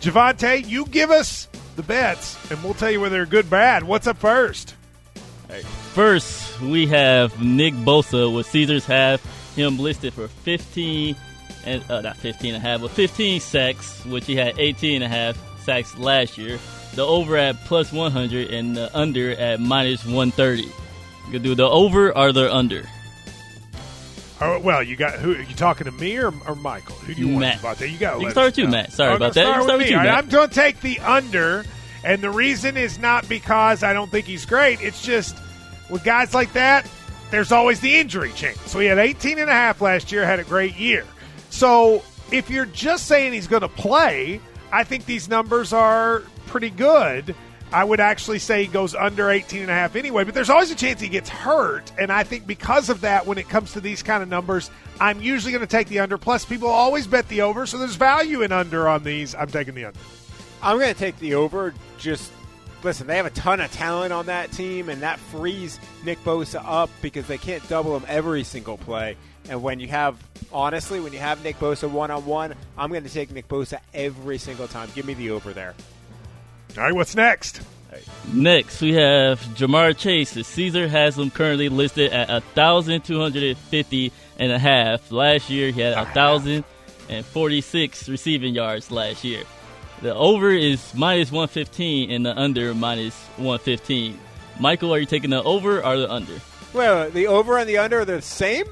Javante, 0.00 0.66
you 0.66 0.86
give 0.86 1.10
us 1.10 1.48
the 1.76 1.82
bets, 1.82 2.38
and 2.50 2.62
we'll 2.62 2.74
tell 2.74 2.90
you 2.90 3.00
whether 3.00 3.16
they're 3.16 3.26
good 3.26 3.46
or 3.46 3.50
bad. 3.50 3.84
What's 3.84 4.06
up 4.06 4.18
first? 4.18 4.74
First, 5.92 6.60
we 6.60 6.86
have 6.88 7.40
Nick 7.40 7.74
Bosa 7.74 8.34
with 8.34 8.46
Caesars 8.46 8.84
have 8.86 9.22
him 9.54 9.78
listed 9.78 10.12
for 10.12 10.26
15 10.26 11.14
and 11.66 11.90
uh, 11.90 12.00
not 12.00 12.16
15 12.16 12.54
and 12.54 12.64
a 12.64 12.66
half, 12.66 12.80
but 12.80 12.90
15 12.90 13.40
sacks, 13.40 14.04
which 14.06 14.26
he 14.26 14.36
had 14.36 14.58
18 14.58 15.02
and 15.02 15.04
a 15.04 15.08
half 15.08 15.36
sacks 15.64 15.96
last 15.98 16.36
year. 16.38 16.58
The 16.94 17.04
over 17.04 17.36
at 17.36 17.56
plus 17.64 17.92
100 17.92 18.50
and 18.52 18.76
the 18.76 18.96
under 18.96 19.32
at 19.32 19.60
minus 19.60 20.04
130. 20.04 20.62
You 20.62 20.72
can 21.32 21.42
do 21.42 21.54
the 21.54 21.68
over 21.68 22.16
or 22.16 22.32
the 22.32 22.54
under. 22.54 22.84
Oh, 24.40 24.58
well, 24.60 24.82
you 24.82 24.96
got 24.96 25.14
who? 25.20 25.32
Are 25.32 25.40
you 25.40 25.54
talking 25.54 25.84
to 25.86 25.92
me 25.92 26.18
or, 26.18 26.32
or 26.46 26.54
Michael? 26.56 26.96
Who 26.96 27.14
do 27.14 27.20
you 27.20 27.38
Matt. 27.38 27.62
want, 27.62 27.78
Javante? 27.78 27.90
You 27.92 27.98
got. 27.98 28.16
You 28.18 28.26
can 28.26 28.30
start 28.32 28.46
with 28.48 28.58
you, 28.58 28.68
Matt. 28.68 28.92
Sorry 28.92 29.10
I'm 29.10 29.16
about 29.16 29.34
that. 29.34 29.40
You 29.40 29.46
Start 29.46 29.62
start 29.64 29.78
with 29.78 29.78
with 29.78 29.86
me. 29.86 29.90
you, 29.92 29.96
right, 29.96 30.04
Matt. 30.06 30.24
I'm 30.24 30.28
going 30.28 30.48
to 30.48 30.54
take 30.54 30.80
the 30.80 30.98
under, 31.00 31.64
and 32.04 32.20
the 32.20 32.30
reason 32.30 32.76
is 32.76 32.98
not 32.98 33.28
because 33.28 33.82
I 33.82 33.92
don't 33.92 34.10
think 34.10 34.26
he's 34.26 34.44
great. 34.44 34.80
It's 34.82 35.02
just 35.02 35.36
with 35.88 36.02
guys 36.04 36.34
like 36.34 36.52
that, 36.54 36.88
there's 37.30 37.52
always 37.52 37.80
the 37.80 37.94
injury 37.96 38.32
chance. 38.32 38.60
So 38.70 38.80
he 38.80 38.86
had 38.86 38.98
18 38.98 39.38
and 39.38 39.48
a 39.48 39.52
half 39.52 39.80
last 39.80 40.10
year, 40.12 40.24
had 40.26 40.40
a 40.40 40.44
great 40.44 40.76
year. 40.76 41.06
So 41.54 42.02
if 42.32 42.50
you're 42.50 42.66
just 42.66 43.06
saying 43.06 43.32
he's 43.32 43.46
going 43.46 43.62
to 43.62 43.68
play, 43.68 44.40
I 44.72 44.82
think 44.82 45.06
these 45.06 45.28
numbers 45.28 45.72
are 45.72 46.24
pretty 46.46 46.68
good. 46.68 47.32
I 47.72 47.84
would 47.84 48.00
actually 48.00 48.40
say 48.40 48.64
he 48.64 48.68
goes 48.68 48.92
under 48.92 49.30
18 49.30 49.62
and 49.62 49.70
a 49.70 49.72
half 49.72 49.94
anyway, 49.94 50.24
but 50.24 50.34
there's 50.34 50.50
always 50.50 50.72
a 50.72 50.74
chance 50.74 51.00
he 51.00 51.08
gets 51.08 51.28
hurt. 51.28 51.92
And 51.96 52.10
I 52.10 52.24
think 52.24 52.44
because 52.44 52.88
of 52.88 53.02
that, 53.02 53.28
when 53.28 53.38
it 53.38 53.48
comes 53.48 53.72
to 53.74 53.80
these 53.80 54.02
kind 54.02 54.20
of 54.20 54.28
numbers, 54.28 54.68
I'm 55.00 55.22
usually 55.22 55.52
going 55.52 55.60
to 55.60 55.68
take 55.68 55.86
the 55.86 56.00
under. 56.00 56.18
Plus, 56.18 56.44
people 56.44 56.68
always 56.68 57.06
bet 57.06 57.28
the 57.28 57.42
over, 57.42 57.66
so 57.66 57.78
there's 57.78 57.94
value 57.94 58.42
in 58.42 58.50
under 58.50 58.88
on 58.88 59.04
these. 59.04 59.36
I'm 59.36 59.46
taking 59.46 59.74
the 59.74 59.84
under. 59.84 60.00
I'm 60.60 60.76
going 60.78 60.92
to 60.92 60.98
take 60.98 61.16
the 61.20 61.36
over. 61.36 61.72
Just 61.98 62.32
listen, 62.82 63.06
they 63.06 63.16
have 63.16 63.26
a 63.26 63.30
ton 63.30 63.60
of 63.60 63.70
talent 63.70 64.12
on 64.12 64.26
that 64.26 64.50
team, 64.50 64.88
and 64.88 65.02
that 65.02 65.20
frees 65.20 65.78
Nick 66.04 66.18
Bosa 66.24 66.60
up 66.64 66.90
because 67.00 67.28
they 67.28 67.38
can't 67.38 67.66
double 67.68 67.96
him 67.96 68.04
every 68.08 68.42
single 68.42 68.76
play. 68.76 69.16
And 69.48 69.62
when 69.62 69.80
you 69.80 69.88
have, 69.88 70.16
honestly, 70.52 71.00
when 71.00 71.12
you 71.12 71.18
have 71.18 71.42
Nick 71.44 71.58
Bosa 71.58 71.90
one 71.90 72.10
on 72.10 72.24
one, 72.24 72.54
I'm 72.78 72.90
going 72.90 73.04
to 73.04 73.10
take 73.10 73.30
Nick 73.30 73.48
Bosa 73.48 73.78
every 73.92 74.38
single 74.38 74.68
time. 74.68 74.88
Give 74.94 75.04
me 75.04 75.14
the 75.14 75.30
over 75.30 75.52
there. 75.52 75.74
All 76.76 76.84
right, 76.84 76.94
what's 76.94 77.14
next? 77.14 77.60
Next, 78.32 78.80
we 78.80 78.94
have 78.94 79.40
Ja'Marr 79.54 79.96
Chase. 79.96 80.30
Caesar 80.30 80.88
has 80.88 81.16
him 81.16 81.30
currently 81.30 81.68
listed 81.68 82.12
at 82.12 82.28
1,250 82.28 84.12
and 84.38 84.52
a 84.52 84.58
half. 84.58 85.12
Last 85.12 85.48
year, 85.48 85.70
he 85.70 85.80
had 85.80 85.94
1,046 85.94 88.08
receiving 88.08 88.54
yards 88.54 88.90
last 88.90 89.22
year. 89.22 89.44
The 90.02 90.12
over 90.14 90.50
is 90.50 90.92
minus 90.94 91.30
115 91.30 92.10
and 92.10 92.26
the 92.26 92.36
under 92.36 92.74
minus 92.74 93.14
115. 93.36 94.18
Michael, 94.58 94.92
are 94.92 94.98
you 94.98 95.06
taking 95.06 95.30
the 95.30 95.42
over 95.44 95.84
or 95.84 95.96
the 95.96 96.10
under? 96.10 96.40
Well, 96.72 97.08
the 97.10 97.28
over 97.28 97.58
and 97.58 97.68
the 97.68 97.78
under 97.78 98.00
are 98.00 98.04
the 98.04 98.20
same? 98.20 98.64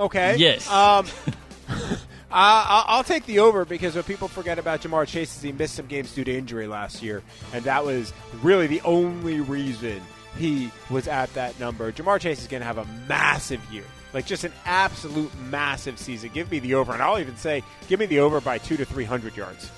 Okay. 0.00 0.36
Yes. 0.36 0.68
Um, 0.70 1.06
I- 2.32 2.84
I'll 2.86 3.04
take 3.04 3.26
the 3.26 3.40
over 3.40 3.64
because 3.64 3.96
what 3.96 4.06
people 4.06 4.28
forget 4.28 4.58
about 4.58 4.80
Ja'Marr 4.82 5.06
Chase 5.06 5.36
is 5.36 5.42
he 5.42 5.52
missed 5.52 5.74
some 5.74 5.86
games 5.86 6.14
due 6.14 6.24
to 6.24 6.32
injury 6.36 6.66
last 6.66 7.02
year, 7.02 7.22
and 7.52 7.64
that 7.64 7.84
was 7.84 8.12
really 8.42 8.66
the 8.66 8.80
only 8.82 9.40
reason 9.40 10.00
he 10.38 10.70
was 10.90 11.08
at 11.08 11.32
that 11.34 11.58
number. 11.58 11.90
Ja'Marr 11.92 12.20
Chase 12.20 12.40
is 12.40 12.46
going 12.46 12.60
to 12.60 12.66
have 12.66 12.78
a 12.78 12.84
massive 13.08 13.60
year, 13.72 13.84
like 14.14 14.26
just 14.26 14.44
an 14.44 14.52
absolute 14.64 15.30
massive 15.50 15.98
season. 15.98 16.30
Give 16.32 16.50
me 16.50 16.60
the 16.60 16.74
over, 16.74 16.92
and 16.92 17.02
I'll 17.02 17.18
even 17.18 17.36
say 17.36 17.62
give 17.88 17.98
me 18.00 18.06
the 18.06 18.20
over 18.20 18.40
by 18.40 18.58
two 18.58 18.76
to 18.76 18.84
three 18.84 19.04
hundred 19.04 19.36
yards. 19.36 19.70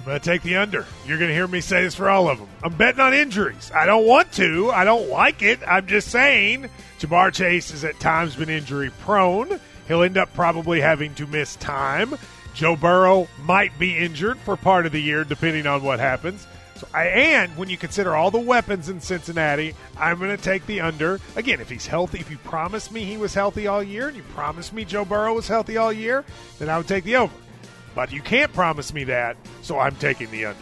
I'm 0.00 0.06
going 0.06 0.18
to 0.18 0.24
take 0.24 0.42
the 0.42 0.56
under. 0.56 0.86
You're 1.06 1.18
going 1.18 1.28
to 1.28 1.34
hear 1.34 1.46
me 1.46 1.60
say 1.60 1.82
this 1.82 1.94
for 1.94 2.08
all 2.08 2.30
of 2.30 2.38
them. 2.38 2.48
I'm 2.62 2.74
betting 2.74 3.00
on 3.00 3.12
injuries. 3.12 3.70
I 3.74 3.84
don't 3.84 4.06
want 4.06 4.32
to. 4.32 4.70
I 4.70 4.84
don't 4.84 5.10
like 5.10 5.42
it. 5.42 5.60
I'm 5.66 5.86
just 5.86 6.08
saying 6.08 6.70
Ja'Marr 6.98 7.34
Chase 7.34 7.70
has 7.72 7.84
at 7.84 8.00
times 8.00 8.34
been 8.34 8.48
injury 8.48 8.90
prone. 9.00 9.60
He'll 9.88 10.02
end 10.02 10.16
up 10.16 10.32
probably 10.32 10.80
having 10.80 11.14
to 11.16 11.26
miss 11.26 11.54
time. 11.56 12.14
Joe 12.54 12.76
Burrow 12.76 13.28
might 13.42 13.78
be 13.78 13.98
injured 13.98 14.38
for 14.38 14.56
part 14.56 14.86
of 14.86 14.92
the 14.92 15.02
year, 15.02 15.22
depending 15.22 15.66
on 15.66 15.82
what 15.82 16.00
happens. 16.00 16.46
So 16.76 16.86
and 16.96 17.54
when 17.58 17.68
you 17.68 17.76
consider 17.76 18.16
all 18.16 18.30
the 18.30 18.40
weapons 18.40 18.88
in 18.88 19.02
Cincinnati, 19.02 19.74
I'm 19.98 20.18
going 20.18 20.34
to 20.34 20.42
take 20.42 20.64
the 20.64 20.80
under. 20.80 21.20
Again, 21.36 21.60
if 21.60 21.68
he's 21.68 21.86
healthy, 21.86 22.20
if 22.20 22.30
you 22.30 22.38
promised 22.38 22.90
me 22.90 23.04
he 23.04 23.18
was 23.18 23.34
healthy 23.34 23.66
all 23.66 23.82
year, 23.82 24.08
and 24.08 24.16
you 24.16 24.22
promised 24.34 24.72
me 24.72 24.86
Joe 24.86 25.04
Burrow 25.04 25.34
was 25.34 25.46
healthy 25.46 25.76
all 25.76 25.92
year, 25.92 26.24
then 26.58 26.70
I 26.70 26.78
would 26.78 26.88
take 26.88 27.04
the 27.04 27.16
over. 27.16 27.34
But 27.94 28.12
you 28.12 28.20
can't 28.20 28.52
promise 28.52 28.94
me 28.94 29.04
that, 29.04 29.36
so 29.62 29.78
I'm 29.78 29.96
taking 29.96 30.30
the 30.30 30.46
under. 30.46 30.60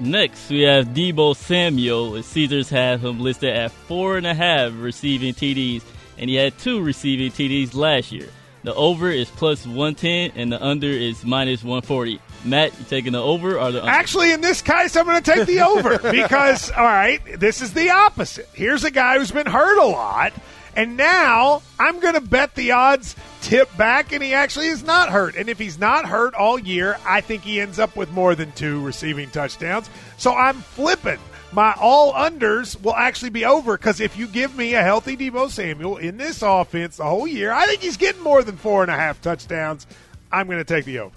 Next, 0.00 0.48
we 0.50 0.62
have 0.62 0.88
Deebo 0.88 1.34
Samuel. 1.34 2.22
Caesars 2.22 2.70
have 2.70 3.04
him 3.04 3.20
listed 3.20 3.50
at 3.50 3.72
four 3.72 4.16
and 4.16 4.26
a 4.26 4.34
half 4.34 4.72
receiving 4.76 5.34
TDs, 5.34 5.82
and 6.16 6.30
he 6.30 6.36
had 6.36 6.56
two 6.58 6.80
receiving 6.80 7.32
TDs 7.32 7.74
last 7.74 8.12
year. 8.12 8.28
The 8.62 8.74
over 8.74 9.10
is 9.10 9.28
plus 9.30 9.66
110, 9.66 10.32
and 10.40 10.52
the 10.52 10.62
under 10.64 10.88
is 10.88 11.24
minus 11.24 11.62
140. 11.62 12.20
Matt, 12.44 12.78
you 12.78 12.84
taking 12.84 13.12
the 13.12 13.22
over 13.22 13.58
or 13.58 13.72
the 13.72 13.80
under? 13.80 13.90
Actually, 13.90 14.32
in 14.32 14.40
this 14.40 14.62
case, 14.62 14.96
I'm 14.96 15.04
going 15.04 15.22
to 15.22 15.34
take 15.34 15.46
the 15.46 15.60
over 15.60 15.98
because, 16.10 16.70
all 16.70 16.84
right, 16.84 17.20
this 17.38 17.60
is 17.60 17.72
the 17.72 17.90
opposite. 17.90 18.48
Here's 18.52 18.84
a 18.84 18.90
guy 18.90 19.18
who's 19.18 19.30
been 19.30 19.46
hurt 19.46 19.78
a 19.78 19.86
lot, 19.86 20.32
and 20.76 20.96
now 20.96 21.62
I'm 21.78 22.00
going 22.00 22.14
to 22.14 22.20
bet 22.20 22.54
the 22.54 22.72
odds 22.72 23.16
tip 23.40 23.74
back, 23.76 24.12
and 24.12 24.22
he 24.22 24.34
actually 24.34 24.68
is 24.68 24.82
not 24.82 25.10
hurt. 25.10 25.36
And 25.36 25.48
if 25.48 25.58
he's 25.58 25.78
not 25.78 26.06
hurt 26.06 26.34
all 26.34 26.58
year, 26.58 26.98
I 27.06 27.20
think 27.20 27.42
he 27.42 27.60
ends 27.60 27.78
up 27.78 27.96
with 27.96 28.10
more 28.12 28.34
than 28.34 28.52
two 28.52 28.80
receiving 28.84 29.30
touchdowns. 29.30 29.88
So 30.16 30.34
I'm 30.34 30.56
flipping. 30.56 31.18
My 31.50 31.74
all 31.80 32.12
unders 32.12 32.80
will 32.82 32.94
actually 32.94 33.30
be 33.30 33.44
over 33.46 33.78
because 33.78 34.00
if 34.00 34.18
you 34.18 34.26
give 34.26 34.54
me 34.54 34.74
a 34.74 34.82
healthy 34.82 35.16
Deebo 35.16 35.50
Samuel 35.50 35.96
in 35.96 36.18
this 36.18 36.42
offense 36.42 36.98
the 36.98 37.04
whole 37.04 37.26
year, 37.26 37.52
I 37.52 37.66
think 37.66 37.80
he's 37.80 37.96
getting 37.96 38.22
more 38.22 38.42
than 38.42 38.56
four 38.56 38.82
and 38.82 38.90
a 38.90 38.96
half 38.96 39.22
touchdowns. 39.22 39.86
I'm 40.30 40.46
going 40.46 40.58
to 40.58 40.64
take 40.64 40.84
the 40.84 40.98
over. 40.98 41.14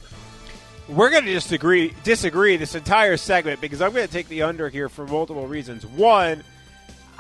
We're 0.88 1.10
going 1.10 1.26
to 1.26 1.34
disagree 1.34 1.94
disagree 2.04 2.58
this 2.58 2.76
entire 2.76 3.18
segment 3.18 3.62
because 3.62 3.82
I'm 3.82 3.92
going 3.92 4.08
to 4.08 4.12
take 4.12 4.30
the 4.30 4.44
under 4.44 4.70
here 4.70 4.90
for 4.90 5.06
multiple 5.06 5.48
reasons. 5.48 5.86
One, 5.86 6.44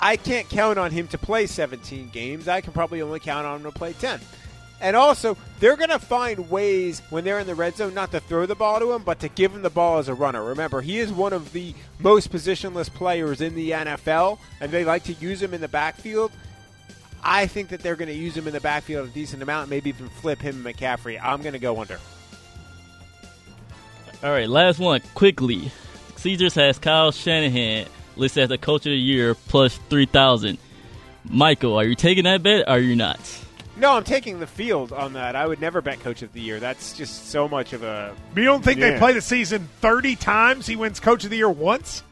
I 0.01 0.17
can't 0.17 0.49
count 0.49 0.79
on 0.79 0.91
him 0.91 1.07
to 1.09 1.17
play 1.17 1.45
17 1.45 2.09
games. 2.09 2.47
I 2.47 2.61
can 2.61 2.73
probably 2.73 3.01
only 3.01 3.19
count 3.19 3.45
on 3.45 3.57
him 3.57 3.63
to 3.63 3.71
play 3.71 3.93
10. 3.93 4.19
And 4.81 4.95
also, 4.95 5.37
they're 5.59 5.77
going 5.77 5.91
to 5.91 5.99
find 5.99 6.49
ways 6.49 7.03
when 7.11 7.23
they're 7.23 7.37
in 7.37 7.45
the 7.45 7.53
red 7.53 7.75
zone 7.75 7.93
not 7.93 8.11
to 8.11 8.19
throw 8.19 8.47
the 8.47 8.55
ball 8.55 8.79
to 8.79 8.91
him, 8.93 9.03
but 9.03 9.19
to 9.19 9.29
give 9.29 9.53
him 9.53 9.61
the 9.61 9.69
ball 9.69 9.99
as 9.99 10.07
a 10.07 10.15
runner. 10.15 10.43
Remember, 10.43 10.81
he 10.81 10.97
is 10.97 11.13
one 11.13 11.33
of 11.33 11.53
the 11.53 11.75
most 11.99 12.31
positionless 12.31 12.91
players 12.91 13.41
in 13.41 13.53
the 13.53 13.71
NFL, 13.71 14.39
and 14.59 14.71
they 14.71 14.83
like 14.83 15.03
to 15.03 15.13
use 15.13 15.39
him 15.39 15.53
in 15.53 15.61
the 15.61 15.67
backfield. 15.67 16.31
I 17.23 17.45
think 17.45 17.69
that 17.69 17.81
they're 17.81 17.95
going 17.95 18.09
to 18.09 18.15
use 18.15 18.35
him 18.35 18.47
in 18.47 18.53
the 18.53 18.59
backfield 18.59 19.07
a 19.07 19.11
decent 19.11 19.43
amount, 19.43 19.69
maybe 19.69 19.89
even 19.89 20.09
flip 20.09 20.41
him 20.41 20.65
and 20.65 20.75
McCaffrey. 20.75 21.19
I'm 21.21 21.43
going 21.43 21.53
to 21.53 21.59
go 21.59 21.79
under. 21.79 21.99
All 24.23 24.31
right, 24.31 24.49
last 24.49 24.79
one 24.79 25.01
quickly. 25.13 25.71
Caesars 26.15 26.55
has 26.55 26.79
Kyle 26.79 27.11
Shanahan 27.11 27.85
listed 28.21 28.43
as 28.43 28.49
the 28.49 28.57
coach 28.57 28.85
of 28.85 28.91
the 28.91 28.97
year 28.97 29.35
plus 29.35 29.77
3,000. 29.89 30.57
Michael, 31.29 31.75
are 31.77 31.83
you 31.83 31.95
taking 31.95 32.23
that 32.23 32.41
bet 32.41 32.61
or 32.61 32.69
are 32.69 32.79
you 32.79 32.95
not? 32.95 33.19
No, 33.77 33.93
I'm 33.93 34.03
taking 34.03 34.39
the 34.39 34.47
field 34.47 34.91
on 34.93 35.13
that. 35.13 35.35
I 35.35 35.47
would 35.47 35.59
never 35.59 35.81
bet 35.81 35.99
coach 36.01 36.21
of 36.21 36.31
the 36.33 36.39
year. 36.41 36.59
That's 36.59 36.93
just 36.95 37.29
so 37.29 37.47
much 37.47 37.73
of 37.73 37.83
a. 37.83 38.15
You 38.35 38.43
don't 38.43 38.63
think 38.63 38.79
Yeah. 38.79 38.91
they 38.91 38.97
play 38.99 39.13
the 39.13 39.21
season 39.21 39.67
30 39.81 40.15
times? 40.15 40.67
He 40.67 40.75
wins 40.75 40.99
coach 40.99 41.23
of 41.23 41.29
the 41.31 41.37
year 41.37 41.49
once? 41.49 42.03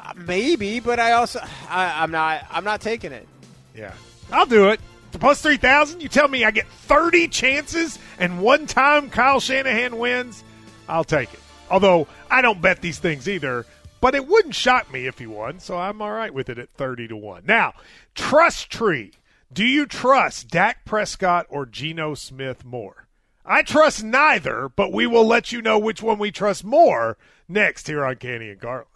Uh, 0.00 0.12
maybe, 0.16 0.78
but 0.80 1.00
I 1.00 1.12
also 1.12 1.40
I, 1.68 2.02
I'm 2.02 2.10
not 2.12 2.46
I'm 2.50 2.64
not 2.64 2.80
taking 2.80 3.12
it. 3.12 3.26
Yeah. 3.74 3.92
I'll 4.32 4.46
do 4.46 4.68
it. 4.70 4.80
The 5.12 5.18
plus 5.18 5.40
3,000, 5.40 6.00
you 6.02 6.08
tell 6.08 6.28
me 6.28 6.44
I 6.44 6.50
get 6.50 6.66
30 6.68 7.28
chances 7.28 7.98
and 8.18 8.40
one 8.40 8.66
time 8.66 9.08
Kyle 9.10 9.40
Shanahan 9.40 9.98
wins? 9.98 10.44
I'll 10.88 11.04
take 11.04 11.32
it. 11.32 11.40
Although 11.70 12.06
I 12.30 12.42
don't 12.42 12.60
bet 12.60 12.80
these 12.82 12.98
things 12.98 13.28
either, 13.28 13.66
but 14.00 14.14
it 14.14 14.26
wouldn't 14.26 14.54
shock 14.54 14.92
me 14.92 15.06
if 15.06 15.18
he 15.18 15.26
won, 15.26 15.60
so 15.60 15.76
I'm 15.76 16.00
all 16.02 16.12
right 16.12 16.32
with 16.32 16.48
it 16.48 16.58
at 16.58 16.70
30 16.70 17.08
to 17.08 17.16
1. 17.16 17.44
Now, 17.46 17.74
trust 18.14 18.70
tree. 18.70 19.12
Do 19.52 19.64
you 19.64 19.86
trust 19.86 20.48
Dak 20.48 20.84
Prescott 20.84 21.46
or 21.48 21.66
Geno 21.66 22.14
Smith 22.14 22.64
more? 22.64 23.06
I 23.44 23.62
trust 23.62 24.02
neither, 24.02 24.68
but 24.68 24.92
we 24.92 25.06
will 25.06 25.24
let 25.24 25.52
you 25.52 25.62
know 25.62 25.78
which 25.78 26.02
one 26.02 26.18
we 26.18 26.32
trust 26.32 26.64
more 26.64 27.16
next 27.48 27.86
here 27.86 28.04
on 28.04 28.16
Canty 28.16 28.50
and 28.50 28.60
Carlin. 28.60 28.86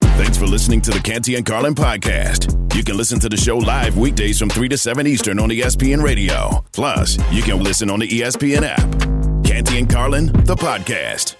Thanks 0.00 0.36
for 0.36 0.46
listening 0.46 0.80
to 0.82 0.90
the 0.90 1.00
Canty 1.00 1.34
and 1.36 1.44
Carlin 1.44 1.74
podcast. 1.74 2.54
You 2.74 2.84
can 2.84 2.96
listen 2.96 3.18
to 3.20 3.28
the 3.28 3.36
show 3.36 3.58
live 3.58 3.96
weekdays 3.96 4.38
from 4.38 4.50
3 4.50 4.68
to 4.68 4.78
7 4.78 5.06
Eastern 5.06 5.38
on 5.38 5.48
ESPN 5.48 6.02
Radio. 6.02 6.64
Plus, 6.72 7.18
you 7.32 7.42
can 7.42 7.62
listen 7.62 7.90
on 7.90 8.00
the 8.00 8.08
ESPN 8.08 8.62
app. 8.62 9.17
Canty 9.44 9.78
and 9.78 9.88
Carlin, 9.88 10.26
the 10.44 10.54
podcast. 10.54 11.36